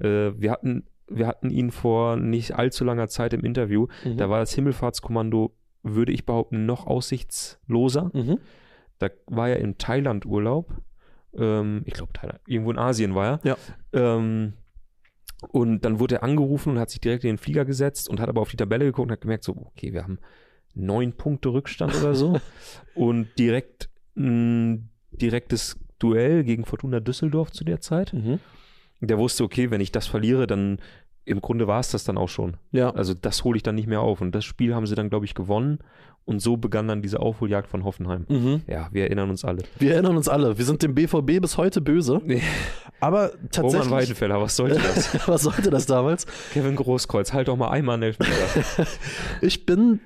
Äh, 0.01 0.33
wir, 0.41 0.51
hatten, 0.51 0.85
wir 1.09 1.27
hatten 1.27 1.51
ihn 1.51 1.71
vor 1.71 2.17
nicht 2.17 2.57
allzu 2.57 2.85
langer 2.85 3.09
Zeit 3.09 3.35
im 3.35 3.45
Interview. 3.45 3.87
Mhm. 4.05 4.17
Da 4.17 4.31
war 4.31 4.41
das 4.41 4.53
Himmelfahrtskommando, 4.55 5.53
würde 5.83 6.13
ich 6.13 6.25
behaupten, 6.25 6.65
noch 6.65 6.87
aussichtsloser. 6.87 8.11
Mhm. 8.15 8.39
Da 9.03 9.11
war 9.27 9.49
er 9.49 9.59
im 9.59 9.79
Thailand-Urlaub. 9.79 10.73
Ähm, 11.35 11.83
ich 11.87 11.95
glaube, 11.95 12.13
Thailand. 12.13 12.41
Irgendwo 12.47 12.71
in 12.71 12.79
Asien 12.79 13.15
war 13.15 13.27
er. 13.27 13.41
Ja. 13.43 13.57
Ähm, 13.93 14.53
und 15.49 15.85
dann 15.85 15.99
wurde 15.99 16.17
er 16.17 16.23
angerufen 16.23 16.71
und 16.71 16.79
hat 16.79 16.91
sich 16.91 17.01
direkt 17.01 17.25
in 17.25 17.31
den 17.31 17.39
Flieger 17.39 17.65
gesetzt 17.65 18.09
und 18.09 18.21
hat 18.21 18.29
aber 18.29 18.41
auf 18.41 18.51
die 18.51 18.57
Tabelle 18.57 18.85
geguckt 18.85 19.09
und 19.09 19.13
hat 19.13 19.21
gemerkt, 19.23 19.43
so, 19.43 19.57
okay, 19.57 19.93
wir 19.93 20.05
haben 20.05 20.19
neun 20.75 21.15
Punkte 21.15 21.49
Rückstand 21.49 21.97
oder 21.97 22.15
so. 22.15 22.39
und 22.95 23.29
direkt 23.39 23.91
ein 24.17 24.91
direktes 25.11 25.81
Duell 25.99 26.45
gegen 26.45 26.65
Fortuna 26.65 27.01
Düsseldorf 27.01 27.51
zu 27.51 27.65
der 27.65 27.81
Zeit. 27.81 28.13
Mhm. 28.13 28.39
Der 29.01 29.19
wusste, 29.19 29.43
okay, 29.43 29.73
wenn 29.73 29.81
ich 29.81 29.91
das 29.91 30.07
verliere, 30.07 30.47
dann 30.47 30.79
im 31.25 31.41
Grunde 31.41 31.67
war 31.67 31.81
es 31.81 31.91
das 31.91 32.05
dann 32.05 32.19
auch 32.19 32.29
schon. 32.29 32.57
Ja. 32.71 32.91
Also 32.91 33.15
das 33.15 33.43
hole 33.43 33.57
ich 33.57 33.65
dann 33.65 33.75
nicht 33.75 33.89
mehr 33.89 34.01
auf. 34.01 34.21
Und 34.21 34.33
das 34.33 34.45
Spiel 34.45 34.75
haben 34.75 34.87
sie 34.87 34.95
dann, 34.95 35.11
glaube 35.11 35.25
ich, 35.25 35.35
gewonnen. 35.35 35.81
Und 36.25 36.41
so 36.41 36.57
begann 36.57 36.87
dann 36.87 37.03
diese 37.03 37.19
Aufholjagd 37.19 37.69
von 37.69 37.85
Hoffenheim. 37.85 38.27
Mhm. 38.29 38.63
Ja, 38.69 38.89
wir 38.93 39.05
erinnern 39.05 39.29
uns 39.31 39.45
alle. 39.45 39.63
Wir 39.79 39.95
erinnern 39.95 40.17
uns 40.17 40.29
alle, 40.29 40.57
wir 40.57 40.65
sind 40.65 40.83
dem 40.83 40.95
BVB 40.95 41.41
bis 41.41 41.57
heute 41.57 41.81
böse. 41.81 42.21
Aber 43.01 43.31
Roman 43.31 43.51
tatsächlich. 43.51 43.91
Weidenfeller, 43.91 44.41
was 44.41 44.55
sollte 44.55 44.77
das? 44.77 45.13
Was 45.29 45.43
sollte 45.43 45.71
das 45.71 45.87
damals? 45.87 46.27
Kevin 46.53 46.77
Großkreuz, 46.77 47.33
halt 47.33 47.49
doch 47.49 47.57
mal 47.57 47.71
einmal 47.71 47.95
einen 47.95 48.05
Elfmeter. 48.05 48.87
Ich 49.41 49.67
bin, 49.67 50.01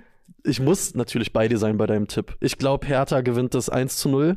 ich 0.44 0.60
muss 0.60 0.94
natürlich 0.94 1.32
bei 1.34 1.48
dir 1.48 1.58
sein 1.58 1.76
bei 1.76 1.86
deinem 1.86 2.08
Tipp. 2.08 2.36
Ich 2.40 2.56
glaube, 2.56 2.86
Hertha 2.86 3.20
gewinnt 3.20 3.54
das 3.54 3.68
1 3.68 3.98
zu 3.98 4.08
0. 4.08 4.36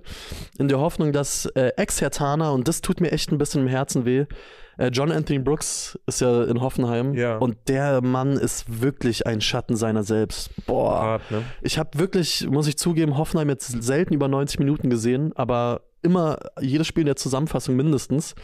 In 0.57 0.67
der 0.67 0.79
Hoffnung, 0.79 1.13
dass 1.13 1.45
äh, 1.45 1.71
Ex-Hertaner, 1.77 2.51
und 2.51 2.67
das 2.67 2.81
tut 2.81 2.99
mir 2.99 3.11
echt 3.11 3.31
ein 3.31 3.37
bisschen 3.37 3.61
im 3.61 3.67
Herzen 3.67 4.03
weh, 4.05 4.25
John 4.87 5.11
Anthony 5.11 5.39
Brooks 5.39 5.99
ist 6.07 6.21
ja 6.21 6.43
in 6.45 6.61
Hoffenheim. 6.61 7.13
Ja. 7.13 7.37
Und 7.37 7.57
der 7.67 8.01
Mann 8.01 8.33
ist 8.33 8.81
wirklich 8.81 9.27
ein 9.27 9.41
Schatten 9.41 9.75
seiner 9.75 10.03
selbst. 10.03 10.51
Boah. 10.65 11.01
Hart, 11.01 11.31
ne? 11.31 11.43
Ich 11.61 11.77
habe 11.77 11.99
wirklich, 11.99 12.47
muss 12.49 12.67
ich 12.67 12.77
zugeben, 12.77 13.17
Hoffenheim 13.17 13.49
jetzt 13.49 13.83
selten 13.83 14.13
über 14.13 14.29
90 14.29 14.59
Minuten 14.59 14.89
gesehen, 14.89 15.33
aber 15.35 15.81
immer 16.01 16.39
jedes 16.61 16.87
Spiel 16.87 17.01
in 17.01 17.07
der 17.07 17.17
Zusammenfassung 17.17 17.75
mindestens. 17.75 18.35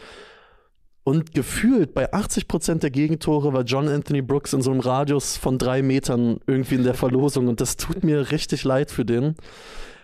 Und 1.04 1.32
gefühlt 1.32 1.94
bei 1.94 2.12
80% 2.12 2.80
der 2.80 2.90
Gegentore 2.90 3.52
war 3.52 3.62
John 3.62 3.88
Anthony 3.88 4.22
Brooks 4.22 4.52
in 4.52 4.60
so 4.60 4.72
einem 4.72 4.80
Radius 4.80 5.36
von 5.36 5.56
drei 5.56 5.80
Metern 5.80 6.40
irgendwie 6.46 6.74
in 6.74 6.82
der 6.82 6.94
Verlosung 6.94 7.46
und 7.46 7.60
das 7.60 7.76
tut 7.76 8.02
mir 8.02 8.32
richtig 8.32 8.64
leid 8.64 8.90
für 8.90 9.04
den. 9.04 9.36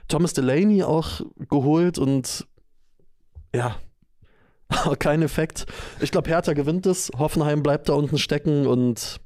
Thomas 0.06 0.32
Delaney 0.32 0.84
auch 0.84 1.20
geholt 1.50 1.98
und 1.98 2.46
ja, 3.52 3.76
kein 4.98 5.22
Effekt. 5.22 5.66
Ich 6.00 6.10
glaube, 6.10 6.28
Hertha 6.30 6.52
gewinnt 6.52 6.86
es, 6.86 7.10
Hoffenheim 7.18 7.62
bleibt 7.62 7.88
da 7.88 7.94
unten 7.94 8.18
stecken 8.18 8.66
und 8.66 9.20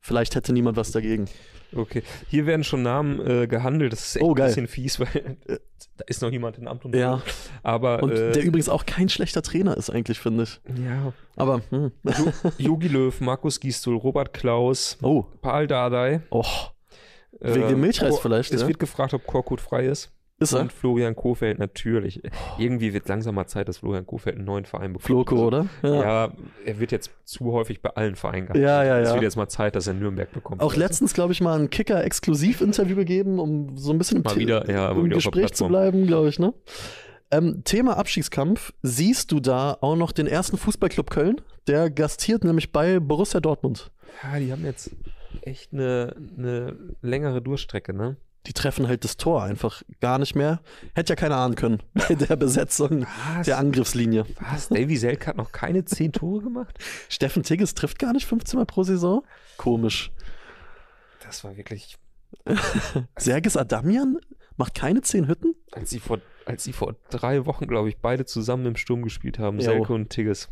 vielleicht 0.00 0.34
hätte 0.34 0.52
niemand 0.52 0.76
was 0.76 0.92
dagegen. 0.92 1.26
Okay, 1.74 2.02
hier 2.28 2.46
werden 2.46 2.62
schon 2.62 2.82
Namen 2.82 3.20
äh, 3.26 3.46
gehandelt. 3.48 3.92
Das 3.92 4.06
ist 4.06 4.16
echt 4.16 4.24
Oh, 4.24 4.30
ein 4.30 4.34
bisschen 4.36 4.68
fies, 4.68 5.00
weil 5.00 5.36
da 5.48 6.04
ist 6.06 6.22
noch 6.22 6.30
jemand 6.30 6.58
in 6.58 6.68
Amt 6.68 6.84
und 6.84 6.94
Ja. 6.94 7.22
Aber 7.64 8.02
Und 8.02 8.12
äh, 8.12 8.30
der 8.32 8.44
übrigens 8.44 8.68
auch 8.68 8.86
kein 8.86 9.08
schlechter 9.08 9.42
Trainer 9.42 9.76
ist, 9.76 9.90
eigentlich, 9.90 10.20
finde 10.20 10.44
ich. 10.44 10.60
ja, 10.84 11.12
Aber, 11.34 11.60
hm. 11.70 11.90
Jogi 12.56 12.86
Löw, 12.88 13.20
Markus 13.20 13.58
Gisdol, 13.58 13.96
Robert 13.96 14.32
Klaus, 14.32 14.96
Oh, 15.02 15.24
Paul 15.42 15.66
Dardai. 15.66 16.22
oh, 16.30 16.44
Wegen 17.40 17.68
dem 17.68 17.80
Milchreis 17.80 18.12
Kor- 18.14 18.22
vielleicht, 18.22 18.54
Es 18.54 18.62
ja? 18.62 18.68
wird 18.68 18.78
gefragt, 18.78 19.12
ob 19.12 19.26
Korkut 19.26 19.60
frei 19.60 19.86
ist. 19.86 20.10
Ist 20.38 20.52
er? 20.52 20.60
Und 20.60 20.72
Florian 20.72 21.16
Kofeld 21.16 21.58
natürlich. 21.58 22.20
Irgendwie 22.58 22.92
wird 22.92 23.08
langsam 23.08 23.36
mal 23.36 23.46
Zeit, 23.46 23.68
dass 23.68 23.78
Florian 23.78 24.06
Kofeld 24.06 24.36
einen 24.36 24.44
neuen 24.44 24.66
Verein 24.66 24.92
bekommt. 24.92 25.06
Floko, 25.06 25.46
oder? 25.46 25.66
Ja. 25.82 26.30
er 26.64 26.78
wird 26.78 26.92
jetzt 26.92 27.10
zu 27.24 27.52
häufig 27.52 27.80
bei 27.80 27.90
allen 27.90 28.16
Vereinen 28.16 28.46
gehabt. 28.46 28.58
Ja, 28.58 28.84
ja, 28.84 28.98
Es 28.98 29.08
ja. 29.08 29.14
wird 29.14 29.22
jetzt 29.22 29.36
mal 29.36 29.48
Zeit, 29.48 29.76
dass 29.76 29.86
er 29.86 29.94
Nürnberg 29.94 30.30
bekommt. 30.32 30.60
Auch 30.60 30.76
letztens, 30.76 31.14
glaube 31.14 31.32
ich, 31.32 31.40
mal 31.40 31.58
ein 31.58 31.70
Kicker-Exklusiv-Interview 31.70 32.96
gegeben, 32.96 33.38
um 33.38 33.78
so 33.78 33.92
ein 33.92 33.98
bisschen 33.98 34.18
im, 34.18 34.22
Mal 34.24 34.36
wieder, 34.36 34.70
ja, 34.70 34.90
im 34.90 35.04
wieder 35.04 35.16
Gespräch 35.16 35.54
zu 35.54 35.68
bleiben, 35.68 36.06
glaube 36.06 36.28
ich, 36.28 36.38
ne? 36.38 36.52
Ähm, 37.30 37.62
Thema 37.64 37.96
Abstiegskampf. 37.96 38.72
Siehst 38.82 39.32
du 39.32 39.40
da 39.40 39.76
auch 39.80 39.96
noch 39.96 40.12
den 40.12 40.26
ersten 40.26 40.58
Fußballclub 40.58 41.10
Köln? 41.10 41.40
Der 41.66 41.90
gastiert 41.90 42.44
nämlich 42.44 42.72
bei 42.72 43.00
Borussia 43.00 43.40
Dortmund. 43.40 43.90
Ja, 44.22 44.38
die 44.38 44.52
haben 44.52 44.64
jetzt 44.64 44.94
echt 45.42 45.72
eine, 45.72 46.14
eine 46.38 46.76
längere 47.02 47.42
Durchstrecke, 47.42 47.92
ne? 47.92 48.16
Die 48.46 48.52
treffen 48.52 48.86
halt 48.88 49.04
das 49.04 49.16
Tor 49.16 49.42
einfach 49.42 49.82
gar 50.00 50.18
nicht 50.18 50.34
mehr. 50.36 50.60
Hätte 50.94 51.12
ja 51.12 51.16
keiner 51.16 51.36
ahnen 51.36 51.56
können 51.56 51.82
bei 51.94 52.14
der 52.14 52.36
Besetzung 52.36 53.06
Was? 53.36 53.46
der 53.46 53.58
Angriffslinie. 53.58 54.24
Was? 54.40 54.68
Davy 54.68 54.96
Selk 54.96 55.26
hat 55.26 55.36
noch 55.36 55.52
keine 55.52 55.84
zehn 55.84 56.12
Tore 56.12 56.42
gemacht? 56.42 56.78
Steffen 57.08 57.42
Tigges 57.42 57.74
trifft 57.74 57.98
gar 57.98 58.12
nicht 58.12 58.26
15 58.26 58.58
Mal 58.58 58.66
pro 58.66 58.82
Saison. 58.84 59.24
Komisch. 59.56 60.12
Das 61.24 61.42
war 61.42 61.56
wirklich, 61.56 61.96
Sergis 63.18 63.56
Adamian 63.56 64.18
macht 64.56 64.74
keine 64.74 65.02
10 65.02 65.26
Hütten? 65.28 65.54
als 65.72 65.90
sie 65.90 65.98
vor, 65.98 66.20
als 66.46 66.64
sie 66.64 66.72
vor 66.72 66.94
drei 67.10 67.44
Wochen, 67.46 67.66
glaube 67.66 67.88
ich, 67.88 67.98
beide 67.98 68.24
zusammen 68.24 68.64
im 68.66 68.76
Sturm 68.76 69.02
gespielt 69.02 69.38
haben, 69.38 69.58
Jo. 69.58 69.64
Selke 69.64 69.92
und 69.92 70.08
Tigges. 70.10 70.48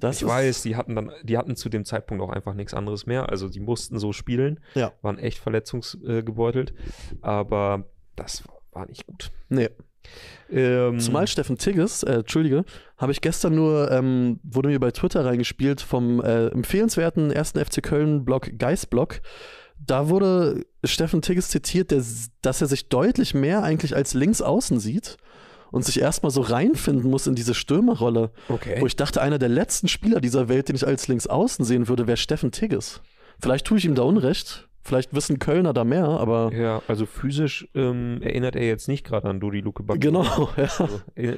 Das 0.00 0.22
ich 0.22 0.28
weiß, 0.28 0.62
die 0.62 0.76
hatten 0.76 0.94
dann, 0.94 1.10
die 1.24 1.36
hatten 1.36 1.56
zu 1.56 1.68
dem 1.68 1.84
Zeitpunkt 1.84 2.22
auch 2.22 2.30
einfach 2.30 2.54
nichts 2.54 2.72
anderes 2.74 3.06
mehr. 3.06 3.28
Also 3.30 3.48
die 3.48 3.60
mussten 3.60 3.98
so 3.98 4.12
spielen, 4.12 4.60
Ja. 4.74 4.92
waren 5.02 5.18
echt 5.18 5.38
verletzungsgebeutelt, 5.38 6.72
aber 7.20 7.84
das 8.16 8.44
war, 8.72 8.86
nicht 8.86 9.06
gut. 9.06 9.30
Nee. 9.48 9.70
Ähm, 10.50 11.00
Zumal 11.00 11.26
Steffen 11.26 11.58
Tigges, 11.58 12.02
äh, 12.02 12.14
Entschuldige, 12.20 12.64
habe 12.96 13.12
ich 13.12 13.20
gestern 13.20 13.54
nur, 13.56 13.90
ähm, 13.90 14.40
wurde 14.44 14.68
mir 14.68 14.78
bei 14.80 14.90
Twitter 14.92 15.24
reingespielt 15.24 15.80
vom 15.80 16.20
äh, 16.22 16.46
empfehlenswerten 16.46 17.30
ersten 17.30 17.58
FC 17.62 17.82
Köln-Blog 17.82 18.52
Geist-Blog. 18.58 19.20
Da 19.84 20.08
wurde 20.08 20.64
Steffen 20.84 21.22
Tigges 21.22 21.48
zitiert, 21.48 21.90
der, 21.90 22.02
dass 22.42 22.60
er 22.60 22.66
sich 22.68 22.88
deutlich 22.88 23.34
mehr 23.34 23.62
eigentlich 23.62 23.94
als 23.94 24.14
Linksaußen 24.14 24.80
sieht 24.80 25.18
und 25.70 25.84
sich 25.84 26.00
erstmal 26.00 26.30
so 26.30 26.40
reinfinden 26.40 27.10
muss 27.10 27.26
in 27.26 27.34
diese 27.34 27.54
Stürmerrolle. 27.54 28.30
okay. 28.48 28.76
Wo 28.80 28.86
ich 28.86 28.96
dachte, 28.96 29.20
einer 29.20 29.38
der 29.38 29.48
letzten 29.48 29.88
Spieler 29.88 30.20
dieser 30.20 30.48
Welt, 30.48 30.68
den 30.68 30.76
ich 30.76 30.86
als 30.86 31.08
Linksaußen 31.08 31.64
sehen 31.64 31.88
würde, 31.88 32.06
wäre 32.06 32.16
Steffen 32.16 32.52
Tigges. 32.52 33.00
Vielleicht 33.40 33.66
tue 33.66 33.78
ich 33.78 33.84
ihm 33.84 33.94
da 33.94 34.02
Unrecht. 34.02 34.68
Vielleicht 34.82 35.14
wissen 35.14 35.38
Kölner 35.38 35.74
da 35.74 35.84
mehr, 35.84 36.06
aber 36.06 36.50
Ja, 36.54 36.80
also 36.88 37.04
physisch 37.04 37.68
ähm, 37.74 38.22
erinnert 38.22 38.56
er 38.56 38.66
jetzt 38.66 38.88
nicht 38.88 39.04
gerade 39.04 39.28
an 39.28 39.38
Dodi 39.38 39.60
Luke 39.60 39.82
Bacchio. 39.82 40.00
genau, 40.00 40.48
ja. 40.56 40.62
Also, 40.78 41.00
äh, 41.14 41.36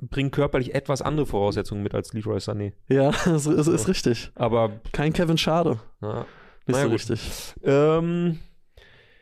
bringt 0.00 0.32
körperlich 0.32 0.74
etwas 0.74 1.02
andere 1.02 1.26
Voraussetzungen 1.26 1.82
mit 1.82 1.94
als 1.94 2.12
Leroy 2.12 2.36
Sané. 2.38 2.72
Ja, 2.88 3.08
es 3.26 3.46
ist, 3.46 3.66
ist 3.66 3.88
richtig. 3.88 4.30
Aber 4.36 4.80
Kein 4.92 5.12
Kevin 5.12 5.38
Schade. 5.38 5.80
Nicht 6.00 6.16
Naja, 6.68 6.82
so 6.82 6.82
gut. 6.84 6.92
richtig. 6.92 7.54
ähm, 7.64 8.38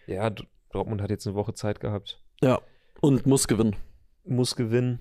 ja, 0.06 0.30
Dortmund 0.72 1.00
hat 1.00 1.08
jetzt 1.10 1.26
eine 1.26 1.36
Woche 1.36 1.54
Zeit 1.54 1.80
gehabt, 1.80 2.20
Ja. 2.42 2.60
Und 3.00 3.26
muss 3.26 3.48
gewinnen. 3.48 3.76
muss 4.24 4.56
gewinnen, 4.56 4.98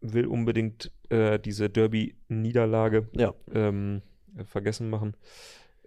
will 0.00 0.26
unbedingt 0.26 0.90
äh, 1.08 1.38
diese 1.38 1.70
Derby-Niederlage 1.70 3.08
Ja. 3.16 3.34
ähm, 3.52 4.02
äh, 4.36 4.44
vergessen 4.44 4.90
machen. 4.90 5.16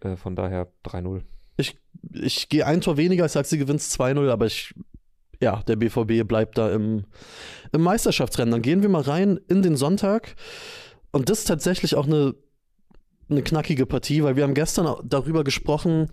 Äh, 0.01 0.15
von 0.15 0.35
daher 0.35 0.67
3-0. 0.83 1.21
Ich, 1.57 1.77
ich 2.11 2.49
gehe 2.49 2.65
ein 2.65 2.81
Tor 2.81 2.97
weniger, 2.97 3.25
ich 3.25 3.31
sag, 3.31 3.45
sie 3.45 3.57
gewinnt 3.57 3.79
2-0, 3.81 4.29
aber 4.29 4.45
ich, 4.45 4.73
ja, 5.41 5.63
der 5.63 5.75
BVB 5.75 6.27
bleibt 6.27 6.57
da 6.57 6.71
im, 6.71 7.05
im 7.71 7.81
Meisterschaftsrennen. 7.81 8.51
Dann 8.51 8.61
gehen 8.61 8.81
wir 8.81 8.89
mal 8.89 9.01
rein 9.01 9.39
in 9.47 9.61
den 9.61 9.75
Sonntag. 9.75 10.35
Und 11.11 11.29
das 11.29 11.39
ist 11.39 11.45
tatsächlich 11.47 11.95
auch 11.95 12.07
eine, 12.07 12.35
eine 13.29 13.41
knackige 13.41 13.85
Partie, 13.85 14.23
weil 14.23 14.35
wir 14.35 14.43
haben 14.43 14.53
gestern 14.53 14.95
darüber 15.03 15.43
gesprochen, 15.43 16.09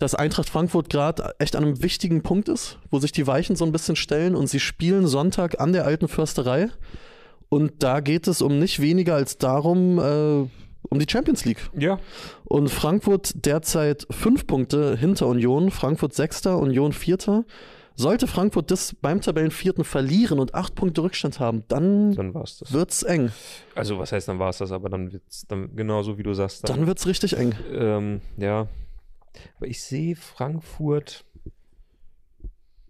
dass 0.00 0.14
Eintracht 0.14 0.48
Frankfurt 0.48 0.88
gerade 0.88 1.34
echt 1.38 1.54
an 1.54 1.62
einem 1.62 1.82
wichtigen 1.82 2.22
Punkt 2.22 2.48
ist, 2.48 2.78
wo 2.90 2.98
sich 2.98 3.12
die 3.12 3.26
Weichen 3.26 3.54
so 3.54 3.66
ein 3.66 3.70
bisschen 3.70 3.96
stellen 3.96 4.34
und 4.34 4.48
sie 4.48 4.58
spielen 4.58 5.06
Sonntag 5.06 5.60
an 5.60 5.72
der 5.72 5.84
alten 5.84 6.08
Försterei. 6.08 6.70
Und 7.50 7.82
da 7.82 8.00
geht 8.00 8.26
es 8.26 8.40
um 8.42 8.58
nicht 8.58 8.80
weniger 8.80 9.14
als 9.14 9.36
darum, 9.36 9.98
äh, 9.98 10.48
um 10.88 10.98
die 10.98 11.06
Champions 11.08 11.44
League. 11.44 11.68
Ja, 11.76 11.98
Und 12.44 12.70
Frankfurt 12.70 13.44
derzeit 13.44 14.06
fünf 14.10 14.46
Punkte 14.46 14.96
hinter 14.96 15.26
Union, 15.26 15.70
Frankfurt 15.70 16.14
Sechster, 16.14 16.58
Union 16.58 16.92
Vierter. 16.92 17.44
Sollte 17.94 18.26
Frankfurt 18.26 18.70
das 18.70 18.96
beim 19.02 19.20
Tabellenvierten 19.20 19.84
verlieren 19.84 20.38
und 20.38 20.54
acht 20.54 20.74
Punkte 20.74 21.02
Rückstand 21.02 21.38
haben, 21.38 21.64
dann 21.68 22.14
dann 22.14 22.34
es 22.36 22.62
wird's 22.70 23.02
eng. 23.02 23.30
Also, 23.74 23.98
was 23.98 24.12
heißt, 24.12 24.26
dann 24.28 24.38
war 24.38 24.48
es 24.48 24.58
das, 24.58 24.72
aber 24.72 24.88
dann 24.88 25.12
wird 25.12 25.24
es 25.28 25.46
dann 25.46 25.76
genauso 25.76 26.16
wie 26.16 26.22
du 26.22 26.32
sagst. 26.32 26.66
Dann 26.66 26.86
wird's 26.86 27.06
richtig 27.06 27.36
eng. 27.36 27.54
Ähm, 27.74 28.22
ja. 28.38 28.68
Aber 29.56 29.66
ich 29.66 29.82
sehe 29.82 30.16
Frankfurt. 30.16 31.24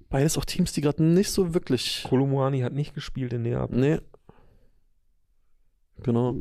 Beides 0.09 0.37
auch 0.37 0.45
Teams, 0.45 0.73
die 0.73 0.81
gerade 0.81 1.03
nicht 1.03 1.31
so 1.31 1.55
wirklich. 1.55 2.05
Kolumuani 2.09 2.61
hat 2.61 2.73
nicht 2.73 2.95
gespielt 2.95 3.33
in 3.33 3.43
Neapel. 3.43 3.79
Nee. 3.79 4.01
Genau. 6.03 6.37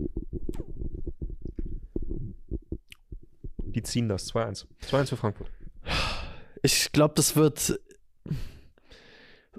Die 3.58 3.84
ziehen 3.84 4.10
das. 4.10 4.34
2-1. 4.34 4.66
2-1 4.84 5.06
für 5.08 5.18
Frankfurt. 5.18 5.52
Ich 6.64 6.92
glaube, 6.92 7.14
das 7.16 7.36
wird 7.36 7.80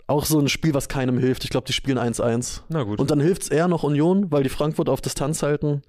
auch 0.06 0.24
so 0.24 0.40
ein 0.40 0.48
Spiel, 0.48 0.74
was 0.74 0.88
keinem 0.88 1.18
hilft. 1.18 1.44
Ich 1.44 1.50
glaube, 1.50 1.66
die 1.66 1.72
spielen 1.72 1.98
1-1. 1.98 2.62
Na 2.68 2.82
gut. 2.82 2.98
Und 2.98 3.10
dann 3.10 3.20
hilft 3.20 3.42
es 3.42 3.48
eher 3.48 3.68
noch 3.68 3.84
Union, 3.84 4.32
weil 4.32 4.42
die 4.42 4.48
Frankfurt 4.48 4.88
auf 4.88 5.00
Distanz 5.00 5.42
halten. 5.42 5.82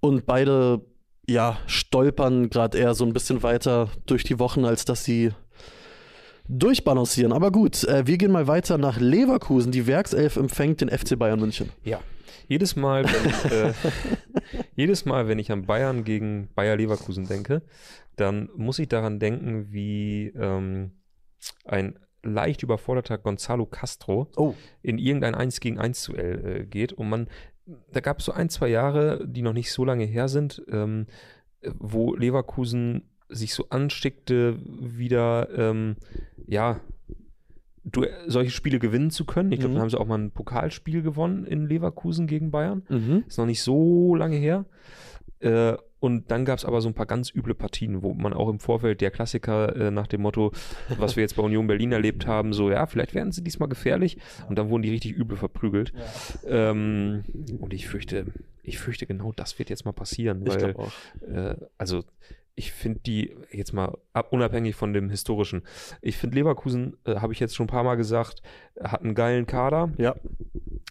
Und 0.00 0.24
beide, 0.24 0.84
ja, 1.28 1.58
stolpern 1.66 2.50
gerade 2.50 2.78
eher 2.78 2.94
so 2.94 3.04
ein 3.04 3.12
bisschen 3.12 3.42
weiter 3.42 3.88
durch 4.06 4.24
die 4.24 4.38
Wochen, 4.38 4.64
als 4.64 4.84
dass 4.84 5.04
sie 5.04 5.30
durchbalancieren. 6.48 7.32
Aber 7.32 7.50
gut, 7.52 7.84
äh, 7.84 8.06
wir 8.06 8.18
gehen 8.18 8.32
mal 8.32 8.46
weiter 8.46 8.78
nach 8.78 8.98
Leverkusen. 8.98 9.70
Die 9.72 9.86
Werkself 9.86 10.36
empfängt 10.36 10.80
den 10.80 10.88
FC 10.88 11.18
Bayern 11.18 11.40
München. 11.40 11.70
ja. 11.84 12.00
Jedes 12.48 12.74
Mal, 12.74 13.04
wenn, 13.04 13.50
äh, 13.52 13.72
jedes 14.74 15.04
Mal, 15.04 15.28
wenn 15.28 15.38
ich 15.38 15.52
an 15.52 15.66
Bayern 15.66 16.02
gegen 16.02 16.48
Bayer 16.56 16.76
Leverkusen 16.76 17.28
denke, 17.28 17.62
dann 18.16 18.48
muss 18.56 18.80
ich 18.80 18.88
daran 18.88 19.20
denken, 19.20 19.72
wie 19.72 20.32
ähm, 20.34 20.90
ein 21.64 21.96
leicht 22.24 22.64
überforderter 22.64 23.18
Gonzalo 23.18 23.66
Castro 23.66 24.32
Oh. 24.36 24.54
in 24.82 24.98
irgendein 24.98 25.36
1 25.36 25.60
gegen 25.60 25.78
1 25.78 26.02
Duell 26.06 26.44
äh, 26.62 26.66
geht 26.66 26.92
und 26.92 27.08
man, 27.08 27.28
da 27.92 28.00
gab 28.00 28.18
es 28.18 28.24
so 28.24 28.32
ein, 28.32 28.48
zwei 28.48 28.68
Jahre, 28.68 29.26
die 29.26 29.42
noch 29.42 29.52
nicht 29.52 29.72
so 29.72 29.84
lange 29.84 30.04
her 30.04 30.28
sind, 30.28 30.62
ähm, 30.70 31.06
wo 31.78 32.14
Leverkusen 32.14 33.02
sich 33.28 33.54
so 33.54 33.66
anschickte, 33.68 34.58
wieder, 34.64 35.48
ähm, 35.56 35.96
ja, 36.46 36.80
du, 37.84 38.04
solche 38.26 38.50
Spiele 38.50 38.78
gewinnen 38.78 39.10
zu 39.10 39.24
können. 39.24 39.52
Ich 39.52 39.60
glaube, 39.60 39.72
Mhm. 39.72 39.76
da 39.76 39.80
haben 39.82 39.90
sie 39.90 40.00
auch 40.00 40.06
mal 40.06 40.18
ein 40.18 40.30
Pokalspiel 40.32 41.02
gewonnen 41.02 41.44
in 41.44 41.66
Leverkusen 41.66 42.26
gegen 42.26 42.50
Bayern. 42.50 42.82
Mhm. 42.88 43.24
Ist 43.28 43.38
noch 43.38 43.46
nicht 43.46 43.62
so 43.62 44.14
lange 44.16 44.36
her. 44.36 44.64
Äh, 45.38 45.74
und 46.00 46.30
dann 46.30 46.44
gab 46.44 46.58
es 46.58 46.64
aber 46.64 46.80
so 46.80 46.88
ein 46.88 46.94
paar 46.94 47.06
ganz 47.06 47.32
üble 47.34 47.54
Partien, 47.54 48.02
wo 48.02 48.14
man 48.14 48.32
auch 48.32 48.48
im 48.48 48.58
Vorfeld 48.58 49.00
der 49.00 49.10
Klassiker 49.10 49.76
äh, 49.76 49.90
nach 49.90 50.06
dem 50.06 50.22
Motto, 50.22 50.52
was 50.98 51.14
wir 51.16 51.22
jetzt 51.22 51.36
bei 51.36 51.42
Union 51.42 51.66
Berlin 51.66 51.92
erlebt 51.92 52.26
haben, 52.26 52.52
so, 52.52 52.70
ja, 52.70 52.86
vielleicht 52.86 53.14
werden 53.14 53.32
sie 53.32 53.44
diesmal 53.44 53.68
gefährlich. 53.68 54.16
Und 54.48 54.58
dann 54.58 54.70
wurden 54.70 54.82
die 54.82 54.90
richtig 54.90 55.12
übel 55.12 55.36
verprügelt. 55.36 55.92
Ähm, 56.46 57.24
und 57.60 57.74
ich 57.74 57.86
fürchte, 57.86 58.26
ich 58.62 58.78
fürchte, 58.78 59.06
genau 59.06 59.32
das 59.32 59.58
wird 59.58 59.70
jetzt 59.70 59.84
mal 59.84 59.92
passieren, 59.92 60.42
Ich 60.46 60.52
weil, 60.52 60.58
glaube 60.58 60.78
auch. 60.78 60.92
äh, 61.28 61.56
also 61.78 62.02
ich 62.60 62.72
finde 62.72 63.00
die 63.00 63.34
jetzt 63.50 63.72
mal 63.72 63.96
ab, 64.12 64.32
unabhängig 64.32 64.74
von 64.74 64.92
dem 64.92 65.08
historischen. 65.10 65.62
Ich 66.02 66.16
finde 66.18 66.36
Leverkusen, 66.36 66.96
äh, 67.06 67.16
habe 67.16 67.32
ich 67.32 67.40
jetzt 67.40 67.54
schon 67.56 67.64
ein 67.64 67.70
paar 67.74 67.84
Mal 67.84 67.94
gesagt, 67.96 68.42
hat 68.82 69.02
einen 69.02 69.14
geilen 69.14 69.46
Kader 69.46 69.90
Ja. 69.98 70.14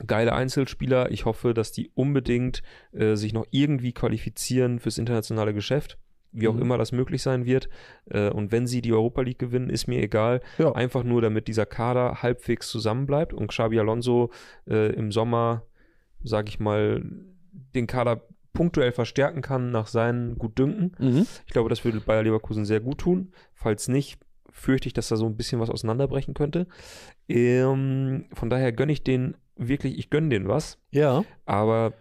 geile 0.06 0.34
Einzelspieler. 0.34 1.12
Ich 1.12 1.26
hoffe, 1.26 1.54
dass 1.54 1.72
die 1.72 1.92
unbedingt 1.94 2.64
äh, 2.94 3.16
sich 3.16 3.34
noch 3.34 3.46
irgendwie 3.52 3.94
qualifizieren 3.94 4.80
fürs 4.80 4.98
internationale 4.98 5.54
Geschäft. 5.54 5.98
Wie 6.32 6.48
auch 6.48 6.54
Mhm. 6.56 6.62
immer 6.62 6.78
das 6.78 6.92
möglich 6.92 7.22
sein 7.24 7.46
wird. 7.46 7.70
Äh, 8.10 8.30
und 8.30 8.52
wenn 8.52 8.68
sie 8.68 8.82
die 8.82 8.94
Europa 8.94 9.22
League 9.22 9.40
gewinnen, 9.40 9.70
ist 9.70 9.88
mir 9.88 10.02
egal. 10.02 10.42
Ja. 10.58 10.72
Einfach 10.74 11.04
nur, 11.04 11.22
damit 11.22 11.48
dieser 11.48 11.66
Kader 11.66 12.22
halbwegs 12.24 12.70
zusammenbleibt 12.70 13.34
und 13.34 13.48
Xabi 13.48 13.80
Alonso 13.80 14.30
äh, 14.68 14.94
im 14.94 15.12
Sommer, 15.12 15.64
sag 16.24 16.48
ich 16.50 16.60
mal, 16.60 17.04
den 17.76 17.88
Kader 17.88 18.22
punktuell 18.54 18.92
verstärken 18.92 19.42
kann 19.42 19.72
nach 19.72 19.88
seinen 19.88 20.38
Gutdünken. 20.38 20.96
Mhm. 21.00 21.28
Ich 21.46 21.54
glaube, 21.54 21.70
das 21.70 21.84
würde 21.86 22.00
Bayer 22.02 22.24
Leverkusen 22.24 22.66
sehr 22.66 22.80
gut 22.80 23.00
tun. 23.00 23.32
Falls 23.54 23.88
nicht, 23.88 24.20
fürchte 24.52 24.88
ich, 24.88 24.94
dass 24.94 25.08
da 25.10 25.16
so 25.16 25.26
ein 25.26 25.38
bisschen 25.38 25.60
was 25.62 25.70
auseinanderbrechen 25.70 26.34
könnte. 26.34 26.68
Ähm, 27.28 28.26
von 28.34 28.50
daher 28.50 28.72
gönne 28.72 28.92
ich 28.92 29.04
den 29.04 29.36
wirklich, 29.56 29.98
ich 29.98 30.10
gönne 30.10 30.30
denen 30.30 30.48
was. 30.48 30.78
Ja. 30.92 31.24
Aber 31.46 31.94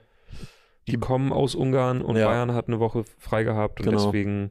die, 0.87 0.93
Die- 0.93 0.99
kommen 0.99 1.33
aus 1.33 1.55
Ungarn 1.55 2.01
und 2.01 2.17
Ja. 2.17 2.27
Bayern 2.29 2.55
hat 2.55 2.69
eine 2.69 2.81
Woche 2.81 3.05
frei 3.19 3.45
gehabt 3.45 3.81
und 3.81 3.87
Genau. 3.87 4.07
deswegen 4.07 4.51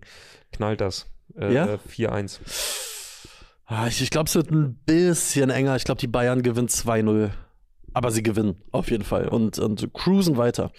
knallt 0.51 0.81
das. 0.81 1.07
Äh, 1.37 1.53
Ja? 1.53 1.77
4-1. 1.87 2.39
Ah, 3.65 3.87
Ich, 3.87 4.01
ich 4.01 4.11
glaube, 4.11 4.27
es 4.27 4.35
wird 4.35 4.49
ein 4.51 4.75
bisschen 4.85 5.49
enger. 5.49 5.75
Ich 5.75 5.83
glaube, 5.83 5.99
die 5.99 6.07
Bayern 6.07 6.41
gewinnen 6.43 6.69
2-0. 6.69 7.31
Aber 7.97 8.11
sie 8.11 8.21
gewinnen, 8.21 8.57
auf 8.69 8.91
jeden 8.91 9.03
Fall. 9.03 9.27
Und, 9.27 9.57
und 9.57 9.91
cruisen 9.91 10.37
weiter. 10.37 10.71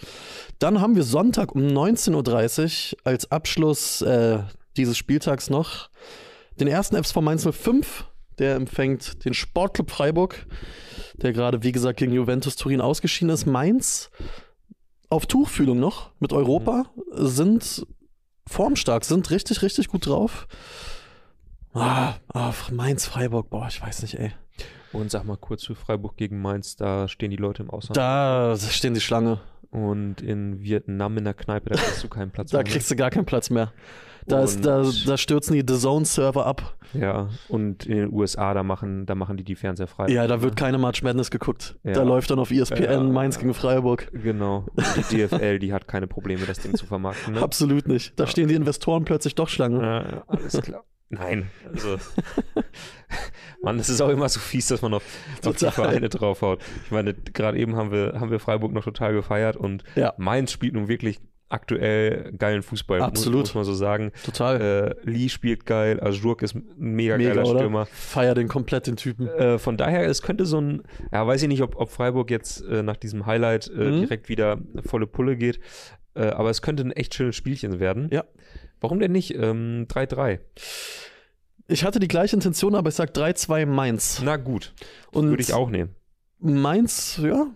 Dann 0.57 0.79
haben 0.79 0.95
wir 0.95 1.03
Sonntag 1.03 1.53
um 1.53 1.63
19.30 1.63 2.93
Uhr 2.93 2.99
als 3.03 3.29
Abschluss 3.29 4.01
äh, 4.01 4.39
dieses 4.77 4.97
Spieltags 4.97 5.49
noch 5.49 5.89
den 6.61 6.69
ersten 6.69 6.95
FSV 6.95 7.17
Mainz 7.17 7.45
05. 7.45 8.05
Der 8.37 8.55
empfängt 8.55 9.25
den 9.25 9.33
Sportclub 9.33 9.91
Freiburg, 9.91 10.47
der 11.15 11.33
gerade, 11.33 11.61
wie 11.61 11.73
gesagt, 11.73 11.99
gegen 11.99 12.13
Juventus 12.13 12.55
Turin 12.55 12.79
ausgeschieden 12.79 13.33
ist. 13.33 13.45
Mainz 13.45 14.11
auf 15.09 15.25
Tuchfühlung 15.25 15.77
noch 15.77 16.11
mit 16.21 16.31
Europa, 16.31 16.85
sind 17.11 17.85
formstark, 18.47 19.03
sind 19.03 19.29
richtig, 19.29 19.61
richtig 19.61 19.89
gut 19.89 20.05
drauf. 20.05 20.47
Ah, 21.73 22.13
ah, 22.33 22.53
Mainz, 22.71 23.05
Freiburg, 23.05 23.49
boah, 23.49 23.67
ich 23.67 23.81
weiß 23.81 24.03
nicht, 24.03 24.17
ey. 24.17 24.31
Und 24.93 25.11
sag 25.11 25.23
mal 25.23 25.37
kurz 25.37 25.65
für 25.65 25.75
Freiburg 25.75 26.17
gegen 26.17 26.41
Mainz, 26.41 26.75
da 26.75 27.07
stehen 27.07 27.31
die 27.31 27.37
Leute 27.37 27.63
im 27.63 27.69
Ausland. 27.69 27.97
Da 27.97 28.55
stehen 28.57 28.93
die 28.93 29.01
Schlange. 29.01 29.39
Und 29.71 30.21
in 30.21 30.61
Vietnam 30.63 31.15
in 31.17 31.25
der 31.25 31.35
Kneipe, 31.35 31.69
da 31.69 31.75
kriegst 31.75 32.03
du 32.03 32.07
keinen 32.07 32.31
Platz 32.31 32.49
Da 32.51 32.57
mehr. 32.57 32.63
ne? 32.65 32.71
kriegst 32.71 32.89
du 32.89 32.95
gar 32.95 33.11
keinen 33.11 33.25
Platz 33.25 33.49
mehr. 33.51 33.71
Da, 34.25 34.43
ist, 34.43 34.63
da, 34.65 34.83
da 35.05 35.17
stürzen 35.17 35.53
die 35.53 35.63
The 35.67 35.79
Zone-Server 35.79 36.45
ab. 36.45 36.75
Ja, 36.93 37.29
und 37.47 37.85
in 37.85 37.97
den 37.97 38.13
USA, 38.13 38.53
da 38.53 38.63
machen, 38.63 39.05
da 39.05 39.15
machen 39.15 39.37
die 39.37 39.43
die 39.43 39.55
Fernseher 39.55 39.87
frei. 39.87 40.07
Ja, 40.09 40.27
da 40.27 40.41
wird 40.41 40.55
keine 40.55 40.77
March 40.77 41.01
Madness 41.03 41.31
geguckt. 41.31 41.77
Ja. 41.83 41.93
Da 41.93 42.03
läuft 42.03 42.29
dann 42.29 42.37
auf 42.39 42.51
ESPN 42.51 42.83
Ja. 42.83 42.99
Mainz 42.99 43.39
gegen 43.39 43.53
Freiburg. 43.53 44.09
Genau. 44.11 44.65
Und 44.75 44.85
die 45.11 45.17
DFL, 45.27 45.59
die 45.59 45.71
hat 45.73 45.87
keine 45.87 46.05
Probleme, 46.07 46.45
das 46.45 46.59
Ding 46.59 46.75
zu 46.75 46.85
vermarkten. 46.85 47.35
Ne? 47.35 47.41
Absolut 47.43 47.87
nicht. 47.87 48.19
Da 48.19 48.27
stehen 48.27 48.47
die 48.47 48.55
Investoren 48.55 49.05
plötzlich 49.05 49.35
doch 49.35 49.49
Schlange. 49.49 49.81
Ja, 49.81 50.23
alles 50.27 50.61
klar. 50.61 50.83
Nein, 51.09 51.49
also. 51.71 51.97
Mann, 53.61 53.77
das 53.77 53.89
ist 53.89 53.99
auch 54.01 54.09
immer 54.09 54.29
so 54.29 54.39
fies, 54.39 54.67
dass 54.67 54.81
man 54.81 54.93
auf, 54.93 55.03
auf 55.45 55.55
die. 55.55 55.65
Vereine 55.71 56.09
draufhaut. 56.09 56.61
Ich 56.85 56.91
meine, 56.91 57.13
gerade 57.13 57.57
eben 57.57 57.75
haben 57.75 57.91
wir, 57.91 58.13
haben 58.19 58.31
wir 58.31 58.39
Freiburg 58.39 58.71
noch 58.73 58.83
total 58.83 59.13
gefeiert 59.13 59.57
und 59.57 59.83
Ja. 59.95 60.13
Mainz 60.17 60.51
spielt 60.51 60.73
nun 60.73 60.87
wirklich 60.87 61.19
aktuell 61.51 62.31
geilen 62.37 62.61
Fußball. 62.61 63.01
Absolut. 63.01 63.39
Muss, 63.39 63.47
muss 63.49 63.55
man 63.55 63.63
so 63.65 63.73
sagen. 63.73 64.11
Total. 64.23 64.95
Äh, 65.03 65.09
Lee 65.09 65.29
spielt 65.29 65.65
geil, 65.65 65.99
Ajurk 65.99 66.43
ist 66.43 66.53
ein 66.55 66.67
mega, 66.77 67.17
Mega, 67.17 67.33
geiler 67.33 67.49
oder? 67.49 67.59
Stürmer. 67.59 67.85
Feier 67.87 68.35
den 68.35 68.47
komplett, 68.47 68.85
den 68.85 68.95
Typen. 68.97 69.27
Äh, 69.27 69.57
von 69.57 69.75
daher, 69.75 70.05
es 70.07 70.21
könnte 70.21 70.45
so 70.45 70.61
ein, 70.61 70.83
ja, 71.11 71.25
weiß 71.25 71.41
ich 71.41 71.47
nicht, 71.47 71.63
ob, 71.63 71.75
ob 71.75 71.89
Freiburg 71.89 72.29
jetzt 72.29 72.63
äh, 72.65 72.83
nach 72.83 72.97
diesem 72.97 73.25
Highlight 73.25 73.67
äh, 73.67 73.79
Mhm. 73.89 73.99
direkt 74.01 74.29
wieder 74.29 74.59
volle 74.85 75.07
Pulle 75.07 75.35
geht, 75.37 75.59
äh, 76.13 76.27
aber 76.27 76.51
es 76.51 76.61
könnte 76.61 76.83
ein 76.83 76.91
echt 76.91 77.15
schönes 77.15 77.35
Spielchen 77.35 77.79
werden. 77.79 78.09
Ja. 78.11 78.25
Warum 78.81 78.99
denn 78.99 79.11
nicht? 79.11 79.35
Ähm, 79.35 79.85
3-3. 79.89 80.39
Ich 81.67 81.83
hatte 81.83 81.99
die 81.99 82.07
gleiche 82.07 82.35
Intention, 82.35 82.75
aber 82.75 82.89
ich 82.89 82.95
sag 82.95 83.11
3-2 83.11 83.65
Mainz. 83.65 84.21
Na 84.23 84.37
gut, 84.37 84.73
Und 85.11 85.29
würde 85.29 85.41
ich 85.43 85.53
auch 85.53 85.69
nehmen. 85.69 85.95
Mainz, 86.39 87.19
ja, 87.21 87.47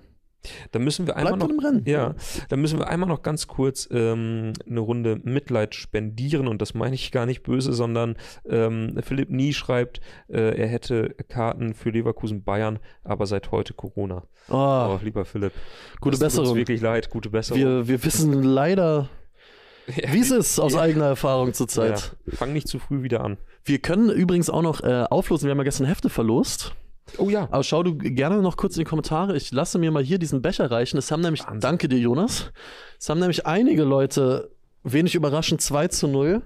Dann 0.74 0.84
müssen 0.84 1.08
wir 1.08 1.16
einmal 1.16 1.38
bleibt 1.38 1.54
noch, 1.54 1.64
Rennen. 1.64 1.84
ja, 1.86 2.16
dann 2.50 2.60
müssen 2.60 2.78
wir 2.78 2.90
einmal 2.90 3.08
noch 3.08 3.22
ganz 3.22 3.48
kurz 3.48 3.88
ähm, 3.92 4.52
eine 4.70 4.82
Runde 4.82 5.22
Mitleid 5.24 5.74
spendieren 5.74 6.50
und 6.50 6.62
das 6.62 6.74
meine 6.74 6.96
ich 6.96 7.12
gar 7.14 7.26
nicht 7.26 7.44
böse, 7.44 7.72
sondern 7.72 8.18
ähm, 8.48 9.00
Philipp 9.02 9.30
Nie 9.30 9.54
schreibt, 9.54 10.02
äh, 10.28 10.60
er 10.60 10.68
hätte 10.68 11.16
Karten 11.30 11.74
für 11.74 11.92
Leverkusen 11.92 12.44
Bayern, 12.44 12.80
aber 13.06 13.26
seit 13.26 13.52
heute 13.52 13.74
Corona. 13.74 14.24
Oh, 14.50 14.54
Oh, 14.56 15.00
lieber 15.02 15.24
Philipp, 15.24 15.54
gute 16.02 16.20
das 16.20 16.34
tut 16.34 16.40
uns 16.42 16.50
Besserung. 16.50 16.56
wirklich 16.58 16.82
leid, 16.82 17.10
gute 17.10 17.30
Besserung. 17.30 17.62
Wir, 17.62 17.88
wir 17.88 18.04
wissen 18.04 18.44
leider, 18.44 19.08
Wie 19.88 20.20
es 20.20 20.32
ist, 20.32 20.60
aus 20.60 20.74
Ja. 20.74 20.82
eigener 20.82 21.06
Erfahrung 21.06 21.54
zurzeit. 21.54 22.16
Fang 22.30 22.54
nicht 22.54 22.68
zu 22.68 22.80
früh 22.80 23.04
wieder 23.04 23.22
an. 23.22 23.38
Wir 23.66 23.80
können 23.80 24.10
übrigens 24.10 24.50
auch 24.50 24.62
noch 24.62 24.82
äh, 24.82 25.04
auflosen. 25.10 25.46
Wir 25.48 25.52
haben 25.52 25.58
ja 25.60 25.64
gestern 25.66 25.88
Hefte 25.88 26.10
verlost. 26.10 26.74
Oh 27.18 27.30
ja. 27.30 27.48
Aber 27.52 27.64
schau 27.64 27.84
du 27.84 27.96
gerne 27.98 28.42
noch 28.42 28.56
kurz 28.58 28.76
in 28.78 28.80
die 28.82 28.86
Kommentare. 28.90 29.36
Ich 29.36 29.52
lasse 29.52 29.78
mir 29.78 29.92
mal 29.92 30.04
hier 30.04 30.20
diesen 30.20 30.42
Becher 30.42 30.72
reichen. 30.72 30.98
Es 30.98 31.12
haben 31.12 31.22
nämlich, 31.22 31.44
Wahnsinn. 31.44 31.60
danke 31.60 31.90
dir, 31.90 32.00
Jonas. 32.00 32.52
Es 33.00 33.10
haben 33.10 33.20
nämlich 33.20 33.46
einige 33.46 33.84
Leute, 33.84 34.52
wenig 34.84 35.16
überraschend, 35.16 35.62
2 35.62 35.90
zu 35.90 36.08
0 36.08 36.42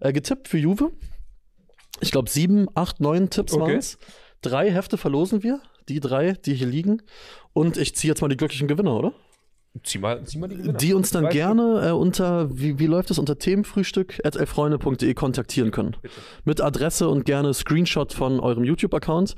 äh, 0.00 0.12
getippt 0.12 0.46
für 0.48 0.58
Juve. 0.58 0.92
Ich 2.00 2.12
glaube, 2.12 2.30
sieben, 2.30 2.68
acht, 2.74 3.00
neun 3.00 3.28
Tipps 3.30 3.52
Okay. 3.54 3.62
waren 3.62 3.76
es. 3.76 3.98
Drei 4.40 4.70
Hefte 4.70 4.98
verlosen 4.98 5.42
wir. 5.42 5.60
Die 5.88 5.98
drei, 6.00 6.32
die 6.32 6.54
hier 6.54 6.66
liegen. 6.68 7.02
Und 7.52 7.76
ich 7.76 7.96
ziehe 7.96 8.12
jetzt 8.12 8.20
mal 8.20 8.28
die 8.28 8.36
glücklichen 8.36 8.68
Gewinner, 8.68 8.94
oder? 8.94 9.12
Zieh 9.84 9.98
mal, 9.98 10.24
zieh 10.24 10.38
mal 10.38 10.48
die 10.48 10.56
Gewinner. 10.56 10.78
Die 10.78 10.94
uns 10.94 11.10
dann 11.10 11.28
gerne 11.28 11.88
äh, 11.88 11.90
unter, 11.92 12.48
wie, 12.56 12.78
wie 12.78 12.86
läuft 12.86 13.10
es, 13.10 13.18
unter 13.18 13.38
themenfrühstück.elfreunde.de 13.38 15.14
kontaktieren 15.14 15.70
können. 15.70 15.96
Bitte. 16.02 16.14
Mit 16.44 16.60
Adresse 16.60 17.08
und 17.08 17.24
gerne 17.24 17.54
Screenshot 17.54 18.12
von 18.12 18.40
eurem 18.40 18.64
YouTube-Account. 18.64 19.36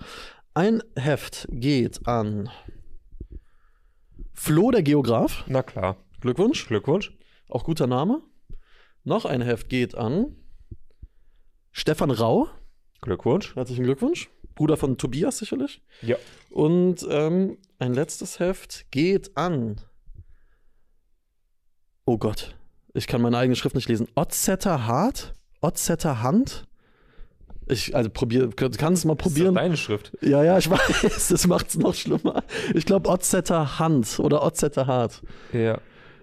Ein 0.55 0.83
Heft 0.97 1.47
geht 1.51 2.07
an 2.07 2.49
Flo 4.33 4.71
der 4.71 4.83
Geograf. 4.83 5.45
Na 5.47 5.63
klar. 5.63 5.97
Glückwunsch. 6.21 6.67
Glückwunsch. 6.67 7.13
Auch 7.49 7.65
guter 7.65 7.87
Name. 7.87 8.23
Noch 9.05 9.25
ein 9.25 9.43
Heft 9.43 9.69
geht 9.69 9.95
an 9.95 10.37
Stefan 11.73 12.11
Rau. 12.11 12.49
Glückwunsch. 13.01 13.55
Herzlichen 13.55 13.85
Glückwunsch. 13.85 14.31
Bruder 14.55 14.77
von 14.77 14.99
Tobias 14.99 15.39
sicherlich. 15.39 15.83
Ja. 16.03 16.17
Und 16.51 17.07
ähm, 17.09 17.59
ein 17.79 17.95
letztes 17.95 18.39
Heft 18.39 18.91
geht 18.91 19.37
an. 19.37 19.81
Oh 22.13 22.19
Gott, 22.19 22.57
ich 22.93 23.07
kann 23.07 23.23
meine 23.23 23.39
eigene 23.39 23.55
Schrift 23.55 23.77
nicht 23.77 23.89
lesen. 23.89 24.09
Otzetter 24.17 24.89
Hart? 24.89 25.33
Otzetter 25.61 26.25
Hand? 26.25 26.67
Ich, 27.69 27.95
also 27.95 28.11
probier, 28.11 28.51
kann 28.51 28.95
es 28.95 29.05
mal 29.05 29.15
Das 29.15 29.27
ist 29.29 29.33
probieren. 29.35 29.55
deine 29.55 29.77
Schrift. 29.77 30.11
Ja, 30.21 30.43
ja, 30.43 30.59
ich 30.59 30.69
weiß, 30.71 31.29
das 31.29 31.47
macht 31.47 31.69
es 31.69 31.79
noch 31.79 31.95
schlimmer. 31.95 32.43
Ich 32.75 32.85
glaube 32.87 33.09
Otzetter 33.09 33.79
Hand 33.79 34.19
oder 34.19 34.43
Otzetter 34.45 34.89
Hart. 34.89 35.23
Ja. 35.53 35.79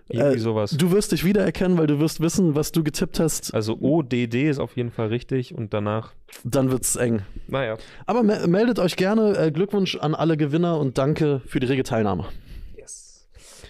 Irgendwie 0.09 0.35
Äh, 0.35 0.39
sowas. 0.39 0.71
Du 0.71 0.91
wirst 0.91 1.13
dich 1.13 1.23
wiedererkennen, 1.23 1.77
weil 1.77 1.87
du 1.87 1.99
wirst 2.01 2.19
wissen, 2.19 2.53
was 2.53 2.73
du 2.73 2.83
getippt 2.83 3.21
hast. 3.21 3.53
Also 3.53 3.77
ODD 3.79 4.49
ist 4.49 4.59
auf 4.59 4.75
jeden 4.75 4.91
Fall 4.91 5.07
richtig 5.07 5.55
und 5.55 5.73
danach, 5.73 6.11
Dann 6.43 6.69
wird's 6.69 6.97
eng. 6.97 7.21
naja. 7.47 7.77
Aber 8.07 8.23
me 8.23 8.45
meldet 8.45 8.79
euch 8.79 8.97
gerne. 8.97 9.37
Äh, 9.37 9.51
Glückwunsch 9.51 9.95
an 9.95 10.15
alle 10.15 10.35
Gewinner 10.35 10.77
und 10.79 10.97
danke 10.97 11.41
für 11.47 11.61
die 11.61 11.67
rege 11.67 11.83
Teilnahme. 11.83 12.25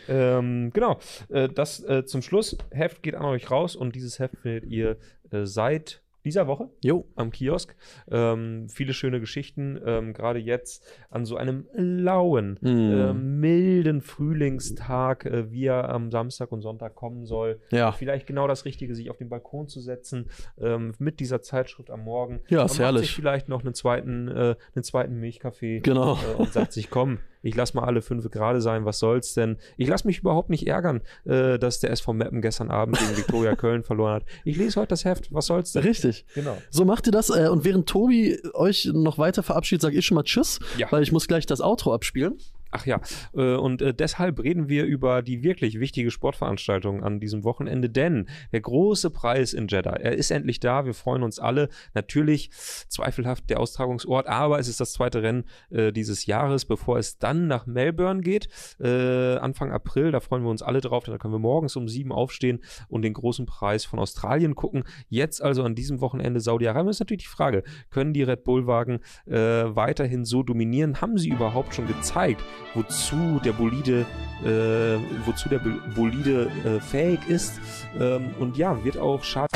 Ähm, 0.08 0.72
genau. 0.74 1.00
Äh, 1.30 1.50
das 1.50 1.84
äh, 1.84 2.06
zum 2.06 2.22
Schluss. 2.22 2.58
Heft 2.72 3.04
geht 3.04 3.16
an 3.16 3.26
euch 3.26 3.50
raus 3.52 3.76
und 3.76 3.96
dieses 3.96 4.20
Heft 4.20 4.38
findet 4.38 4.66
ihr 4.66 4.98
äh, 5.32 5.46
seit 5.46 6.02
dieser 6.26 6.46
Woche 6.48 6.70
Jo. 6.84 7.06
am 7.16 7.32
Kiosk. 7.32 7.74
Ähm, 8.12 8.68
viele 8.68 8.92
schöne 8.94 9.22
Geschichten, 9.22 9.80
ähm, 9.86 10.14
gerade 10.14 10.40
jetzt 10.40 10.84
an 11.10 11.24
so 11.24 11.38
einem 11.38 11.68
lauen, 11.74 12.60
Hm. 12.62 12.92
äh, 13.00 13.14
milden 13.14 14.02
Frühlingstag, 14.02 15.26
äh, 15.26 15.52
wie 15.52 15.66
er 15.66 15.90
am 15.90 16.12
Samstag 16.12 16.52
und 16.52 16.62
Sonntag 16.62 16.96
kommen 16.96 17.26
soll. 17.26 17.62
Ja. 17.72 17.94
Vielleicht 17.94 18.28
genau 18.28 18.46
das 18.48 18.66
Richtige, 18.66 18.94
sich 18.94 19.10
auf 19.10 19.18
den 19.18 19.30
Balkon 19.30 19.68
zu 19.70 19.80
setzen, 19.80 20.30
ähm, 20.60 20.94
mit 21.00 21.22
dieser 21.22 21.42
Zeitschrift 21.42 21.90
am 21.90 22.04
Morgen. 22.04 22.42
Ja, 22.50 22.66
ist 22.66 22.78
herrlich. 22.80 23.04
Sich 23.04 23.16
vielleicht 23.16 23.48
noch 23.48 23.64
einen 23.64 23.74
zweiten, 23.74 24.28
äh, 24.28 24.56
einen 24.76 24.84
zweiten 24.84 25.20
Milchkaffee 25.22 25.80
Genau. 25.80 26.16
äh, 26.16 26.36
und 26.38 26.52
sagt 26.52 26.74
sich, 26.74 26.90
komm, 26.90 27.20
ich 27.48 27.56
lass 27.56 27.74
mal 27.74 27.86
alle 27.86 28.02
fünf 28.02 28.30
gerade 28.30 28.60
sein, 28.62 28.84
was 28.84 29.00
soll's 29.00 29.34
denn? 29.34 29.58
Ich 29.78 29.88
lass 29.88 30.04
mich 30.04 30.20
überhaupt 30.20 30.50
nicht 30.50 30.68
ärgern, 30.68 31.02
äh, 31.26 31.58
dass 31.58 31.80
der 31.80 31.92
SV 31.92 32.12
Meppen 32.14 32.42
gestern 32.42 32.70
Abend 32.70 33.00
gegen 33.00 33.16
Viktoria 33.16 33.56
Köln 33.56 33.84
verloren 33.84 34.16
hat. 34.16 34.26
Ich 34.44 34.58
lese 34.58 34.80
heute 34.82 34.90
das 34.90 35.06
Heft, 35.06 35.34
was 35.34 35.46
soll's 35.46 35.72
denn? 35.72 35.84
Richtig. 35.84 36.26
Genau. 36.36 36.58
So 36.70 36.84
macht 36.84 37.08
ihr 37.08 37.12
das. 37.12 37.30
Äh, 37.30 37.48
und 37.48 37.64
während 37.64 37.88
Tobi 37.88 38.38
euch 38.54 38.90
noch 38.94 39.18
weiter 39.18 39.44
verabschiedet, 39.44 39.82
sage 39.82 39.98
ich 39.98 40.06
schon 40.06 40.16
mal 40.16 40.24
Tschüss, 40.24 40.60
Ja. 40.78 40.92
weil 40.92 41.04
ich 41.04 41.12
muss 41.14 41.28
gleich 41.28 41.46
das 41.46 41.62
Outro 41.62 41.94
abspielen. 41.94 42.38
Ach 42.72 42.86
ja, 42.86 43.00
äh, 43.34 43.56
und 43.56 43.82
äh, 43.82 43.94
deshalb 43.94 44.40
reden 44.40 44.70
wir 44.70 44.86
über 44.86 45.22
die 45.22 45.44
wirklich 45.44 45.80
wichtige 45.80 46.12
Sportveranstaltung 46.12 47.04
an 47.04 47.20
diesem 47.20 47.44
Wochenende, 47.44 47.90
denn 47.90 48.28
der 48.52 48.62
große 48.62 49.10
Preis 49.10 49.54
in 49.54 49.68
Jeddah, 49.68 49.96
er 49.96 50.14
ist 50.14 50.32
endlich 50.32 50.60
da, 50.60 50.86
wir 50.86 50.94
freuen 50.94 51.24
uns 51.24 51.40
alle. 51.40 51.70
Natürlich 51.94 52.50
zweifelhaft 52.52 53.50
der 53.50 53.60
Austragungsort, 53.60 54.28
aber 54.28 54.60
es 54.60 54.68
ist 54.68 54.80
das 54.80 54.94
zweite 54.94 55.24
Rennen 55.24 55.46
äh, 55.70 55.92
dieses 55.92 56.26
Jahres, 56.26 56.66
bevor 56.66 56.98
es 56.98 57.18
dann 57.18 57.48
nach 57.48 57.66
Melbourne 57.66 58.22
geht, 58.22 58.50
Anfang 58.80 59.72
April, 59.72 60.12
da 60.12 60.20
freuen 60.20 60.44
wir 60.44 60.50
uns 60.50 60.62
alle 60.62 60.82
drauf, 60.82 61.04
denn 61.04 61.14
da 61.14 61.18
können 61.18 61.34
wir 61.34 61.40
morgens 61.40 61.76
um 61.76 61.88
sieben 61.88 62.12
aufstehen 62.12 62.60
und 62.88 63.02
den 63.02 63.14
großen 63.14 63.46
Preis 63.46 63.86
von 63.86 64.00
Australien 64.00 64.56
gucken. 64.56 64.84
Jetzt 65.10 65.42
also 65.42 65.64
an 65.64 65.76
diesem 65.76 66.02
Wochenende 66.02 66.40
Saudi-Arabien 66.40 66.90
ist 66.90 67.00
natürlich 67.00 67.24
die 67.24 67.30
Frage, 67.30 67.64
können 67.90 68.14
die 68.14 68.24
Red 68.24 68.44
Bull-Wagen 68.44 69.00
weiterhin 69.26 70.26
so 70.26 70.44
dominieren? 70.44 71.02
Haben 71.02 71.18
sie 71.18 71.30
überhaupt 71.30 71.74
schon 71.76 71.88
gezeigt, 71.88 72.44
wozu 72.74 73.40
der 73.44 73.54
Bolide, 73.54 74.06
äh, 74.44 74.98
wozu 75.26 75.50
der 75.50 75.60
Bolide 75.60 76.50
äh, 76.64 76.80
fähig 76.80 77.20
ist. 77.28 77.60
Ähm, 78.00 78.34
und 78.40 78.58
ja, 78.58 78.84
wird 78.84 78.98
auch 78.98 79.24
schade. 79.24 79.50